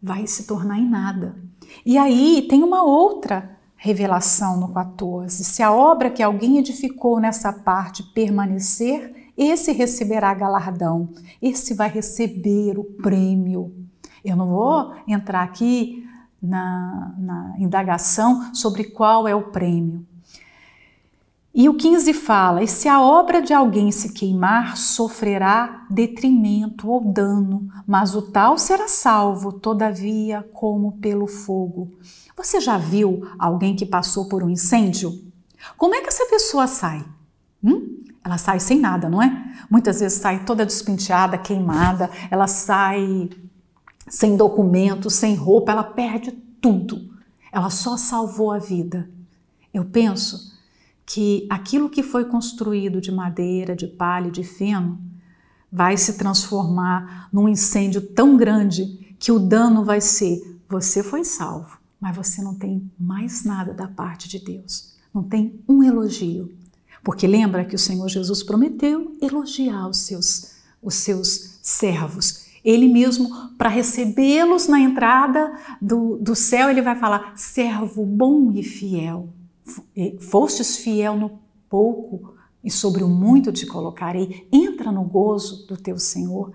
vai 0.00 0.28
se 0.28 0.44
tornar 0.44 0.78
em 0.78 0.88
nada. 0.88 1.36
E 1.84 1.98
aí 1.98 2.46
tem 2.48 2.62
uma 2.62 2.84
outra 2.84 3.58
revelação 3.76 4.60
no 4.60 4.72
14. 4.72 5.42
Se 5.42 5.60
a 5.60 5.72
obra 5.72 6.08
que 6.08 6.22
alguém 6.22 6.58
edificou 6.58 7.18
nessa 7.18 7.52
parte 7.52 8.04
permanecer, 8.14 9.21
esse 9.36 9.72
receberá 9.72 10.32
galardão, 10.34 11.08
esse 11.40 11.74
vai 11.74 11.88
receber 11.88 12.78
o 12.78 12.84
prêmio. 12.84 13.72
Eu 14.24 14.36
não 14.36 14.48
vou 14.48 14.94
entrar 15.06 15.42
aqui 15.42 16.06
na, 16.40 17.14
na 17.18 17.54
indagação 17.58 18.54
sobre 18.54 18.84
qual 18.84 19.26
é 19.26 19.34
o 19.34 19.50
prêmio. 19.50 20.06
E 21.54 21.68
o 21.68 21.74
15 21.74 22.14
fala: 22.14 22.62
E 22.62 22.68
se 22.68 22.88
a 22.88 23.00
obra 23.00 23.42
de 23.42 23.52
alguém 23.52 23.92
se 23.92 24.12
queimar, 24.12 24.76
sofrerá 24.76 25.86
detrimento 25.90 26.88
ou 26.88 27.04
dano, 27.04 27.68
mas 27.86 28.14
o 28.14 28.22
tal 28.22 28.56
será 28.56 28.88
salvo, 28.88 29.52
todavia, 29.52 30.48
como 30.54 30.92
pelo 30.92 31.26
fogo. 31.26 31.90
Você 32.36 32.60
já 32.60 32.78
viu 32.78 33.28
alguém 33.38 33.76
que 33.76 33.84
passou 33.84 34.28
por 34.28 34.42
um 34.42 34.48
incêndio? 34.48 35.12
Como 35.76 35.94
é 35.94 36.00
que 36.00 36.08
essa 36.08 36.26
pessoa 36.26 36.66
sai? 36.66 37.04
Hum? 37.62 38.01
Ela 38.24 38.38
sai 38.38 38.60
sem 38.60 38.78
nada, 38.78 39.08
não 39.08 39.22
é? 39.22 39.54
Muitas 39.68 40.00
vezes 40.00 40.20
sai 40.20 40.44
toda 40.44 40.64
despenteada, 40.64 41.36
queimada, 41.36 42.08
ela 42.30 42.46
sai 42.46 43.30
sem 44.08 44.36
documento, 44.36 45.10
sem 45.10 45.34
roupa, 45.34 45.72
ela 45.72 45.84
perde 45.84 46.30
tudo. 46.60 47.10
Ela 47.50 47.70
só 47.70 47.96
salvou 47.96 48.52
a 48.52 48.58
vida. 48.58 49.10
Eu 49.74 49.84
penso 49.84 50.52
que 51.04 51.46
aquilo 51.50 51.90
que 51.90 52.02
foi 52.02 52.24
construído 52.24 53.00
de 53.00 53.10
madeira, 53.10 53.74
de 53.74 53.86
palha, 53.86 54.30
de 54.30 54.44
feno, 54.44 55.00
vai 55.70 55.96
se 55.96 56.18
transformar 56.18 57.28
num 57.32 57.48
incêndio 57.48 58.00
tão 58.00 58.36
grande 58.36 59.14
que 59.18 59.32
o 59.32 59.38
dano 59.38 59.84
vai 59.84 60.00
ser: 60.00 60.60
você 60.68 61.02
foi 61.02 61.24
salvo, 61.24 61.78
mas 62.00 62.14
você 62.14 62.42
não 62.42 62.54
tem 62.54 62.90
mais 62.98 63.44
nada 63.44 63.72
da 63.72 63.88
parte 63.88 64.28
de 64.28 64.38
Deus. 64.38 64.94
Não 65.12 65.22
tem 65.22 65.60
um 65.68 65.82
elogio, 65.82 66.54
porque 67.02 67.26
lembra 67.26 67.64
que 67.64 67.74
o 67.74 67.78
Senhor 67.78 68.08
Jesus 68.08 68.42
prometeu 68.42 69.16
elogiar 69.20 69.88
os 69.88 69.98
seus, 69.98 70.52
os 70.80 70.94
seus 70.94 71.58
servos. 71.62 72.46
Ele 72.64 72.86
mesmo, 72.86 73.28
para 73.58 73.68
recebê-los 73.68 74.68
na 74.68 74.78
entrada 74.78 75.52
do, 75.80 76.16
do 76.18 76.36
céu, 76.36 76.70
ele 76.70 76.80
vai 76.80 76.94
falar: 76.94 77.32
servo 77.36 78.06
bom 78.06 78.52
e 78.52 78.62
fiel. 78.62 79.30
Fostes 80.20 80.76
fiel 80.76 81.16
no 81.16 81.40
pouco 81.68 82.34
e 82.62 82.70
sobre 82.70 83.02
o 83.02 83.08
muito 83.08 83.52
te 83.52 83.66
colocarei. 83.66 84.46
Entra 84.52 84.92
no 84.92 85.02
gozo 85.02 85.66
do 85.66 85.76
teu 85.76 85.98
Senhor. 85.98 86.52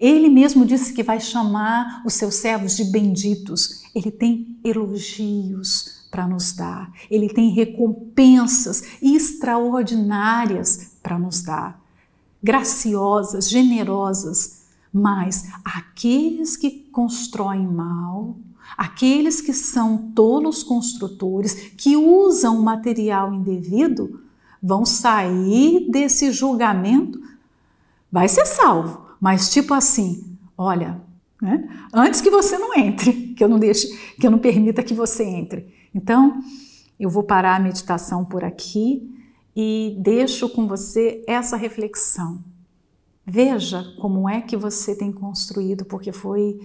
Ele 0.00 0.28
mesmo 0.28 0.66
disse 0.66 0.92
que 0.92 1.02
vai 1.02 1.20
chamar 1.20 2.02
os 2.04 2.14
seus 2.14 2.34
servos 2.34 2.76
de 2.76 2.84
benditos. 2.84 3.82
Ele 3.94 4.10
tem 4.10 4.58
elogios 4.64 5.95
para 6.10 6.26
nos 6.26 6.52
dar, 6.52 6.92
Ele 7.10 7.28
tem 7.28 7.50
recompensas 7.50 8.82
extraordinárias 9.02 10.96
para 11.02 11.18
nos 11.18 11.42
dar, 11.42 11.80
graciosas, 12.42 13.48
generosas. 13.48 14.64
Mas 14.92 15.50
aqueles 15.64 16.56
que 16.56 16.70
constroem 16.70 17.66
mal, 17.66 18.36
aqueles 18.76 19.40
que 19.40 19.52
são 19.52 20.10
tolos 20.14 20.62
construtores, 20.62 21.72
que 21.76 21.96
usam 21.96 22.62
material 22.62 23.34
indevido, 23.34 24.20
vão 24.62 24.84
sair 24.84 25.88
desse 25.90 26.32
julgamento, 26.32 27.20
vai 28.10 28.28
ser 28.28 28.46
salvo, 28.46 29.06
mas 29.20 29.50
tipo 29.52 29.74
assim, 29.74 30.36
olha, 30.56 31.00
né? 31.40 31.68
antes 31.92 32.20
que 32.20 32.30
você 32.30 32.58
não 32.58 32.74
entre, 32.74 33.12
que 33.34 33.44
eu 33.44 33.48
não 33.48 33.58
deixe, 33.58 33.88
que 34.18 34.26
eu 34.26 34.30
não 34.30 34.38
permita 34.38 34.82
que 34.82 34.94
você 34.94 35.24
entre, 35.24 35.74
então, 35.96 36.42
eu 37.00 37.08
vou 37.08 37.22
parar 37.22 37.56
a 37.56 37.58
meditação 37.58 38.22
por 38.22 38.44
aqui 38.44 39.10
e 39.56 39.96
deixo 39.98 40.46
com 40.50 40.68
você 40.68 41.24
essa 41.26 41.56
reflexão. 41.56 42.44
Veja 43.24 43.82
como 43.98 44.28
é 44.28 44.42
que 44.42 44.58
você 44.58 44.94
tem 44.94 45.10
construído, 45.10 45.86
porque 45.86 46.12
foi 46.12 46.60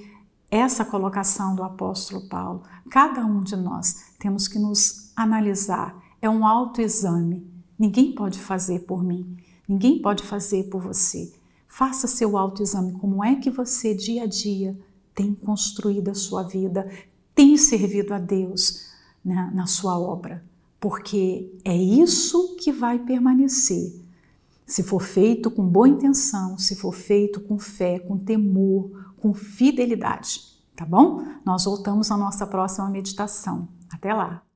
essa 0.51 0.83
colocação 0.83 1.55
do 1.55 1.63
apóstolo 1.63 2.27
Paulo. 2.27 2.63
Cada 2.89 3.25
um 3.25 3.41
de 3.41 3.55
nós 3.55 4.11
temos 4.19 4.49
que 4.49 4.59
nos 4.59 5.13
analisar. 5.15 5.95
É 6.21 6.29
um 6.29 6.45
autoexame. 6.45 7.49
Ninguém 7.79 8.13
pode 8.13 8.37
fazer 8.37 8.79
por 8.79 9.01
mim, 9.01 9.37
ninguém 9.65 10.01
pode 10.01 10.23
fazer 10.23 10.65
por 10.65 10.81
você. 10.81 11.31
Faça 11.69 12.05
seu 12.05 12.37
autoexame. 12.37 12.91
Como 12.99 13.23
é 13.23 13.35
que 13.37 13.49
você, 13.49 13.95
dia 13.95 14.23
a 14.23 14.27
dia, 14.27 14.77
tem 15.15 15.33
construído 15.33 16.09
a 16.09 16.13
sua 16.13 16.43
vida, 16.43 16.91
tem 17.33 17.55
servido 17.55 18.13
a 18.13 18.19
Deus 18.19 18.90
né, 19.23 19.51
na 19.53 19.65
sua 19.65 19.99
obra? 19.99 20.43
Porque 20.79 21.51
é 21.63 21.75
isso 21.75 22.55
que 22.57 22.71
vai 22.71 22.99
permanecer 22.99 24.01
se 24.71 24.83
for 24.83 25.01
feito 25.01 25.51
com 25.51 25.67
boa 25.67 25.89
intenção, 25.89 26.57
se 26.57 26.75
for 26.77 26.93
feito 26.93 27.41
com 27.41 27.59
fé, 27.59 27.99
com 27.99 28.17
temor, 28.17 28.89
com 29.19 29.33
fidelidade, 29.33 30.41
tá 30.77 30.85
bom? 30.85 31.25
Nós 31.45 31.65
voltamos 31.65 32.09
à 32.09 32.15
nossa 32.15 32.47
próxima 32.47 32.89
meditação. 32.89 33.67
Até 33.91 34.13
lá! 34.13 34.50